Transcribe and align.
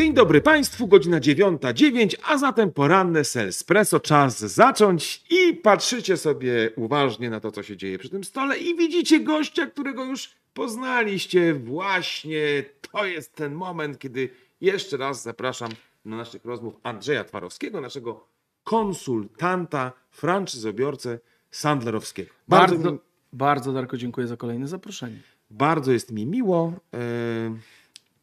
Dzień 0.00 0.14
dobry 0.14 0.40
Państwu, 0.40 0.86
godzina 0.86 1.20
9.09, 1.20 2.14
a 2.24 2.38
zatem 2.38 2.72
poranne 2.72 3.24
Selspresso. 3.24 4.00
Czas 4.00 4.38
zacząć 4.38 5.24
i 5.30 5.54
patrzycie 5.54 6.16
sobie 6.16 6.70
uważnie 6.76 7.30
na 7.30 7.40
to, 7.40 7.50
co 7.52 7.62
się 7.62 7.76
dzieje 7.76 7.98
przy 7.98 8.08
tym 8.08 8.24
stole 8.24 8.58
i 8.58 8.76
widzicie 8.76 9.20
gościa, 9.20 9.66
którego 9.66 10.04
już 10.04 10.30
poznaliście. 10.54 11.54
Właśnie 11.54 12.64
to 12.92 13.04
jest 13.04 13.34
ten 13.34 13.54
moment, 13.54 13.98
kiedy 13.98 14.28
jeszcze 14.60 14.96
raz 14.96 15.22
zapraszam 15.22 15.70
na 16.04 16.16
naszych 16.16 16.44
rozmów 16.44 16.74
Andrzeja 16.82 17.24
Twarowskiego, 17.24 17.80
naszego 17.80 18.26
konsultanta, 18.64 19.92
franczyzobiorcę 20.10 21.18
sandlerowskiego. 21.50 22.30
Bardzo, 22.48 22.92
mi- 22.92 22.98
bardzo, 23.32 23.72
Darko, 23.72 23.96
dziękuję 23.96 24.26
za 24.26 24.36
kolejne 24.36 24.68
zaproszenie. 24.68 25.20
Bardzo 25.50 25.92
jest 25.92 26.12
mi 26.12 26.26
miło. 26.26 26.72
e, 26.94 26.98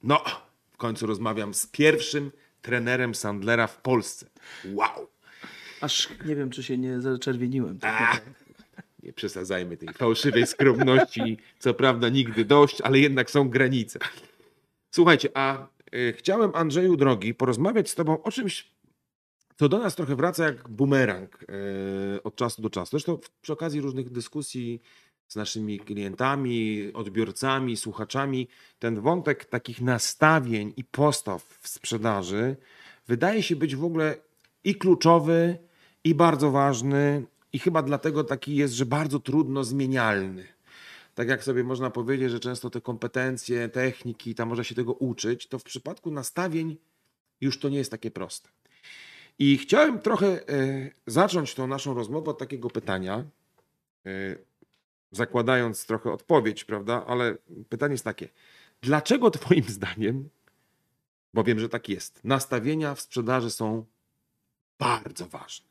No, 0.03 0.46
w 0.77 0.79
końcu 0.79 1.07
rozmawiam 1.07 1.53
z 1.53 1.67
pierwszym 1.67 2.31
trenerem 2.61 3.15
Sandlera 3.15 3.67
w 3.67 3.81
Polsce. 3.81 4.29
Wow! 4.65 5.07
Aż 5.81 6.09
nie 6.25 6.35
wiem, 6.35 6.49
czy 6.49 6.63
się 6.63 6.77
nie 6.77 7.01
zaczerwieniłem. 7.01 7.79
Tak 7.79 8.01
naprawdę. 8.01 8.31
nie 9.03 9.13
przesadzajmy 9.13 9.77
tej 9.77 9.89
fałszywej 9.93 10.47
skromności. 10.47 11.37
Co 11.59 11.73
prawda 11.73 12.09
nigdy 12.09 12.45
dość, 12.45 12.81
ale 12.81 12.99
jednak 12.99 13.31
są 13.31 13.49
granice. 13.49 13.99
Słuchajcie, 14.91 15.29
a 15.33 15.67
e, 15.91 16.13
chciałem, 16.13 16.51
Andrzeju 16.53 16.97
drogi, 16.97 17.33
porozmawiać 17.33 17.89
z 17.89 17.95
tobą 17.95 18.23
o 18.23 18.31
czymś, 18.31 18.71
co 19.55 19.69
do 19.69 19.77
nas 19.77 19.95
trochę 19.95 20.15
wraca 20.15 20.45
jak 20.45 20.69
bumerang 20.69 21.43
e, 21.43 22.23
od 22.23 22.35
czasu 22.35 22.61
do 22.61 22.69
czasu. 22.69 22.89
Zresztą 22.89 23.19
przy 23.41 23.53
okazji 23.53 23.81
różnych 23.81 24.09
dyskusji 24.09 24.81
z 25.27 25.35
naszymi 25.35 25.79
klientami, 25.79 26.91
odbiorcami, 26.93 27.77
słuchaczami, 27.77 28.47
ten 28.79 29.01
wątek 29.01 29.45
takich 29.45 29.81
nastawień 29.81 30.73
i 30.77 30.83
postaw 30.83 31.43
w 31.43 31.67
sprzedaży 31.67 32.55
wydaje 33.07 33.43
się 33.43 33.55
być 33.55 33.75
w 33.75 33.83
ogóle 33.83 34.17
i 34.63 34.75
kluczowy, 34.75 35.57
i 36.03 36.15
bardzo 36.15 36.51
ważny, 36.51 37.25
i 37.53 37.59
chyba 37.59 37.81
dlatego 37.81 38.23
taki 38.23 38.55
jest, 38.55 38.73
że 38.73 38.85
bardzo 38.85 39.19
trudno 39.19 39.63
zmienialny. 39.63 40.47
Tak 41.15 41.27
jak 41.27 41.43
sobie 41.43 41.63
można 41.63 41.89
powiedzieć, 41.89 42.31
że 42.31 42.39
często 42.39 42.69
te 42.69 42.81
kompetencje, 42.81 43.69
techniki, 43.69 44.35
tam 44.35 44.49
można 44.49 44.63
się 44.63 44.75
tego 44.75 44.93
uczyć, 44.93 45.47
to 45.47 45.59
w 45.59 45.63
przypadku 45.63 46.11
nastawień 46.11 46.77
już 47.41 47.59
to 47.59 47.69
nie 47.69 47.77
jest 47.77 47.91
takie 47.91 48.11
proste. 48.11 48.49
I 49.39 49.57
chciałem 49.57 49.99
trochę 49.99 50.27
e, 50.27 50.89
zacząć 51.07 51.53
tą 51.53 51.67
naszą 51.67 51.93
rozmowę 51.93 52.31
od 52.31 52.37
takiego 52.37 52.69
pytania, 52.69 53.23
e, 54.05 54.35
zakładając 55.11 55.85
trochę 55.85 56.11
odpowiedź, 56.11 56.65
prawda? 56.65 57.05
Ale 57.07 57.37
pytanie 57.69 57.91
jest 57.91 58.03
takie: 58.03 58.29
dlaczego 58.81 59.31
Twoim 59.31 59.63
zdaniem, 59.63 60.29
bo 61.33 61.43
wiem, 61.43 61.59
że 61.59 61.69
tak 61.69 61.89
jest, 61.89 62.23
nastawienia 62.23 62.95
w 62.95 63.01
sprzedaży 63.01 63.51
są 63.51 63.85
bardzo 64.79 65.25
ważne? 65.25 65.67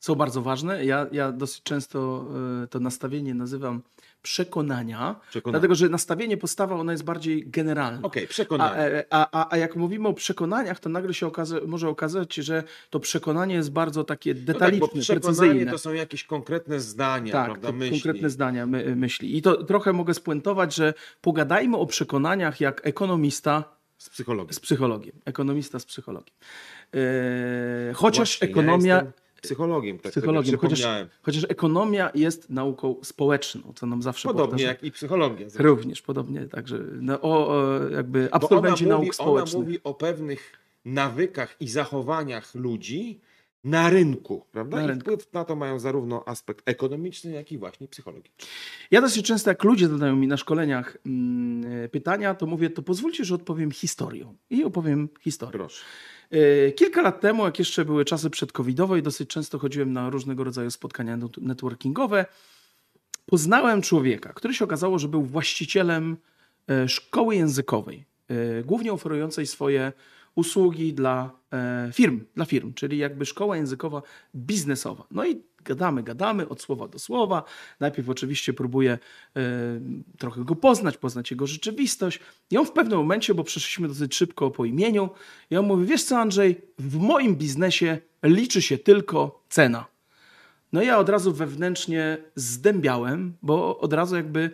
Są 0.00 0.14
bardzo 0.14 0.42
ważne. 0.42 0.84
Ja, 0.84 1.06
ja 1.12 1.32
dosyć 1.32 1.62
często 1.62 2.26
e, 2.64 2.66
to 2.66 2.80
nastawienie 2.80 3.34
nazywam 3.34 3.82
przekonania, 4.22 5.16
Przekonania. 5.30 5.58
dlatego 5.60 5.74
że 5.74 5.88
nastawienie, 5.88 6.36
postawa, 6.36 6.76
ona 6.76 6.92
jest 6.92 7.04
bardziej 7.04 7.50
generalna. 7.50 8.00
Okej, 8.02 8.24
A, 8.24 8.28
przekonania. 8.28 8.76
e, 8.76 9.04
a, 9.10 9.28
a, 9.42 9.52
a 9.52 9.56
jak 9.56 9.76
mówimy 9.76 10.08
o 10.08 10.12
przekonaniach, 10.14 10.80
to 10.80 10.88
nagle 10.88 11.14
się 11.14 11.26
okaże, 11.26 11.60
może 11.66 11.88
okazać, 11.88 12.34
że 12.34 12.62
to 12.90 13.00
przekonanie 13.00 13.54
jest 13.54 13.72
bardzo 13.72 14.04
takie 14.04 14.30
No 14.34 14.36
tak, 14.36 14.44
detaliczne, 14.46 14.88
przekonanie 15.00 15.36
precyzyjne. 15.38 15.72
to 15.72 15.78
są 15.78 15.92
jakieś 15.92 16.24
konkretne 16.24 16.80
zdania, 16.80 17.32
Tak, 17.32 17.44
prawda? 17.46 17.72
Myśli. 17.72 17.90
konkretne 18.02 18.30
zdania, 18.30 18.66
my, 18.66 18.96
myśli. 18.96 19.36
I 19.36 19.42
to 19.42 19.64
trochę 19.64 19.92
mogę 19.92 20.14
spuentować, 20.14 20.74
że 20.74 20.94
pogadajmy 21.20 21.76
o 21.76 21.86
przekonaniach 21.86 22.60
jak 22.60 22.80
ekonomista 22.86 23.64
Z 23.98 24.10
psychologii. 24.10 24.54
z 24.54 24.60
psychologiem. 24.60 25.12
Ekonomista 25.24 25.78
z 25.78 25.84
psychologiem. 25.86 26.34
E, 26.94 26.98
chociaż 27.94 28.38
Właśnie, 28.38 28.48
ekonomia. 28.48 28.94
Ja 28.94 28.94
jestem 28.96 29.12
psychologiem, 29.40 29.98
tak 29.98 30.12
psychologiem, 30.12 30.56
sobie 30.56 30.68
chociaż, 30.68 31.06
chociaż 31.22 31.44
ekonomia 31.48 32.10
jest 32.14 32.50
nauką 32.50 32.96
społeczną, 33.02 33.72
co 33.76 33.86
nam 33.86 34.02
zawsze 34.02 34.28
Podobnie 34.28 34.50
powtarza. 34.50 34.68
jak 34.68 34.84
i 34.84 34.92
psychologia. 34.92 35.46
Również, 35.58 36.02
podobnie, 36.02 36.46
także 36.46 36.78
no, 37.00 37.20
o, 37.20 37.48
o, 37.48 37.78
jakby 37.88 38.28
absolwenci 38.32 38.86
nauk 38.86 39.00
mówi, 39.00 39.14
społecznych. 39.14 39.54
Ona 39.54 39.64
mówi 39.64 39.78
o 39.84 39.94
pewnych 39.94 40.52
nawykach 40.84 41.56
i 41.60 41.68
zachowaniach 41.68 42.54
ludzi 42.54 43.20
na 43.64 43.90
rynku, 43.90 44.46
prawda? 44.52 44.76
Na 44.76 44.84
I 44.84 44.86
rynku. 44.86 45.02
wpływ 45.02 45.32
na 45.32 45.44
to 45.44 45.56
mają 45.56 45.78
zarówno 45.78 46.28
aspekt 46.28 46.68
ekonomiczny, 46.68 47.30
jak 47.30 47.52
i 47.52 47.58
właśnie 47.58 47.88
psychologiczny. 47.88 48.46
Ja 48.90 49.00
dosyć 49.00 49.26
często, 49.26 49.50
jak 49.50 49.64
ludzie 49.64 49.88
zadają 49.88 50.16
mi 50.16 50.26
na 50.26 50.36
szkoleniach 50.36 50.96
mm, 51.06 51.84
e, 51.84 51.88
pytania, 51.88 52.34
to 52.34 52.46
mówię, 52.46 52.70
to 52.70 52.82
pozwólcie, 52.82 53.24
że 53.24 53.34
odpowiem 53.34 53.70
historią. 53.70 54.34
I 54.50 54.64
opowiem 54.64 55.08
historię. 55.20 55.52
Proszę. 55.52 55.84
E, 56.30 56.72
Kilka 56.72 57.02
lat 57.02 57.20
temu, 57.20 57.44
jak 57.44 57.58
jeszcze 57.58 57.84
były 57.84 58.04
czasy 58.04 58.30
przedcovidowe 58.30 58.98
i 58.98 59.02
dosyć 59.02 59.30
często 59.30 59.58
chodziłem 59.58 59.92
na 59.92 60.10
różnego 60.10 60.44
rodzaju 60.44 60.70
spotkania 60.70 61.16
net- 61.16 61.42
networkingowe, 61.42 62.26
poznałem 63.26 63.82
człowieka, 63.82 64.32
który 64.32 64.54
się 64.54 64.64
okazało, 64.64 64.98
że 64.98 65.08
był 65.08 65.22
właścicielem 65.22 66.16
e, 66.70 66.88
szkoły 66.88 67.36
językowej, 67.36 68.04
głównie 68.64 68.92
oferującej 68.92 69.46
swoje 69.46 69.92
usługi 70.34 70.94
dla 70.94 71.30
e, 71.52 71.90
firm, 71.92 72.20
dla 72.34 72.44
firm, 72.44 72.74
czyli 72.74 72.98
jakby 72.98 73.26
szkoła 73.26 73.56
językowa 73.56 74.02
biznesowa. 74.34 75.06
No 75.10 75.26
i 75.26 75.42
gadamy, 75.64 76.02
gadamy 76.02 76.48
od 76.48 76.62
słowa 76.62 76.88
do 76.88 76.98
słowa. 76.98 77.44
Najpierw 77.80 78.08
oczywiście 78.08 78.52
próbuję 78.52 78.98
e, 79.36 79.40
trochę 80.18 80.44
go 80.44 80.54
poznać, 80.56 80.96
poznać 80.96 81.30
jego 81.30 81.46
rzeczywistość. 81.46 82.20
I 82.50 82.58
on 82.58 82.66
w 82.66 82.72
pewnym 82.72 82.98
momencie, 82.98 83.34
bo 83.34 83.44
przeszliśmy 83.44 83.88
dosyć 83.88 84.14
szybko 84.14 84.50
po 84.50 84.64
imieniu, 84.64 85.10
i 85.50 85.56
on 85.56 85.66
mówi, 85.66 85.86
wiesz 85.86 86.04
co 86.04 86.18
Andrzej, 86.18 86.60
w 86.78 86.96
moim 86.96 87.36
biznesie 87.36 87.98
liczy 88.22 88.62
się 88.62 88.78
tylko 88.78 89.44
cena. 89.48 89.86
No 90.72 90.82
ja 90.82 90.98
od 90.98 91.08
razu 91.08 91.32
wewnętrznie 91.32 92.18
zdębiałem, 92.34 93.36
bo 93.42 93.78
od 93.78 93.92
razu 93.92 94.16
jakby 94.16 94.50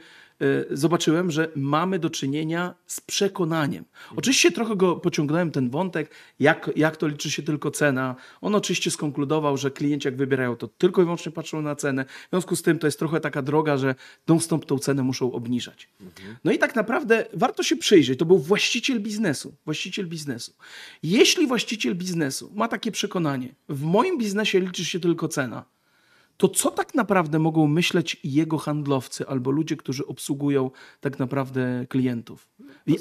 zobaczyłem, 0.71 1.31
że 1.31 1.49
mamy 1.57 1.99
do 1.99 2.11
czynienia 2.11 2.75
z 2.87 3.01
przekonaniem. 3.01 3.85
Oczywiście 4.17 4.53
trochę 4.53 4.77
go 4.77 4.97
pociągnąłem 4.97 5.51
ten 5.51 5.71
wątek, 5.71 6.11
jak, 6.41 6.71
jak 6.77 6.97
to 6.97 7.07
liczy 7.07 7.31
się 7.31 7.43
tylko 7.43 7.71
cena. 7.71 8.17
On 8.41 8.55
oczywiście 8.55 8.91
skonkludował, 8.91 9.57
że 9.57 9.71
klienci 9.71 10.09
jak 10.09 10.17
wybierają, 10.17 10.57
to 10.57 10.69
tylko 10.69 11.03
i 11.03 11.05
wyłącznie 11.05 11.33
patrzą 11.33 11.63
na 11.63 11.77
cenę. 11.77 12.05
W 12.05 12.31
związku 12.31 12.57
z 12.57 12.63
tym 12.63 12.79
to 12.79 12.87
jest 12.87 12.99
trochę 12.99 13.21
taka 13.21 13.43
droga, 13.43 13.77
że 13.77 13.95
non-stop 14.29 14.67
tą 14.67 14.79
cenę 14.79 15.03
muszą 15.03 15.33
obniżać. 15.33 15.89
No 16.45 16.53
i 16.53 16.59
tak 16.59 16.75
naprawdę 16.75 17.27
warto 17.33 17.63
się 17.63 17.77
przyjrzeć. 17.77 18.19
To 18.19 18.25
był 18.25 18.39
właściciel 18.39 19.01
biznesu. 19.01 19.55
Właściciel 19.65 20.07
biznesu. 20.07 20.53
Jeśli 21.03 21.47
właściciel 21.47 21.95
biznesu 21.95 22.53
ma 22.55 22.69
takie 22.69 22.93
przekonanie, 22.93 23.55
w 23.69 23.83
moim 23.83 24.19
biznesie 24.19 24.61
liczy 24.61 24.85
się 24.85 25.01
tylko 25.01 25.29
cena, 25.29 25.65
to 26.37 26.49
co 26.49 26.71
tak 26.71 26.95
naprawdę 26.95 27.39
mogą 27.39 27.67
myśleć 27.67 28.17
jego 28.25 28.59
handlowcy 28.59 29.27
albo 29.29 29.51
ludzie, 29.51 29.77
którzy 29.77 30.07
obsługują 30.07 30.71
tak 31.01 31.19
naprawdę 31.19 31.87
klientów? 31.89 32.49
I- 32.87 32.97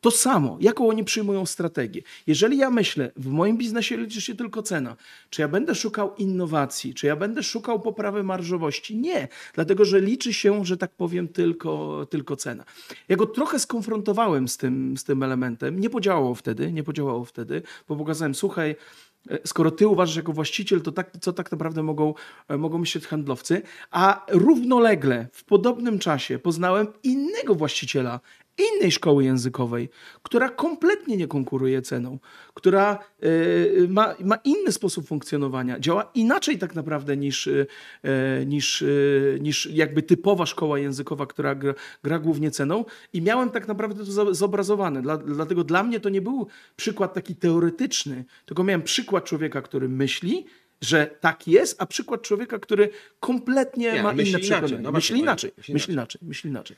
To 0.00 0.10
samo, 0.10 0.56
jaką 0.60 0.88
oni 0.88 1.04
przyjmują 1.04 1.46
strategię. 1.46 2.02
Jeżeli 2.26 2.58
ja 2.58 2.70
myślę, 2.70 3.12
w 3.16 3.26
moim 3.26 3.58
biznesie 3.58 3.96
liczy 3.96 4.20
się 4.20 4.34
tylko 4.34 4.62
cena, 4.62 4.96
czy 5.30 5.42
ja 5.42 5.48
będę 5.48 5.74
szukał 5.74 6.14
innowacji, 6.16 6.94
czy 6.94 7.06
ja 7.06 7.16
będę 7.16 7.42
szukał 7.42 7.80
poprawy 7.80 8.22
marżowości? 8.22 8.96
Nie, 8.96 9.28
dlatego 9.54 9.84
że 9.84 10.00
liczy 10.00 10.32
się, 10.32 10.64
że 10.64 10.76
tak 10.76 10.90
powiem, 10.90 11.28
tylko, 11.28 12.06
tylko 12.10 12.36
cena. 12.36 12.64
Ja 13.08 13.16
go 13.16 13.26
trochę 13.26 13.58
skonfrontowałem 13.58 14.48
z 14.48 14.56
tym, 14.56 14.96
z 14.96 15.04
tym 15.04 15.22
elementem. 15.22 15.80
Nie 15.80 15.90
podziałało 15.90 16.34
wtedy, 16.34 16.72
nie 16.72 16.82
podziałało 16.82 17.24
wtedy, 17.24 17.62
bo 17.88 17.96
pokazałem, 17.96 18.34
słuchaj, 18.34 18.76
Skoro 19.44 19.70
ty 19.70 19.88
uważasz 19.88 20.16
jako 20.16 20.32
właściciel, 20.32 20.80
to 20.80 20.92
tak, 20.92 21.10
co 21.20 21.32
tak 21.32 21.52
naprawdę 21.52 21.82
mogą, 21.82 22.14
e, 22.48 22.56
mogą 22.56 22.78
myśleć 22.78 23.06
handlowcy? 23.06 23.62
A 23.90 24.26
równolegle, 24.28 25.28
w 25.32 25.44
podobnym 25.44 25.98
czasie 25.98 26.38
poznałem 26.38 26.86
innego 27.02 27.54
właściciela 27.54 28.20
innej 28.58 28.92
szkoły 28.92 29.24
językowej, 29.24 29.88
która 30.22 30.48
kompletnie 30.48 31.16
nie 31.16 31.26
konkuruje 31.28 31.82
ceną, 31.82 32.18
która 32.54 32.98
e, 33.20 33.28
ma, 33.88 34.14
ma 34.24 34.36
inny 34.36 34.72
sposób 34.72 35.06
funkcjonowania, 35.06 35.80
działa 35.80 36.10
inaczej 36.14 36.58
tak 36.58 36.74
naprawdę 36.74 37.16
niż, 37.16 37.46
e, 37.46 37.66
niż, 38.46 38.82
e, 38.82 38.86
niż 39.40 39.66
jakby 39.72 40.02
typowa 40.02 40.46
szkoła 40.46 40.78
językowa, 40.78 41.26
która 41.26 41.54
gra, 41.54 41.74
gra 42.02 42.18
głównie 42.18 42.50
ceną 42.50 42.84
i 43.12 43.22
miałem 43.22 43.50
tak 43.50 43.68
naprawdę 43.68 44.04
to 44.04 44.34
zobrazowane. 44.34 45.02
Dla, 45.02 45.16
dlatego 45.16 45.64
dla 45.64 45.82
mnie 45.82 46.00
to 46.00 46.08
nie 46.08 46.20
był 46.20 46.46
przykład 46.76 47.14
taki 47.14 47.36
teoretyczny, 47.36 48.24
tylko 48.46 48.64
miałem 48.64 48.82
przykład 48.82 49.24
człowieka, 49.24 49.62
który 49.62 49.88
myśli, 49.88 50.46
że 50.80 51.06
tak 51.20 51.48
jest, 51.48 51.82
a 51.82 51.86
przykład 51.86 52.22
człowieka, 52.22 52.58
który 52.58 52.88
kompletnie 53.20 53.92
Nie, 53.92 54.02
ma 54.02 54.12
myśli 54.12 54.30
inne 54.30 54.38
inaczej. 54.38 54.58
przekonanie. 54.58 54.82
No 54.82 54.92
myśli 54.92 55.12
właśnie, 55.12 55.22
inaczej, 55.22 55.52
myśli 55.58 55.74
myśli 55.74 55.92
inaczej, 55.92 56.20
myśli 56.24 56.50
inaczej. 56.50 56.76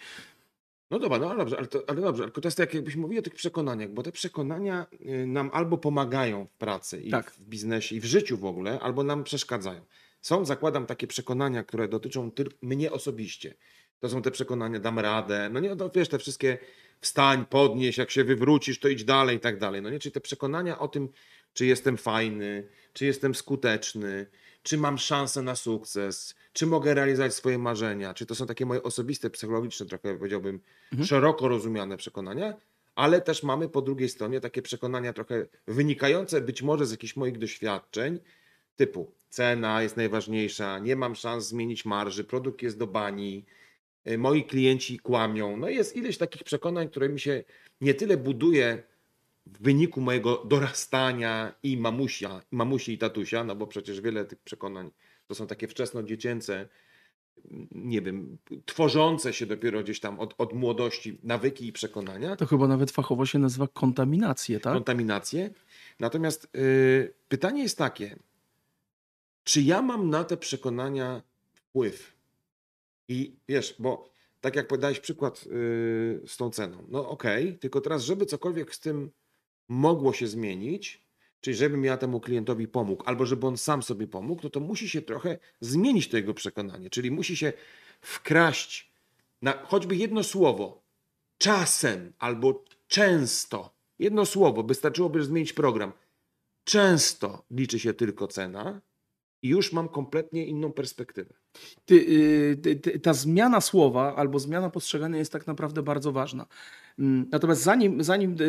No 0.90 0.99
dobra, 0.99 1.19
no 1.19 1.31
ale 1.31 1.38
dobrze, 1.38 1.58
ale, 1.58 1.67
to, 1.67 1.85
ale 1.87 2.00
dobrze, 2.00 2.23
tylko 2.25 2.40
to 2.40 2.49
jest 2.49 2.56
tak, 2.56 2.75
jakbyśmy 2.75 3.00
mówili 3.00 3.19
o 3.19 3.23
tych 3.23 3.35
przekonaniach, 3.35 3.90
bo 3.90 4.02
te 4.02 4.12
przekonania 4.12 4.87
y, 5.23 5.26
nam 5.26 5.50
albo 5.52 5.79
pomagają 5.79 6.46
w 6.46 6.52
pracy 6.52 7.00
i 7.00 7.11
Tak. 7.11 7.31
w 7.31 7.40
biznesie 7.40 7.96
i 7.96 8.00
w 8.00 8.05
życiu 8.05 8.38
w 8.38 8.44
ogóle, 8.44 8.81
albo 8.81 9.02
nam 9.02 9.25
przeszkadzają. 9.25 9.81
Są, 10.20 10.44
zakładam, 10.44 10.87
takie 10.87 11.06
przekonania, 11.06 11.64
które 11.64 11.88
dotyczą 11.88 12.31
tylko 12.31 12.55
mnie 12.62 12.93
osobiście. 12.93 13.55
To 14.00 14.08
są 14.08 14.23
te 14.23 14.31
przekonania, 14.31 14.81
dam 14.81 14.99
radę, 14.99 15.50
no 15.52 15.61
nie, 15.61 15.76
to 15.76 15.90
wiesz, 15.94 16.08
te 16.08 16.19
wszystkie 16.19 16.58
wstań, 17.00 17.46
podnieś, 17.46 17.99
jak 17.99 18.11
się 18.11 18.25
wywrócisz, 18.25 18.81
to 18.81 18.88
idź 18.88 19.05
dalej 19.05 19.37
i 19.37 19.41
tak 19.41 19.58
dalej. 19.58 19.82
No 19.82 19.91
nie, 19.91 19.99
czyli 19.99 20.12
te 20.12 20.20
przekonania 20.20 20.79
o 20.79 20.88
tym, 20.88 21.08
czy 21.52 21.67
jestem 21.67 21.96
fajny, 21.96 22.69
czy 22.93 23.06
jestem 23.06 23.34
skuteczny, 23.34 24.26
czy 24.69 24.79
mam 24.79 24.99
szansę 24.99 25.43
na 25.43 25.56
sukces, 25.56 26.35
czy 26.53 26.67
mogę 26.67 26.94
realizować 26.94 27.35
swoje 27.35 27.59
marzenia, 27.59 28.15
czy 28.15 28.26
to 28.26 28.35
są 28.35 28.47
takie 28.47 28.67
moje 28.67 28.82
osobiste, 28.82 29.31
psychologiczne, 29.31 29.87
trochę 29.87 30.17
powiedziałbym, 30.19 30.61
szeroko 31.05 31.49
rozumiane 31.49 31.97
przekonania, 31.97 32.55
ale 32.94 33.20
też 33.20 33.43
mamy 33.43 33.69
po 33.69 33.82
drugiej 33.82 34.09
stronie 34.09 34.41
takie 34.41 34.62
przekonania 34.62 35.12
trochę 35.12 35.47
wynikające 35.67 36.41
być 36.41 36.62
może 36.62 36.87
z 36.87 36.91
jakichś 36.91 37.17
moich 37.17 37.38
doświadczeń, 37.38 38.19
typu 38.76 39.12
cena 39.29 39.82
jest 39.82 39.97
najważniejsza, 39.97 40.79
nie 40.79 40.97
mam 40.97 41.15
szans 41.15 41.49
zmienić 41.49 41.85
marży, 41.85 42.25
produkt 42.25 42.62
jest 42.62 42.79
do 42.79 42.87
bani, 42.87 43.44
y, 44.09 44.19
moi 44.19 44.44
klienci 44.44 44.99
kłamią. 44.99 45.56
No 45.56 45.69
jest 45.69 45.97
ileś 45.97 46.19
takich 46.19 46.44
przekonań, 46.44 46.88
które 46.88 47.09
mi 47.09 47.20
się 47.20 47.44
nie 47.81 47.94
tyle 47.94 48.17
buduje 48.17 48.82
w 49.53 49.62
wyniku 49.62 50.00
mojego 50.00 50.45
dorastania 50.45 51.55
i 51.62 51.77
mamusia, 51.77 52.43
mamusi 52.50 52.93
i 52.93 52.99
tatusia, 52.99 53.45
no 53.45 53.56
bo 53.56 53.67
przecież 53.67 54.00
wiele 54.00 54.25
tych 54.25 54.39
przekonań 54.39 54.91
to 55.27 55.35
są 55.35 55.47
takie 55.47 55.69
wczesnodziecięce, 55.69 56.69
nie 57.73 58.03
wiem, 58.03 58.39
tworzące 58.67 59.33
się 59.33 59.47
dopiero 59.47 59.83
gdzieś 59.83 60.00
tam 60.00 60.21
od, 60.21 60.35
od 60.39 60.53
młodości 60.53 61.19
nawyki 61.23 61.67
i 61.67 61.73
przekonania 61.73 62.37
To 62.37 62.47
chyba 62.47 62.69
nawet 62.69 62.91
fachowo 62.91 63.27
się 63.27 63.39
nazywa 63.39 63.69
kontaminację, 63.69 64.61
tak? 64.61 64.73
kontaminację. 64.73 65.51
Natomiast 66.01 66.49
y, 66.56 67.15
pytanie 67.29 67.62
jest 67.62 67.79
takie, 67.79 68.17
czy 69.44 69.62
ja 69.62 69.83
mam 69.83 70.11
na 70.11 70.25
te 70.25 70.37
przekonania 70.37 71.23
wpływ? 71.55 72.19
I 73.09 73.37
wiesz, 73.49 73.75
bo 73.79 74.11
tak 74.41 74.56
jak 74.56 74.69
podałeś 74.69 75.01
przykład 75.01 75.44
y, 75.47 76.21
z 76.27 76.37
tą 76.37 76.51
ceną, 76.51 76.85
no 76.89 77.09
okej, 77.09 77.59
tylko 77.59 77.81
teraz, 77.81 78.03
żeby 78.03 78.27
cokolwiek 78.27 78.75
z 78.75 78.81
tym 78.81 79.11
mogło 79.69 80.12
się 80.12 80.26
zmienić, 80.26 81.09
czyli 81.41 81.56
żebym 81.56 81.85
ja 81.85 81.97
temu 81.97 82.20
klientowi 82.20 82.69
pomógł, 82.69 83.03
albo 83.06 83.26
żeby 83.26 83.47
on 83.47 83.56
sam 83.56 83.82
sobie 83.82 84.06
pomógł, 84.06 84.41
no 84.44 84.50
to 84.50 84.61
musi 84.61 84.88
się 84.88 85.03
trochę 85.03 85.38
zmienić 85.61 86.09
to 86.09 86.17
jego 86.17 86.35
przekonanie, 86.35 86.91
czyli 86.91 87.11
musi 87.11 87.37
się 87.37 87.53
wkraść 88.00 88.93
na 89.43 89.53
choćby 89.53 89.97
jedno 89.97 90.23
słowo, 90.23 90.82
czasem 91.38 92.12
albo 92.19 92.65
często. 92.88 93.79
Jedno 93.99 94.26
słowo, 94.26 94.62
wystarczyłoby 94.62 95.25
zmienić 95.25 95.53
program. 95.53 95.93
Często 96.65 97.44
liczy 97.50 97.79
się 97.79 97.94
tylko 97.94 98.26
cena 98.26 98.81
i 99.43 99.49
już 99.49 99.73
mam 99.73 99.88
kompletnie 99.88 100.47
inną 100.47 100.73
perspektywę. 100.73 101.35
Ty, 101.85 101.94
y, 101.94 102.76
ty, 102.82 103.00
ta 103.00 103.15
zmiana 103.15 103.61
słowa 103.61 104.17
albo 104.17 104.38
zmiana 104.38 104.70
postrzegania 104.70 105.19
jest 105.19 105.32
tak 105.32 105.47
naprawdę 105.47 105.82
bardzo 105.82 106.12
ważna. 106.12 106.47
Mm, 106.99 107.29
Natomiast 107.31 107.62
zanim, 107.62 108.05
zanim 108.05 108.37
y, 108.41 108.45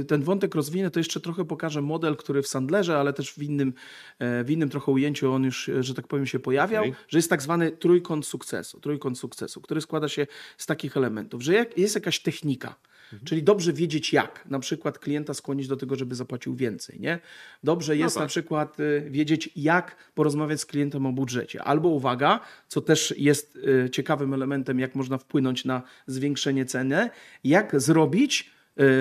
y, 0.00 0.04
ten 0.04 0.22
wątek 0.22 0.54
rozwinę, 0.54 0.90
to 0.90 1.00
jeszcze 1.00 1.20
trochę 1.20 1.44
pokażę 1.44 1.82
model, 1.82 2.16
który 2.16 2.42
w 2.42 2.48
Sandlerze, 2.48 2.98
ale 2.98 3.12
też 3.12 3.32
w 3.32 3.42
innym, 3.42 3.74
e, 4.18 4.44
w 4.44 4.50
innym 4.50 4.68
trochę 4.68 4.92
ujęciu 4.92 5.32
on 5.32 5.44
już, 5.44 5.68
e, 5.68 5.82
że 5.82 5.94
tak 5.94 6.06
powiem, 6.06 6.26
się 6.26 6.38
pojawiał, 6.38 6.82
Okej. 6.82 6.94
że 7.08 7.18
jest 7.18 7.30
tak 7.30 7.42
zwany 7.42 7.70
trójkąt 7.70 8.26
sukcesu. 8.26 8.80
Trójkąt 8.80 9.18
sukcesu, 9.18 9.60
który 9.60 9.80
składa 9.80 10.08
się 10.08 10.26
z 10.56 10.66
takich 10.66 10.96
elementów, 10.96 11.42
że 11.42 11.66
jest 11.76 11.94
jakaś 11.94 12.20
technika, 12.20 12.74
czyli 13.24 13.42
dobrze 13.42 13.72
wiedzieć 13.72 14.12
jak, 14.12 14.44
na 14.46 14.58
przykład 14.58 14.98
klienta 14.98 15.34
skłonić 15.34 15.68
do 15.68 15.76
tego, 15.76 15.96
żeby 15.96 16.14
zapłacił 16.14 16.54
więcej, 16.54 17.00
nie? 17.00 17.18
Dobrze 17.64 17.96
jest 17.96 18.14
tak. 18.14 18.22
na 18.24 18.28
przykład 18.28 18.80
y, 18.80 19.06
wiedzieć 19.10 19.50
jak 19.56 19.96
porozmawiać 20.14 20.60
z 20.60 20.66
klientem 20.66 21.06
o 21.06 21.12
budżecie, 21.12 21.62
albo 21.62 21.88
uwaga, 21.88 22.40
co 22.68 22.80
też 22.80 23.14
jest 23.18 23.56
y, 23.56 23.90
ciekawym 23.90 24.34
elementem, 24.34 24.80
jak 24.80 24.94
można 24.94 25.18
wpłynąć 25.18 25.64
na 25.64 25.82
zwiększenie 26.06 26.64
ceny, 26.64 27.10
jak 27.44 27.80
zrobić 27.80 28.50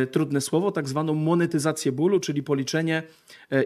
y, 0.03 0.07
trudne 0.07 0.41
słowo, 0.41 0.71
tak 0.71 0.89
zwaną 0.89 1.13
monetyzację 1.13 1.91
bólu, 1.91 2.19
czyli 2.19 2.43
policzenie, 2.43 3.03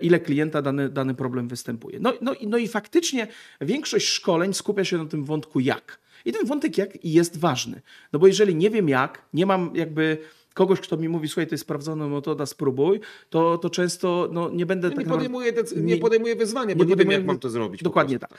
ile 0.02 0.20
klienta 0.20 0.62
dany, 0.62 0.90
dany 0.90 1.16
problem 1.16 1.48
występuje. 1.48 2.00
No, 2.00 2.14
no, 2.22 2.34
no 2.48 2.58
i 2.58 2.68
faktycznie 2.68 3.28
większość 3.62 4.08
szkoleń 4.08 4.54
skupia 4.54 4.86
się 4.86 4.98
na 4.98 5.06
tym 5.06 5.26
wątku 5.26 5.60
jak. 5.60 6.05
I 6.26 6.32
ten 6.32 6.46
wątek 6.46 6.78
jak 6.78 7.06
jest 7.06 7.38
ważny. 7.40 7.82
No 8.14 8.20
bo 8.20 8.28
jeżeli 8.28 8.56
nie 8.56 8.70
wiem 8.70 8.90
jak, 8.90 9.22
nie 9.34 9.46
mam 9.46 9.72
jakby 9.76 10.18
kogoś, 10.56 10.80
kto 10.80 10.98
mi 10.98 11.10
mówi, 11.10 11.28
słuchaj, 11.28 11.48
to 11.48 11.54
jest 11.54 11.62
sprawdzona 11.62 12.08
metoda, 12.08 12.46
spróbuj, 12.46 13.00
to, 13.30 13.58
to 13.58 13.70
często 13.70 14.30
no, 14.32 14.50
nie 14.50 14.66
będę 14.66 14.88
Ja 14.88 14.96
tak 14.96 15.06
nie, 15.06 15.12
podejmuję 15.12 15.54
decy- 15.54 15.82
nie 15.82 15.98
podejmuję 15.98 16.36
wyzwania, 16.36 16.76
bo 16.76 16.84
nie 16.84 16.90
nie, 16.90 16.96
wiem, 16.96 17.12
jak 17.12 17.26
mam 17.26 17.40
to 17.40 17.50
zrobić. 17.50 17.84
Dokładnie 17.84 18.20
tak. 18.20 18.30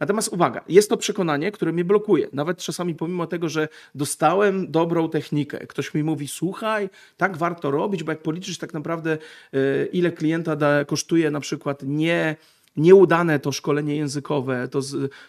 Natomiast 0.00 0.28
uwaga, 0.32 0.64
jest 0.68 0.90
to 0.90 0.96
przekonanie, 0.96 1.52
które 1.52 1.72
mnie 1.72 1.84
blokuje. 1.84 2.28
Nawet 2.32 2.58
czasami 2.58 2.94
pomimo 2.94 3.26
tego, 3.26 3.48
że 3.48 3.68
dostałem 3.94 4.70
dobrą 4.70 5.08
technikę, 5.08 5.66
ktoś 5.66 5.94
mi 5.94 6.02
mówi, 6.02 6.28
słuchaj, 6.28 6.90
tak 7.16 7.36
warto 7.36 7.70
robić, 7.70 8.02
bo 8.04 8.12
jak 8.12 8.22
policzysz 8.22 8.58
tak 8.58 8.74
naprawdę, 8.74 9.18
e, 9.52 9.86
ile 9.86 10.12
klienta 10.12 10.56
da, 10.56 10.84
kosztuje 10.84 11.30
na 11.30 11.40
przykład 11.40 11.82
nie 11.82 12.36
nieudane 12.76 13.38
to 13.38 13.52
szkolenie 13.52 13.96
językowe, 13.96 14.68
to, 14.68 14.80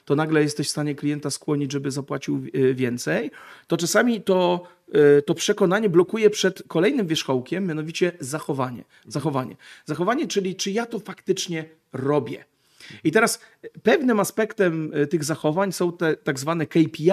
to 0.06 0.16
nagle 0.16 0.42
jesteś 0.42 0.68
w 0.68 0.72
stanie 0.72 0.96
klienta 0.96 1.30
skłonić, 1.30 1.72
żeby 1.72 1.92
zapłacił 1.92 2.36
e, 2.54 2.74
więcej, 2.74 3.32
to 3.68 3.78
czasami 3.78 4.22
to, 4.22 4.64
e, 4.92 5.22
to 5.22 5.34
przekonanie 5.36 5.90
blokuje 5.90 6.30
przed 6.30 6.64
kolejnym 6.68 7.08
wierzchołkiem, 7.08 7.68
mianowicie 7.68 8.12
zachowanie. 8.20 8.84
Zachowanie. 9.08 9.56
Zachowanie, 9.86 10.28
czyli 10.28 10.56
czy 10.56 10.72
ja 10.72 10.86
to 10.86 11.00
faktycznie 11.00 11.66
robię. 11.94 12.46
I 13.04 13.12
teraz 13.12 13.40
pewnym 13.84 14.20
aspektem 14.20 14.92
e, 14.94 15.08
tych 15.08 15.24
zachowań 15.24 15.72
są 15.72 15.92
te 15.92 16.16
tak 16.16 16.40
zwane 16.40 16.66
KPI, 16.66 17.12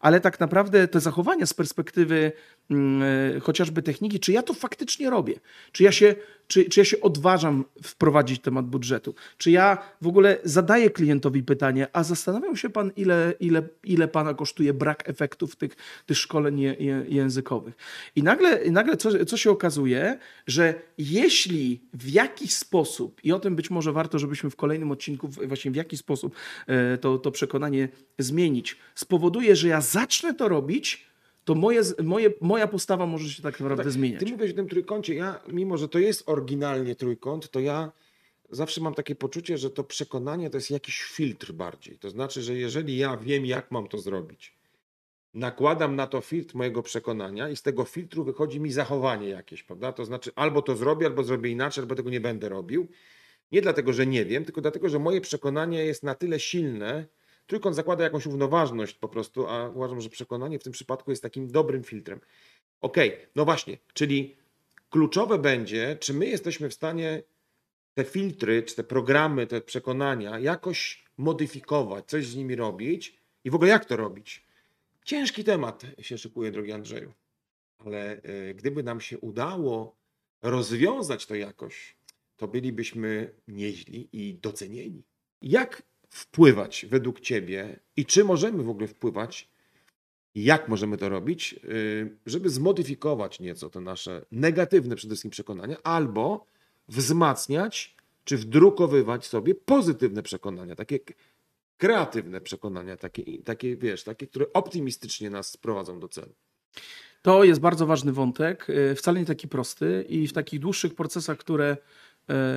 ale 0.00 0.20
tak 0.20 0.40
naprawdę 0.40 0.88
te 0.88 1.00
zachowania 1.00 1.46
z 1.46 1.54
perspektywy 1.54 2.32
mm, 2.70 3.02
e, 3.36 3.40
chociażby 3.40 3.82
techniki, 3.82 4.20
czy 4.20 4.32
ja 4.32 4.42
to 4.42 4.54
faktycznie 4.54 5.10
robię? 5.10 5.40
Czy 5.72 5.82
ja 5.82 5.92
się, 5.92 6.14
czy, 6.48 6.64
czy 6.64 6.80
ja 6.80 6.84
się 6.84 7.00
odważam 7.00 7.64
wprowadzić 7.82 8.40
temat 8.40 8.66
budżetu? 8.66 9.14
Czy 9.38 9.50
ja 9.50 9.78
w 10.02 10.06
ogóle 10.06 10.38
zadaję 10.44 10.90
klientowi 10.90 11.42
pytanie, 11.42 11.86
a 11.92 12.04
zastanawiał 12.04 12.56
się 12.56 12.70
pan, 12.70 12.90
ile, 12.96 13.34
ile, 13.40 13.62
ile 13.84 14.08
pana 14.08 14.34
kosztuje 14.34 14.74
brak 14.74 15.08
efektów 15.08 15.56
tych, 15.56 15.76
tych 16.06 16.18
szkoleń 16.18 16.60
je, 16.60 16.74
je, 16.74 17.04
językowych? 17.08 17.74
I 18.16 18.22
nagle, 18.22 18.70
nagle 18.70 18.96
co, 18.96 19.24
co 19.24 19.36
się 19.36 19.50
okazuje, 19.50 20.18
że 20.46 20.74
jeśli 20.98 21.80
w 21.92 22.08
jakiś 22.08 22.54
sposób, 22.54 23.24
i 23.24 23.32
o 23.32 23.40
tym 23.40 23.56
być 23.56 23.70
może 23.70 23.92
warto, 23.92 24.18
żebyśmy 24.18 24.50
w 24.50 24.56
kolejnym 24.56 24.90
odcinku 24.96 25.28
właśnie 25.28 25.70
w 25.70 25.76
jaki 25.76 25.96
sposób 25.96 26.34
e, 26.66 26.98
to, 26.98 27.18
to 27.18 27.30
przekonanie 27.30 27.88
zmienić, 28.18 28.76
spowoduje, 28.94 29.56
że 29.56 29.68
ja 29.68 29.80
zacznę 29.80 30.34
to 30.34 30.48
robić, 30.48 31.06
to 31.44 31.54
moje, 31.54 31.82
moje, 32.02 32.30
moja 32.40 32.66
postawa 32.66 33.06
może 33.06 33.30
się 33.30 33.42
tak 33.42 33.60
naprawdę 33.60 33.84
Tak, 33.84 33.92
zmieniać. 33.92 34.20
Ty 34.20 34.30
mówisz 34.32 34.52
o 34.52 34.54
tym 34.54 34.68
trójkącie. 34.68 35.14
Ja, 35.14 35.40
mimo 35.48 35.78
że 35.78 35.88
to 35.88 35.98
jest 35.98 36.28
oryginalnie 36.28 36.94
trójkąt, 36.94 37.50
to 37.50 37.60
ja 37.60 37.92
zawsze 38.50 38.80
mam 38.80 38.94
takie 38.94 39.14
poczucie, 39.14 39.58
że 39.58 39.70
to 39.70 39.84
przekonanie 39.84 40.50
to 40.50 40.56
jest 40.56 40.70
jakiś 40.70 41.02
filtr 41.02 41.52
bardziej. 41.52 41.98
To 41.98 42.10
znaczy, 42.10 42.42
że 42.42 42.54
jeżeli 42.54 42.96
ja 42.96 43.16
wiem, 43.16 43.46
jak 43.46 43.70
mam 43.70 43.88
to 43.88 43.98
zrobić, 43.98 44.56
nakładam 45.34 45.96
na 45.96 46.06
to 46.06 46.20
filtr 46.20 46.54
mojego 46.54 46.82
przekonania 46.82 47.48
i 47.48 47.56
z 47.56 47.62
tego 47.62 47.84
filtru 47.84 48.24
wychodzi 48.24 48.60
mi 48.60 48.72
zachowanie 48.72 49.28
jakieś, 49.28 49.62
prawda? 49.62 49.92
To 49.92 50.04
znaczy 50.04 50.30
albo 50.34 50.62
to 50.62 50.76
zrobię, 50.76 51.06
albo 51.06 51.24
zrobię 51.24 51.50
inaczej, 51.50 51.82
albo 51.82 51.94
tego 51.94 52.10
nie 52.10 52.20
będę 52.20 52.48
robił. 52.48 52.88
Nie 53.52 53.62
dlatego, 53.62 53.92
że 53.92 54.06
nie 54.06 54.24
wiem, 54.24 54.44
tylko 54.44 54.60
dlatego, 54.60 54.88
że 54.88 54.98
moje 54.98 55.20
przekonanie 55.20 55.84
jest 55.84 56.02
na 56.02 56.14
tyle 56.14 56.40
silne. 56.40 57.06
Trójkąt 57.46 57.76
zakłada 57.76 58.04
jakąś 58.04 58.24
równoważność 58.24 58.94
po 58.94 59.08
prostu, 59.08 59.46
a 59.46 59.68
uważam, 59.68 60.00
że 60.00 60.08
przekonanie 60.08 60.58
w 60.58 60.62
tym 60.62 60.72
przypadku 60.72 61.10
jest 61.10 61.22
takim 61.22 61.48
dobrym 61.48 61.84
filtrem. 61.84 62.20
Okej, 62.80 63.16
no 63.34 63.44
właśnie, 63.44 63.78
czyli 63.94 64.36
kluczowe 64.90 65.38
będzie, 65.38 65.96
czy 66.00 66.14
my 66.14 66.26
jesteśmy 66.26 66.68
w 66.68 66.74
stanie 66.74 67.22
te 67.94 68.04
filtry, 68.04 68.62
czy 68.62 68.76
te 68.76 68.84
programy, 68.84 69.46
te 69.46 69.60
przekonania 69.60 70.38
jakoś 70.38 71.04
modyfikować, 71.16 72.04
coś 72.06 72.26
z 72.26 72.36
nimi 72.36 72.56
robić 72.56 73.16
i 73.44 73.50
w 73.50 73.54
ogóle 73.54 73.70
jak 73.70 73.84
to 73.84 73.96
robić. 73.96 74.46
Ciężki 75.04 75.44
temat 75.44 75.82
się 76.00 76.18
szykuje, 76.18 76.50
drogi 76.50 76.72
Andrzeju, 76.72 77.12
ale 77.78 78.22
e, 78.22 78.54
gdyby 78.54 78.82
nam 78.82 79.00
się 79.00 79.18
udało 79.18 79.96
rozwiązać 80.42 81.26
to 81.26 81.34
jakoś, 81.34 81.96
to 82.36 82.48
bylibyśmy 82.48 83.34
nieźli 83.48 84.08
i 84.12 84.34
docenieni. 84.34 85.02
Jak 85.42 85.82
wpływać 86.10 86.86
według 86.88 87.20
Ciebie 87.20 87.80
i 87.96 88.06
czy 88.06 88.24
możemy 88.24 88.62
w 88.62 88.68
ogóle 88.68 88.88
wpływać 88.88 89.48
jak 90.36 90.68
możemy 90.68 90.96
to 90.96 91.08
robić, 91.08 91.54
y, 91.64 92.16
żeby 92.26 92.50
zmodyfikować 92.50 93.40
nieco 93.40 93.70
te 93.70 93.80
nasze 93.80 94.24
negatywne 94.32 94.96
przede 94.96 95.14
wszystkim 95.14 95.30
przekonania, 95.30 95.76
albo 95.82 96.46
wzmacniać 96.88 97.96
czy 98.24 98.36
wdrukowywać 98.36 99.26
sobie 99.26 99.54
pozytywne 99.54 100.22
przekonania, 100.22 100.76
takie 100.76 100.98
kreatywne 101.76 102.40
przekonania, 102.40 102.96
takie, 102.96 103.42
takie 103.42 103.76
wiesz, 103.76 104.04
takie, 104.04 104.26
które 104.26 104.46
optymistycznie 104.52 105.30
nas 105.30 105.50
sprowadzą 105.50 106.00
do 106.00 106.08
celu. 106.08 106.32
To 107.22 107.44
jest 107.44 107.60
bardzo 107.60 107.86
ważny 107.86 108.12
wątek, 108.12 108.66
e, 108.70 108.94
wcale 108.94 109.20
nie 109.20 109.26
taki 109.26 109.48
prosty 109.48 110.04
i 110.08 110.28
w 110.28 110.32
takich 110.32 110.60
dłuższych 110.60 110.94
procesach, 110.94 111.38
które, 111.38 111.76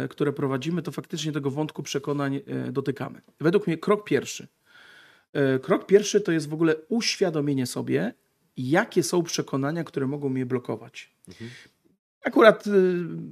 które 0.10 0.34
prowadzimy, 0.34 0.82
to 0.82 0.92
faktycznie 0.92 1.32
tego 1.32 1.52
wątku 1.52 1.84
przekonań 1.84 2.36
e, 2.36 2.72
dotykamy. 2.72 3.22
Według 3.40 3.68
mnie 3.68 3.78
krok 3.78 4.04
pierwszy. 4.04 4.48
E, 5.34 5.60
Krok 5.60 5.86
pierwszy 5.86 6.22
to 6.22 6.32
jest 6.32 6.50
w 6.50 6.54
ogóle 6.54 6.76
uświadomienie 6.88 7.66
sobie, 7.66 8.14
jakie 8.58 9.04
są 9.04 9.24
przekonania, 9.24 9.84
które 9.84 10.08
mogą 10.08 10.30
mnie 10.30 10.46
blokować. 10.46 11.16
Akurat 12.26 12.68
y, 12.68 12.72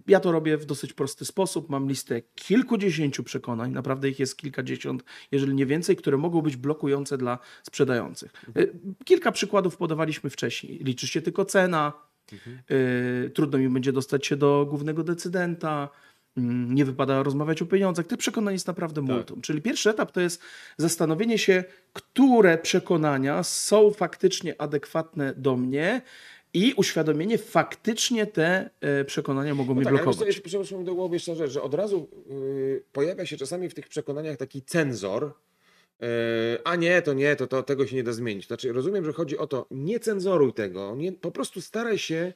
ja 0.08 0.20
to 0.20 0.32
robię 0.32 0.58
w 0.58 0.66
dosyć 0.66 0.94
prosty 0.94 1.26
sposób. 1.26 1.70
Mam 1.70 1.90
listę 1.90 2.22
kilkudziesięciu 2.22 3.24
przekonań, 3.24 3.72
naprawdę 3.72 4.10
ich 4.10 4.20
jest 4.20 4.38
kilkadziesiąt, 4.38 5.04
jeżeli 5.32 5.54
nie 5.54 5.66
więcej, 5.66 5.96
które 5.96 6.18
mogą 6.18 6.42
być 6.42 6.56
blokujące 6.56 7.18
dla 7.18 7.40
sprzedających. 7.64 8.34
Y, 8.58 8.74
Kilka 9.06 9.32
przykładów 9.32 9.78
podawaliśmy 9.78 10.30
wcześniej. 10.30 10.80
Liczy 10.84 11.08
się 11.08 11.22
tylko 11.22 11.46
cena, 11.46 11.94
y, 12.72 13.30
trudno 13.30 13.58
mi 13.60 13.70
będzie 13.70 13.94
dostać 13.94 14.28
się 14.28 14.36
do 14.36 14.66
głównego 14.70 15.04
decydenta, 15.04 15.90
nie 16.38 16.86
wypada 16.86 17.24
rozmawiać 17.24 17.62
o 17.62 17.66
pieniądzach. 17.66 18.08
Tych 18.08 18.18
przekonań 18.18 18.54
jest 18.54 18.68
naprawdę 18.68 19.02
multum. 19.02 19.42
Czyli 19.42 19.62
pierwszy 19.62 19.90
etap 19.90 20.12
to 20.12 20.22
jest 20.22 20.42
zastanowienie 20.78 21.38
się, 21.38 21.64
które 21.94 22.58
przekonania 22.58 23.44
są 23.44 23.92
faktycznie 23.92 24.62
adekwatne 24.62 25.34
do 25.38 25.58
mnie 25.58 26.02
i 26.54 26.74
uświadomienie, 26.78 27.38
faktycznie 27.38 28.26
te 28.28 28.70
e, 28.82 29.06
przekonania 29.06 29.56
mogą 29.56 29.74
mnie 29.74 29.84
No 29.84 29.90
tak, 29.90 29.94
ale 29.94 29.98
wiesz 29.98 30.06
co, 30.06 30.20
blokować. 30.20 30.28
jeszcze 30.28 30.60
przyszło 30.60 30.80
mi 30.80 30.86
do 30.86 30.96
głowy 30.96 31.16
jeszcze 31.16 31.36
rzecz, 31.36 31.52
że 31.52 31.62
od 31.62 31.74
razu 31.74 32.10
y, 32.32 32.84
pojawia 32.94 33.26
się 33.26 33.38
czasami 33.38 33.70
w 33.70 33.74
tych 33.74 33.88
przekonaniach 33.88 34.38
taki 34.38 34.62
cenzor, 34.62 35.24
y, 35.24 36.06
a 36.64 36.76
nie, 36.76 37.02
to 37.02 37.14
nie, 37.14 37.36
to, 37.36 37.48
to 37.48 37.64
tego 37.64 37.88
się 37.88 37.96
nie 37.96 38.04
da 38.04 38.14
zmienić. 38.14 38.48
Znaczy 38.48 38.74
rozumiem, 38.74 39.06
że 39.06 39.14
chodzi 39.14 39.38
o 39.38 39.48
to, 39.48 39.68
nie 39.72 40.00
cenzoruj 40.00 40.54
tego, 40.54 40.96
nie, 40.96 41.12
po 41.12 41.32
prostu 41.32 41.62
staraj 41.62 41.98
się, 41.98 42.34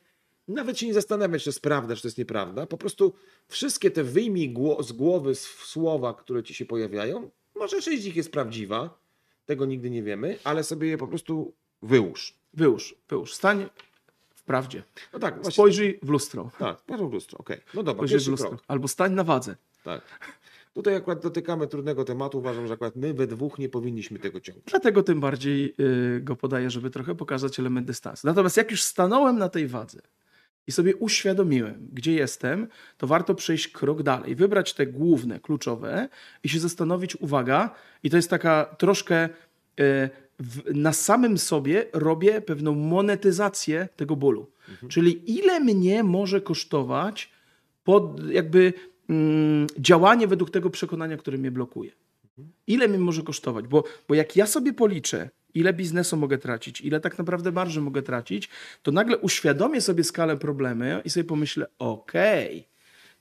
nawet 0.48 0.80
się 0.80 0.88
nie 0.88 0.94
zastanawiać, 0.94 1.42
czy 1.42 1.46
to 1.46 1.50
jest 1.50 1.62
prawda, 1.62 1.96
czy 1.96 2.02
to 2.02 2.08
jest 2.08 2.18
nieprawda, 2.18 2.66
po 2.66 2.78
prostu 2.78 3.14
wszystkie 3.48 3.92
te 3.92 4.04
wyjmij 4.04 4.56
z 4.80 4.92
głowy 4.92 5.36
słowa, 5.36 6.14
które 6.14 6.44
ci 6.44 6.54
się 6.54 6.66
pojawiają, 6.66 7.30
może 7.56 7.82
część 7.82 8.02
z 8.04 8.06
nich 8.06 8.16
jest 8.16 8.32
prawdziwa, 8.32 9.00
tego 9.46 9.66
nigdy 9.66 9.90
nie 9.90 10.04
wiemy, 10.04 10.38
ale 10.44 10.64
sobie 10.64 10.88
je 10.88 10.98
po 10.98 11.08
prostu 11.08 11.54
wyłóż. 11.82 12.36
Wyłóż, 12.54 12.96
wyłóż. 13.10 13.34
Stań 13.34 13.70
w 14.36 14.44
prawdzie. 14.44 14.84
No 15.14 15.20
tak, 15.20 15.36
właśnie. 15.36 15.52
Spojrzyj 15.52 16.00
w 16.04 16.10
lustro. 16.10 16.52
Tak, 16.60 16.80
spojrzyj 16.80 17.10
w 17.10 17.14
lustro, 17.14 17.38
okej. 17.40 17.58
No 17.74 17.84
dobra, 17.84 18.00
Spojrzyj 18.00 18.20
w 18.20 18.28
lustro. 18.28 18.50
krok. 18.50 18.64
Albo 18.68 18.88
stań 18.88 19.14
na 19.14 19.24
wadze. 19.24 19.56
Tak. 19.84 20.02
Tutaj 20.74 20.96
akurat 20.96 21.22
dotykamy 21.22 21.68
trudnego 21.68 22.04
tematu. 22.04 22.38
Uważam, 22.38 22.68
że 22.68 22.74
akurat 22.74 22.96
my 22.96 23.14
we 23.14 23.28
dwóch 23.28 23.60
nie 23.60 23.70
powinniśmy 23.70 24.20
tego 24.20 24.40
ciągnąć. 24.40 24.66
Dlatego 24.70 25.04
tym 25.04 25.20
bardziej 25.20 25.74
y, 26.18 26.22
go 26.22 26.36
podaję, 26.36 26.70
żeby 26.70 26.90
trochę 26.90 27.16
pokazać 27.16 27.60
element 27.60 27.88
dystansu. 27.88 28.28
Natomiast 28.28 28.58
jak 28.58 28.72
już 28.72 28.84
stanąłem 28.84 29.38
na 29.38 29.50
tej 29.50 29.68
wadze 29.68 30.02
i 30.72 30.74
sobie 30.74 30.96
uświadomiłem, 30.96 31.88
gdzie 31.94 32.14
jestem, 32.14 32.68
to 32.98 33.08
warto 33.08 33.36
przejść 33.36 33.68
krok 33.68 34.04
dalej, 34.04 34.36
wybrać 34.36 34.74
te 34.74 34.88
główne, 34.88 35.40
kluczowe 35.40 36.10
i 36.44 36.50
się 36.50 36.60
zastanowić, 36.60 37.16
uwaga, 37.16 37.76
i 38.04 38.10
to 38.10 38.16
jest 38.16 38.30
taka 38.30 38.76
troszkę 38.78 39.26
y, 39.26 39.30
w, 40.40 40.76
na 40.76 40.94
samym 40.94 41.38
sobie 41.38 41.86
robię 41.94 42.42
pewną 42.42 42.76
monetyzację 42.76 43.88
tego 43.96 44.16
bólu. 44.16 44.52
Czyli 44.90 45.38
ile 45.38 45.60
mnie 45.60 46.04
może 46.04 46.42
kosztować 46.42 47.32
pod 47.84 48.30
jakby 48.30 48.74
mm, 49.10 49.68
działanie 49.80 50.28
według 50.28 50.50
tego 50.50 50.70
przekonania, 50.70 51.18
które 51.18 51.38
mnie 51.38 51.52
blokuje. 51.52 51.92
Ile 52.68 52.88
mi 52.88 52.98
może 52.98 53.24
kosztować? 53.24 53.68
Bo, 53.68 53.84
bo 54.08 54.16
jak 54.16 54.36
ja 54.36 54.46
sobie 54.46 54.74
policzę, 54.74 55.30
ile 55.54 55.74
biznesu 55.74 56.18
mogę 56.18 56.38
tracić, 56.38 56.82
ile 56.82 57.00
tak 57.00 57.18
naprawdę 57.18 57.52
marży 57.52 57.82
mogę 57.82 58.02
tracić, 58.02 58.50
to 58.84 58.92
nagle 58.92 59.18
uświadomię 59.18 59.82
sobie 59.82 60.04
skalę 60.04 60.38
problemu 60.38 61.02
i 61.06 61.10
sobie 61.10 61.24
pomyślę, 61.24 61.66
okej, 61.80 62.68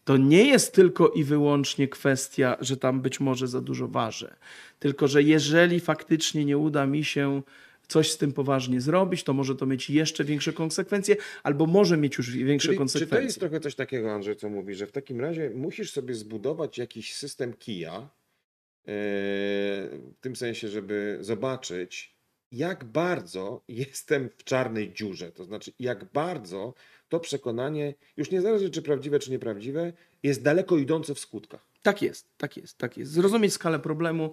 to 0.04 0.16
nie 0.16 0.44
jest 0.44 0.74
tylko 0.74 1.08
i 1.08 1.24
wyłącznie 1.24 1.88
kwestia, 1.88 2.56
że 2.60 2.76
tam 2.76 3.00
być 3.00 3.20
może 3.20 3.48
za 3.48 3.60
dużo 3.60 3.88
ważę. 3.88 4.36
Tylko, 4.78 5.08
że 5.08 5.22
jeżeli 5.22 5.80
faktycznie 5.80 6.44
nie 6.44 6.58
uda 6.58 6.86
mi 6.86 7.04
się 7.04 7.42
coś 7.88 8.10
z 8.10 8.18
tym 8.18 8.32
poważnie 8.32 8.80
zrobić, 8.80 9.24
to 9.24 9.32
może 9.32 9.54
to 9.54 9.66
mieć 9.66 9.90
jeszcze 9.90 10.24
większe 10.24 10.52
konsekwencje, 10.52 11.16
albo 11.42 11.66
może 11.66 11.96
mieć 11.96 12.18
już 12.18 12.30
większe 12.30 12.66
Czyli, 12.66 12.76
czy 12.76 12.78
konsekwencje. 12.78 13.18
to 13.18 13.24
jest 13.24 13.40
trochę 13.40 13.60
coś 13.60 13.74
takiego, 13.74 14.12
Andrzej, 14.12 14.36
co 14.36 14.48
mówi, 14.48 14.74
że 14.74 14.86
w 14.86 14.92
takim 14.92 15.20
razie 15.20 15.50
musisz 15.50 15.92
sobie 15.92 16.14
zbudować 16.14 16.78
jakiś 16.78 17.14
system 17.14 17.52
kija, 17.52 18.00
yy, 18.00 18.92
w 18.92 20.20
tym 20.20 20.36
sensie, 20.36 20.68
żeby 20.68 21.18
zobaczyć, 21.20 22.19
jak 22.52 22.84
bardzo 22.84 23.64
jestem 23.68 24.30
w 24.38 24.44
czarnej 24.44 24.92
dziurze. 24.92 25.32
To 25.32 25.44
znaczy, 25.44 25.72
jak 25.78 26.12
bardzo 26.12 26.74
to 27.08 27.20
przekonanie, 27.20 27.94
już 28.16 28.30
niezależnie 28.30 28.70
czy 28.70 28.82
prawdziwe, 28.82 29.18
czy 29.18 29.30
nieprawdziwe, 29.30 29.92
jest 30.22 30.42
daleko 30.42 30.76
idące 30.76 31.14
w 31.14 31.18
skutkach. 31.18 31.69
Tak 31.82 32.02
jest, 32.02 32.28
tak 32.36 32.56
jest, 32.56 32.78
tak 32.78 32.96
jest. 32.96 33.12
Zrozumieć 33.12 33.52
skalę 33.52 33.78
problemu, 33.78 34.32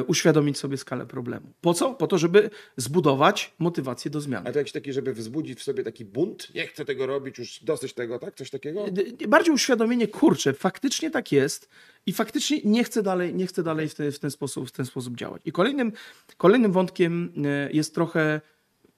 y, 0.00 0.04
uświadomić 0.04 0.58
sobie 0.58 0.76
skalę 0.76 1.06
problemu. 1.06 1.52
Po 1.60 1.74
co? 1.74 1.94
Po 1.94 2.06
to, 2.06 2.18
żeby 2.18 2.50
zbudować 2.76 3.54
motywację 3.58 4.10
do 4.10 4.20
zmiany. 4.20 4.48
A 4.48 4.52
to 4.52 4.58
jakiś 4.58 4.72
taki, 4.72 4.92
żeby 4.92 5.12
wzbudzić 5.12 5.58
w 5.58 5.62
sobie 5.62 5.84
taki 5.84 6.04
bunt, 6.04 6.54
nie 6.54 6.66
chcę 6.66 6.84
tego 6.84 7.06
robić, 7.06 7.38
już 7.38 7.64
dosyć 7.64 7.92
tego, 7.94 8.18
tak? 8.18 8.34
Coś 8.36 8.50
takiego? 8.50 8.86
D- 8.90 9.28
Bardziej 9.28 9.54
uświadomienie, 9.54 10.08
kurczę, 10.08 10.52
faktycznie 10.52 11.10
tak 11.10 11.32
jest 11.32 11.68
i 12.06 12.12
faktycznie 12.12 12.60
nie 12.64 12.84
chcę 12.84 13.02
dalej, 13.02 13.34
nie 13.34 13.46
chcę 13.46 13.62
dalej 13.62 13.88
w, 13.88 13.94
te, 13.94 14.12
w, 14.12 14.18
ten 14.18 14.30
sposób, 14.30 14.68
w 14.68 14.72
ten 14.72 14.86
sposób 14.86 15.16
działać. 15.16 15.42
I 15.44 15.52
kolejnym, 15.52 15.92
kolejnym 16.36 16.72
wątkiem 16.72 17.32
y, 17.46 17.70
jest 17.72 17.94
trochę 17.94 18.40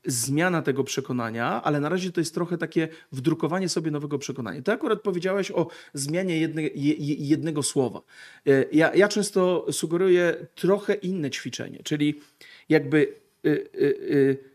zmiana 0.07 0.63
tego 0.63 0.85
przekonania, 0.85 1.63
ale 1.63 1.81
na 1.81 1.89
razie 1.89 2.13
to 2.13 2.21
jest 2.21 2.35
trochę 2.35 2.59
takie 2.59 2.89
wdrukowanie 3.13 3.69
sobie 3.69 3.91
nowego 3.91 4.19
przekonania. 4.19 4.63
Ty 4.63 4.73
akurat 4.73 5.01
powiedziałeś 5.03 5.51
o 5.51 5.67
zmianie 5.95 6.39
jedne, 6.41 6.63
je, 6.63 6.69
je- 6.95 7.15
jednego 7.29 7.63
słowa. 7.63 8.01
Y, 8.49 8.69
Ja, 8.73 8.95
ja 8.95 9.09
często 9.09 9.67
sugeruję 9.73 10.47
trochę 10.55 10.95
inne 10.95 11.31
ćwiczenie, 11.31 11.81
czyli 11.85 12.21
jakby 12.69 12.99
y, 13.47 13.49
y, 13.49 13.81
y, 13.81 14.55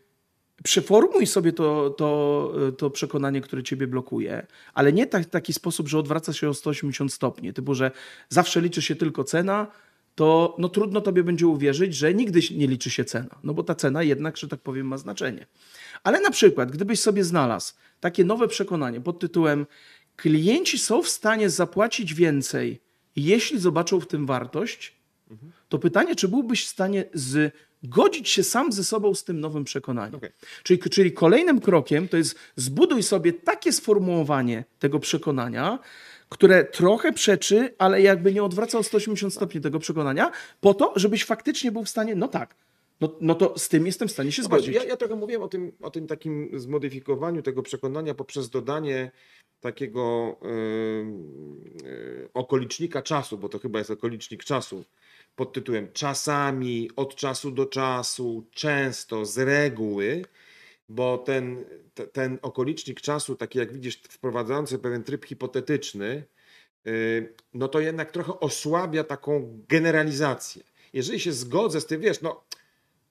przeformuj 0.64 1.26
sobie 1.26 1.52
to, 1.52 1.90
to, 1.90 2.52
to 2.78 2.90
przekonanie, 2.90 3.40
które 3.40 3.62
ciebie 3.62 3.86
blokuje, 3.86 4.46
ale 4.74 4.92
nie 4.92 5.06
tak, 5.06 5.24
taki 5.24 5.52
sposób, 5.52 5.88
że 5.88 5.98
odwraca 5.98 6.32
się 6.32 6.48
o 6.48 6.54
180 6.54 7.12
stopni, 7.12 7.52
typu, 7.52 7.74
że 7.74 7.90
zawsze 8.28 8.60
liczy 8.60 8.82
się 8.82 8.96
tylko 8.96 9.24
cena, 9.24 9.66
to 10.20 10.54
no, 10.58 10.68
trudno 10.68 11.00
tobie 11.00 11.22
będzie 11.22 11.46
uwierzyć, 11.46 11.94
że 11.94 12.14
nigdy 12.14 12.40
nie 12.56 12.66
liczy 12.66 12.90
się 12.90 13.04
cena, 13.04 13.38
no 13.42 13.54
bo 13.54 13.62
ta 13.62 13.74
cena 13.74 14.02
jednak, 14.02 14.36
że 14.36 14.48
tak 14.48 14.60
powiem, 14.60 14.86
ma 14.86 14.98
znaczenie. 14.98 15.46
Ale 16.02 16.20
na 16.20 16.30
przykład, 16.30 16.72
gdybyś 16.72 17.00
sobie 17.00 17.24
znalazł 17.24 17.74
takie 18.00 18.24
nowe 18.24 18.48
przekonanie 18.48 19.00
pod 19.00 19.18
tytułem 19.18 19.66
klienci 20.16 20.78
są 20.78 21.02
w 21.02 21.08
stanie 21.08 21.50
zapłacić 21.50 22.14
więcej, 22.14 22.80
jeśli 23.16 23.58
zobaczą 23.58 24.00
w 24.00 24.06
tym 24.06 24.26
wartość, 24.26 24.96
to 25.68 25.78
pytanie, 25.78 26.16
czy 26.16 26.28
byłbyś 26.28 26.64
w 26.64 26.68
stanie 26.68 27.04
zgodzić 27.14 28.28
się 28.28 28.42
sam 28.42 28.72
ze 28.72 28.84
sobą 28.84 29.14
z 29.14 29.24
tym 29.24 29.40
nowym 29.40 29.64
przekonaniem. 29.64 30.14
Okej. 30.14 30.30
Czyli, 30.62 30.78
czyli 30.78 31.12
kolejnym 31.12 31.60
krokiem 31.60 32.08
to 32.08 32.16
jest 32.16 32.34
zbuduj 32.56 33.02
sobie 33.02 33.32
takie 33.32 33.72
sformułowanie 33.72 34.64
tego 34.78 34.98
przekonania, 34.98 35.78
które 36.30 36.64
trochę 36.64 37.12
przeczy, 37.12 37.74
ale 37.78 38.02
jakby 38.02 38.34
nie 38.34 38.44
odwraca 38.44 38.78
o 38.78 38.82
180 38.82 39.34
stopni 39.34 39.60
tego 39.60 39.78
przekonania, 39.78 40.30
po 40.60 40.74
to, 40.74 40.92
żebyś 40.96 41.24
faktycznie 41.24 41.72
był 41.72 41.84
w 41.84 41.88
stanie, 41.88 42.14
no 42.14 42.28
tak, 42.28 42.54
no, 43.00 43.16
no 43.20 43.34
to 43.34 43.58
z 43.58 43.68
tym 43.68 43.86
jestem 43.86 44.08
w 44.08 44.12
stanie 44.12 44.32
się 44.32 44.42
Zobacz, 44.42 44.62
zgodzić. 44.62 44.82
ja, 44.82 44.88
ja 44.88 44.96
trochę 44.96 45.16
mówiłem 45.16 45.42
o 45.42 45.48
tym, 45.48 45.72
o 45.82 45.90
tym 45.90 46.06
takim 46.06 46.50
zmodyfikowaniu 46.54 47.42
tego 47.42 47.62
przekonania 47.62 48.14
poprzez 48.14 48.50
dodanie 48.50 49.10
takiego 49.60 50.36
yy, 50.42 50.50
yy, 51.84 52.28
okolicznika 52.34 53.02
czasu, 53.02 53.38
bo 53.38 53.48
to 53.48 53.58
chyba 53.58 53.78
jest 53.78 53.90
okolicznik 53.90 54.44
czasu, 54.44 54.84
pod 55.36 55.52
tytułem 55.52 55.88
czasami, 55.92 56.90
od 56.96 57.14
czasu 57.14 57.50
do 57.50 57.66
czasu, 57.66 58.44
często, 58.50 59.26
z 59.26 59.38
reguły, 59.38 60.24
bo 60.90 61.18
ten, 61.18 61.64
te- 61.94 62.06
ten 62.06 62.38
okolicznik 62.42 63.00
czasu, 63.00 63.36
taki 63.36 63.58
jak 63.58 63.72
widzisz, 63.72 64.02
wprowadzający 64.10 64.78
pewien 64.78 65.04
tryb 65.04 65.26
hipotetyczny, 65.26 66.24
yy, 66.84 67.34
no 67.54 67.68
to 67.68 67.80
jednak 67.80 68.12
trochę 68.12 68.40
osłabia 68.40 69.04
taką 69.04 69.62
generalizację. 69.68 70.62
Jeżeli 70.92 71.20
się 71.20 71.32
zgodzę 71.32 71.80
z 71.80 71.86
tym, 71.86 72.00
wiesz, 72.00 72.20
no 72.20 72.44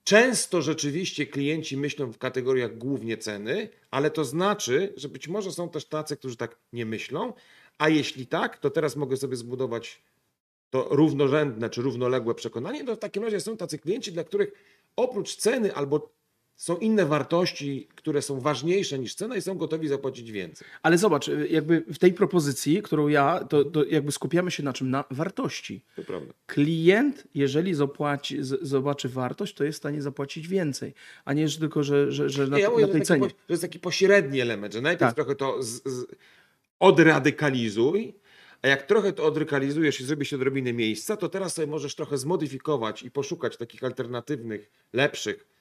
Często 0.03 0.61
rzeczywiście 0.61 1.25
klienci 1.25 1.77
myślą 1.77 2.11
w 2.11 2.17
kategoriach 2.17 2.77
głównie 2.77 3.17
ceny, 3.17 3.69
ale 3.91 4.11
to 4.11 4.25
znaczy, 4.25 4.93
że 4.97 5.09
być 5.09 5.27
może 5.27 5.51
są 5.51 5.69
też 5.69 5.85
tacy, 5.85 6.17
którzy 6.17 6.37
tak 6.37 6.57
nie 6.73 6.85
myślą, 6.85 7.33
a 7.77 7.89
jeśli 7.89 8.27
tak, 8.27 8.57
to 8.57 8.69
teraz 8.69 8.95
mogę 8.95 9.17
sobie 9.17 9.35
zbudować 9.35 10.01
to 10.69 10.87
równorzędne 10.91 11.69
czy 11.69 11.81
równoległe 11.81 12.35
przekonanie, 12.35 12.85
to 12.85 12.95
w 12.95 12.99
takim 12.99 13.23
razie 13.23 13.39
są 13.39 13.57
tacy 13.57 13.79
klienci, 13.79 14.11
dla 14.11 14.23
których 14.23 14.51
oprócz 14.95 15.35
ceny 15.35 15.75
albo 15.75 16.11
są 16.59 16.77
inne 16.77 17.05
wartości, 17.05 17.87
które 17.95 18.21
są 18.21 18.39
ważniejsze 18.39 18.99
niż 18.99 19.15
cena 19.15 19.35
i 19.35 19.41
są 19.41 19.55
gotowi 19.55 19.87
zapłacić 19.87 20.31
więcej. 20.31 20.67
Ale 20.83 20.97
zobacz, 20.97 21.27
y, 21.27 21.47
jakby 21.49 21.83
w 21.93 21.97
tej 21.97 22.13
propozycji, 22.13 22.81
którą 22.81 23.07
ja, 23.07 23.43
to, 23.49 23.65
to 23.65 23.85
jakby 23.85 24.11
skupiamy 24.11 24.51
się 24.51 24.63
na 24.63 24.73
czym? 24.73 24.89
Na 24.89 25.03
wartości. 25.11 25.81
To 25.95 26.03
prawda. 26.03 26.33
Klient, 26.47 27.27
jeżeli 27.35 27.73
zapłaci, 27.73 28.37
zobaczy 28.41 29.09
wartość, 29.09 29.53
to 29.53 29.63
jest 29.63 29.77
w 29.77 29.81
stanie 29.81 30.01
zapłacić 30.01 30.47
więcej, 30.47 30.93
a 31.25 31.33
nie 31.33 31.47
że 31.47 31.59
tylko, 31.59 31.83
że, 31.83 32.11
że, 32.11 32.29
że 32.29 32.47
na, 32.47 32.59
ja 32.59 32.69
mówię, 32.69 32.87
na 32.87 32.91
tej 32.91 33.01
cenie. 33.01 33.19
po, 33.21 33.29
że 33.29 33.35
jest 33.49 33.63
taki 33.63 33.79
pośredni 33.79 34.41
element, 34.41 34.73
że 34.73 34.81
najpierw 34.81 35.09
Tak. 35.09 35.15
trochę 35.15 35.35
to 35.35 35.63
z, 35.63 35.81
z, 35.85 36.05
odradykalizuj, 36.79 38.13
a 38.61 38.67
jak 38.67 38.83
trochę 38.83 39.13
to 39.13 39.25
odradykalizujesz 39.25 40.01
i 40.01 40.03
zrobisz 40.05 40.33
odrobinę 40.33 40.73
miejsca, 40.73 41.17
to 41.17 41.29
teraz 41.29 41.53
sobie 41.53 41.67
możesz 41.67 41.95
trochę 41.95 42.17
zmodyfikować 42.17 43.03
i 43.03 43.11
poszukać 43.11 43.57
takich 43.57 43.83
alternatywnych, 43.83 44.71
lepszych 44.93 45.58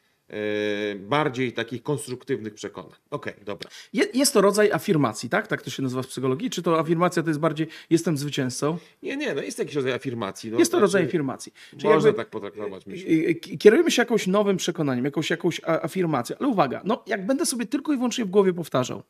bardziej 0.97 1.52
takich 1.52 1.82
konstruktywnych 1.82 2.54
przekonań. 2.54 2.92
Okej, 3.11 3.35
dobra. 3.44 3.70
Je, 3.92 4.04
jest 4.14 4.35
to 4.35 4.40
rodzaj 4.40 4.73
afirmacji, 4.73 5.28
tak? 5.28 5.47
Tak 5.47 5.62
to 5.62 5.70
się 5.70 5.82
nazywa 5.82 6.02
w 6.02 6.06
psychologii? 6.06 6.50
Czy 6.50 6.62
to 6.62 6.78
afirmacja 6.78 7.23
to 7.23 7.30
jest 7.30 7.40
bardziej 7.40 7.66
jestem 7.90 8.18
zwycięzcą? 8.18 8.78
Nie, 9.02 9.16
nie, 9.16 9.35
no 9.35 9.42
jest 9.42 9.58
jakiś 9.58 9.75
rodzaj 9.75 9.92
afirmacji. 9.92 10.50
No, 10.50 10.58
Jest 10.58 10.70
to 10.70 10.78
znaczy, 10.78 10.82
rodzaj 10.82 11.04
afirmacji. 11.04 11.52
Czyli 11.70 11.88
Można 11.94 12.12
tak 12.12 12.30
potraktować, 12.30 12.87
myślę. 12.87 13.11
Y, 13.11 13.28
y, 13.30 13.35
Kierujemy 13.35 13.90
się 13.90 14.02
jakimś 14.02 14.26
nowym 14.26 14.56
przekonaniem, 14.56 15.04
jakąś, 15.04 15.30
jakąś 15.30 15.61
afirmacją. 15.64 16.37
Ale 16.40 16.49
uwaga, 16.49 16.80
no 16.85 17.02
jak 17.06 17.26
będę 17.26 17.47
sobie 17.47 17.66
tylko 17.66 17.92
i 17.92 17.97
wyłącznie 17.97 18.25
w 18.25 18.28
głowie 18.28 18.52
powtarzał, 18.52 19.02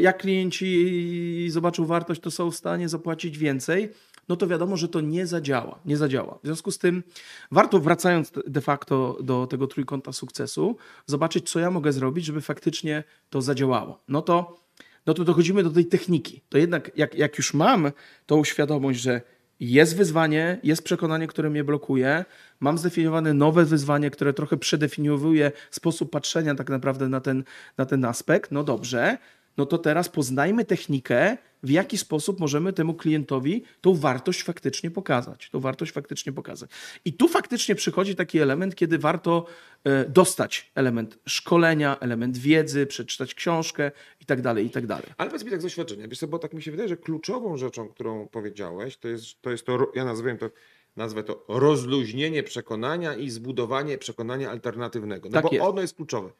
jak 0.00 0.18
klienci 0.18 1.46
zobaczą 1.50 1.86
wartość, 1.86 2.20
to 2.20 2.30
są 2.30 2.50
w 2.50 2.56
stanie 2.56 2.88
zapłacić 2.88 3.38
więcej, 3.38 3.88
no 4.28 4.36
to 4.36 4.46
wiadomo, 4.46 4.76
że 4.76 4.88
to 4.88 5.00
nie 5.00 5.26
zadziała. 5.26 5.78
Nie 5.84 5.96
zadziała. 5.96 6.38
W 6.42 6.46
związku 6.46 6.70
z 6.70 6.78
tym 6.78 7.02
warto, 7.50 7.80
wracając 7.80 8.32
de 8.46 8.60
facto 8.60 9.18
do 9.22 9.46
tego 9.46 9.66
trójkąta 9.66 10.12
sukcesu, 10.12 10.76
zobaczyć, 11.06 11.50
co 11.50 11.60
ja 11.60 11.70
mogę 11.70 11.92
zrobić, 11.92 12.24
żeby 12.24 12.40
faktycznie 12.40 13.04
to 13.30 13.42
zadziałało. 13.42 14.02
No 14.08 14.22
to, 14.22 14.60
no 15.06 15.14
to 15.14 15.24
dochodzimy 15.24 15.62
do 15.62 15.70
tej 15.70 15.86
techniki. 15.86 16.42
To 16.48 16.58
jednak, 16.58 16.90
jak, 16.96 17.14
jak 17.14 17.38
już 17.38 17.54
mam 17.54 17.92
tą 18.26 18.44
świadomość, 18.44 19.00
że 19.00 19.20
jest 19.60 19.96
wyzwanie, 19.96 20.60
jest 20.62 20.84
przekonanie, 20.84 21.26
które 21.26 21.50
mnie 21.50 21.64
blokuje. 21.64 22.24
Mam 22.60 22.78
zdefiniowane 22.78 23.34
nowe 23.34 23.64
wyzwanie, 23.64 24.10
które 24.10 24.32
trochę 24.32 24.56
przedefiniowuje 24.56 25.52
sposób 25.70 26.10
patrzenia 26.10 26.54
tak 26.54 26.70
naprawdę 26.70 27.08
na 27.08 27.20
ten, 27.20 27.44
na 27.78 27.86
ten 27.86 28.04
aspekt. 28.04 28.52
No 28.52 28.64
dobrze, 28.64 29.18
no 29.56 29.66
to 29.66 29.78
teraz 29.78 30.08
poznajmy 30.08 30.64
technikę, 30.64 31.36
w 31.62 31.70
jaki 31.70 31.98
sposób 31.98 32.40
możemy 32.40 32.72
temu 32.72 32.94
klientowi 32.94 33.62
tą 33.80 33.94
wartość 33.94 34.42
faktycznie 34.42 34.90
pokazać. 34.90 35.50
Tą 35.50 35.60
wartość 35.60 35.92
faktycznie 35.92 36.32
pokazać. 36.32 36.70
I 37.04 37.12
tu 37.12 37.28
faktycznie 37.28 37.74
przychodzi 37.74 38.16
taki 38.16 38.38
element, 38.38 38.74
kiedy 38.74 38.98
warto 38.98 39.46
e, 39.84 40.08
dostać 40.08 40.70
element 40.74 41.18
szkolenia, 41.26 41.98
element 42.00 42.38
wiedzy, 42.38 42.86
przeczytać 42.86 43.34
książkę 43.34 43.90
i 44.20 44.26
tak 44.26 44.42
dalej, 44.42 44.66
i 44.66 44.70
tak 44.70 44.86
dalej. 44.86 45.06
Ale 45.16 45.30
powiedz 45.30 45.44
mi 45.44 45.50
tak 45.50 45.60
z 45.60 45.64
doświadczenia, 45.64 46.08
wiesz 46.08 46.18
co, 46.18 46.28
bo 46.28 46.38
tak 46.38 46.52
mi 46.52 46.62
się 46.62 46.70
wydaje, 46.70 46.88
że 46.88 46.96
kluczową 46.96 47.56
rzeczą, 47.56 47.88
którą 47.88 48.28
powiedziałeś, 48.28 48.96
to 48.96 49.08
jest 49.08 49.42
to, 49.42 49.50
jest 49.50 49.66
to 49.66 49.92
ja 49.94 50.04
nazywam 50.04 50.38
to, 50.38 50.50
nazwę 50.96 51.24
to 51.24 51.44
rozluźnienie 51.48 52.42
przekonania 52.42 53.14
i 53.14 53.30
zbudowanie 53.30 53.98
przekonania 53.98 54.50
alternatywnego. 54.50 55.28
No 55.28 55.32
Tak 55.32 55.44
bo 55.44 55.50
jest. 55.52 55.64
ono 55.64 55.80
jest 55.80 55.96
kluczowe. 55.96 56.30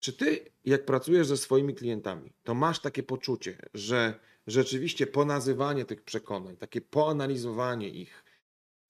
Czy 0.00 0.12
ty, 0.12 0.50
jak 0.64 0.84
pracujesz 0.84 1.26
ze 1.26 1.36
swoimi 1.36 1.74
klientami, 1.74 2.32
to 2.44 2.54
masz 2.54 2.80
takie 2.80 3.02
poczucie, 3.02 3.58
że 3.74 4.20
rzeczywiście 4.46 5.06
ponazywanie 5.06 5.84
tych 5.84 6.02
przekonań, 6.02 6.56
takie 6.56 6.80
poanalizowanie 6.80 7.88
ich, 7.88 8.24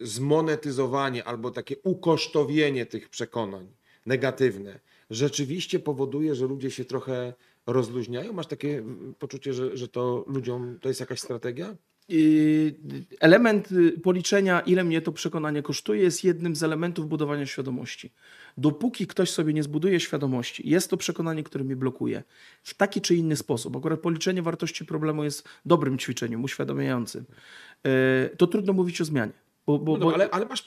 zmonetyzowanie 0.00 1.24
albo 1.24 1.50
takie 1.50 1.76
ukosztowienie 1.82 2.86
tych 2.86 3.08
przekonań 3.08 3.72
negatywne 4.06 4.80
rzeczywiście 5.10 5.78
powoduje, 5.78 6.34
że 6.34 6.46
ludzie 6.46 6.70
się 6.70 6.84
trochę 6.84 7.34
rozluźniają? 7.66 8.32
Masz 8.32 8.46
takie 8.46 8.78
mm, 8.78 9.14
poczucie, 9.18 9.54
że, 9.54 9.76
że 9.76 9.88
to 9.88 10.24
ludziom 10.26 10.78
to 10.80 10.88
jest 10.88 11.00
jakaś 11.00 11.20
strategia? 11.20 11.76
Element 13.20 13.72
y, 13.72 14.00
policzenia, 14.00 14.60
ile 14.60 14.84
mnie 14.84 15.00
to 15.00 15.12
przekonanie 15.12 15.62
kosztuje, 15.62 16.02
jest 16.02 16.24
jednym 16.24 16.56
z 16.56 16.62
elementów 16.62 17.08
budowania 17.08 17.46
świadomości. 17.46 18.12
Dopóki 18.56 19.06
ktoś 19.06 19.30
sobie 19.30 19.52
nie 19.52 19.62
zbuduje 19.62 20.00
świadomości, 20.00 20.68
jest 20.68 20.90
to 20.90 20.96
przekonanie, 20.96 21.42
które 21.42 21.64
mnie 21.64 21.76
blokuje 21.76 22.22
w 22.62 22.74
taki 22.74 23.00
czy 23.00 23.14
inny 23.14 23.36
sposób. 23.36 23.76
Akurat 23.76 24.00
policzenie 24.00 24.42
wartości 24.42 24.84
problemu 24.84 25.24
jest 25.24 25.48
dobrym 25.64 25.98
ćwiczeniem, 25.98 26.44
uświadamiającym. 26.44 27.24
Yy, 27.84 27.90
To 28.36 28.46
trudno 28.46 28.72
mówić 28.72 29.00
o 29.00 29.04
zmianie. 29.04 29.32
Bo, 29.66 29.78
bo, 29.78 29.98
No, 29.98 30.06
bo, 30.06 30.14
ale, 30.14 30.30
ale, 30.30 30.46
masz, 30.46 30.62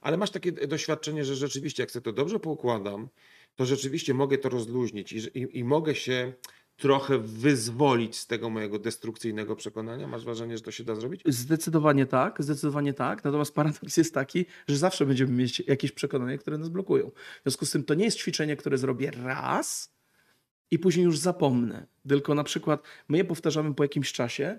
ale 0.00 0.16
masz 0.16 0.30
takie 0.30 0.52
doświadczenie, 0.52 1.24
że 1.24 1.36
rzeczywiście, 1.36 1.82
jak 1.82 1.90
sobie 1.90 2.04
to 2.04 2.12
dobrze 2.12 2.40
poukładam, 2.40 3.08
to 3.56 3.66
rzeczywiście 3.66 4.14
mogę 4.14 4.38
to 4.38 4.48
rozluźnić 4.48 5.12
i, 5.12 5.16
i, 5.18 5.58
i 5.58 5.64
mogę 5.64 5.94
się 5.94 6.32
trochę 6.76 7.18
wyzwolić 7.18 8.16
z 8.16 8.26
tego 8.26 8.50
mojego 8.50 8.78
destrukcyjnego 8.78 9.56
przekonania. 9.56 10.08
Masz 10.08 10.24
wrażenie, 10.24 10.56
że 10.56 10.62
to 10.62 10.70
się 10.70 10.84
da 10.84 10.94
zrobić? 10.94 11.22
Zdecydowanie 11.26 12.06
tak, 12.06 12.42
zdecydowanie 12.42 12.94
tak. 12.94 13.24
Natomiast 13.24 13.54
paradoks 13.54 13.96
jest 13.96 14.14
taki, 14.14 14.46
że 14.68 14.76
zawsze 14.76 15.06
będziemy 15.06 15.32
mieć 15.32 15.60
jakieś 15.60 15.92
przekonania, 15.92 16.38
które 16.38 16.58
nas 16.58 16.68
blokują. 16.68 17.10
W 17.10 17.42
związku 17.42 17.66
z 17.66 17.70
tym 17.70 17.84
to 17.84 17.94
nie 17.94 18.04
jest 18.04 18.18
ćwiczenie, 18.18 18.56
które 18.56 18.78
zrobię 18.78 19.10
raz 19.10 19.94
i 20.70 20.78
później 20.78 21.04
już 21.04 21.18
zapomnę. 21.18 21.86
Tylko 22.08 22.34
na 22.34 22.44
przykład 22.44 22.82
my 23.08 23.18
je 23.18 23.24
powtarzamy 23.24 23.74
po 23.74 23.84
jakimś 23.84 24.12
czasie 24.12 24.58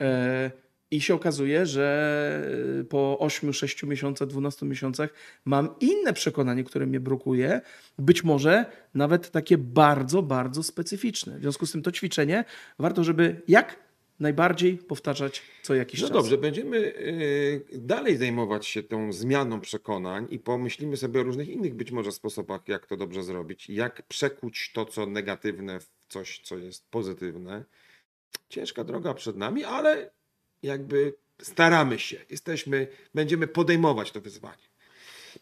e, 0.00 0.50
i 0.90 1.00
się 1.00 1.14
okazuje, 1.14 1.66
że 1.66 2.50
po 2.88 3.18
8, 3.18 3.52
6 3.52 3.82
miesiącach, 3.82 4.28
12 4.28 4.66
miesiącach 4.66 5.10
mam 5.44 5.74
inne 5.80 6.12
przekonanie, 6.12 6.64
które 6.64 6.86
mnie 6.86 7.00
blokuje, 7.00 7.60
być 7.98 8.24
może 8.24 8.64
nawet 8.94 9.30
takie 9.30 9.58
bardzo, 9.58 10.22
bardzo 10.22 10.62
specyficzne. 10.62 11.38
W 11.38 11.40
związku 11.42 11.66
z 11.66 11.72
tym 11.72 11.82
to 11.82 11.92
ćwiczenie 11.92 12.44
warto, 12.78 13.04
żeby 13.04 13.42
jak 13.48 13.76
najbardziej 14.20 14.76
powtarzać 14.76 15.42
co 15.62 15.74
jakiś 15.74 16.00
No 16.00 16.08
czas. 16.08 16.16
dobrze, 16.16 16.38
będziemy 16.38 16.76
y, 16.76 17.64
dalej 17.72 18.16
zajmować 18.16 18.66
się 18.66 18.82
tą 18.82 19.12
zmianą 19.12 19.60
przekonań 19.60 20.26
i 20.30 20.38
pomyślimy 20.38 20.96
sobie 20.96 21.20
o 21.20 21.22
różnych 21.22 21.48
innych 21.48 21.74
być 21.74 21.92
może 21.92 22.12
sposobach, 22.12 22.68
jak 22.68 22.86
to 22.86 22.96
dobrze 22.96 23.22
zrobić, 23.22 23.70
jak 23.70 24.02
przekuć 24.02 24.70
to, 24.74 24.84
co 24.84 25.06
negatywne 25.06 25.80
w 25.80 25.90
coś, 26.08 26.40
co 26.44 26.58
jest 26.58 26.90
pozytywne. 26.90 27.64
Ciężka 28.48 28.84
droga 28.84 29.14
przed 29.14 29.36
nami, 29.36 29.64
ale 29.64 30.10
jakby 30.62 31.14
staramy 31.42 31.98
się, 31.98 32.16
jesteśmy, 32.30 32.86
będziemy 33.14 33.46
podejmować 33.46 34.10
to 34.12 34.20
wyzwanie. 34.20 34.70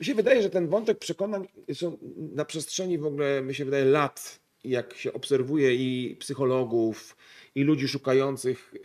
Mi 0.01 0.07
się 0.07 0.15
wydaje, 0.15 0.43
że 0.43 0.51
ten 0.51 0.69
wątek 0.69 0.99
przekonań 0.99 1.49
są 1.75 1.99
na 2.35 2.45
przestrzeni 2.45 2.99
w 2.99 3.07
ogóle, 3.07 3.43
mi 3.43 3.55
się 3.55 3.65
wydaje, 3.65 3.85
lat, 3.85 4.41
jak 4.65 4.97
się 4.97 5.13
obserwuje 5.13 5.75
i 5.75 6.17
psychologów, 6.17 7.17
i 7.55 7.63
ludzi 7.63 7.89
szukających 7.89 8.75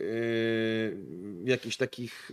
jakichś 1.44 1.76
takich 1.76 2.32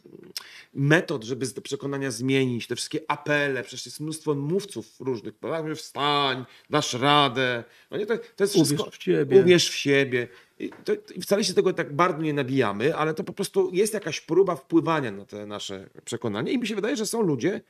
metod, 0.73 1.23
żeby 1.23 1.47
te 1.47 1.61
przekonania 1.61 2.11
zmienić, 2.11 2.67
te 2.67 2.75
wszystkie 2.75 2.99
apele, 3.07 3.63
przecież 3.63 3.85
jest 3.85 3.99
mnóstwo 3.99 4.35
mówców 4.35 4.99
różnych, 4.99 5.35
prawda? 5.35 5.75
Wstań, 5.75 6.45
dasz 6.69 6.93
radę. 6.93 7.63
No 7.91 7.97
nie, 7.97 8.05
to, 8.05 8.17
to 8.17 8.43
jest 8.43 8.55
Uwierz 8.55 8.67
wszystko, 8.67 8.91
w 8.91 9.03
siebie. 9.03 9.41
Uwierz 9.41 9.69
w 9.69 9.75
siebie. 9.75 10.27
To, 10.69 10.93
I 11.15 11.21
wcale 11.21 11.43
się 11.43 11.53
tego 11.53 11.73
tak 11.73 11.95
bardzo 11.95 12.21
nie 12.21 12.33
nabijamy, 12.33 12.95
ale 12.95 13.13
to 13.13 13.23
po 13.23 13.33
prostu 13.33 13.69
jest 13.73 13.93
jakaś 13.93 14.21
próba 14.21 14.55
wpływania 14.55 15.11
na 15.11 15.25
te 15.25 15.45
nasze 15.45 15.89
przekonania 16.05 16.51
i 16.51 16.57
mi 16.57 16.67
się 16.67 16.75
wydaje, 16.75 16.95
że 16.95 17.05
są 17.05 17.21
ludzie, 17.21 17.61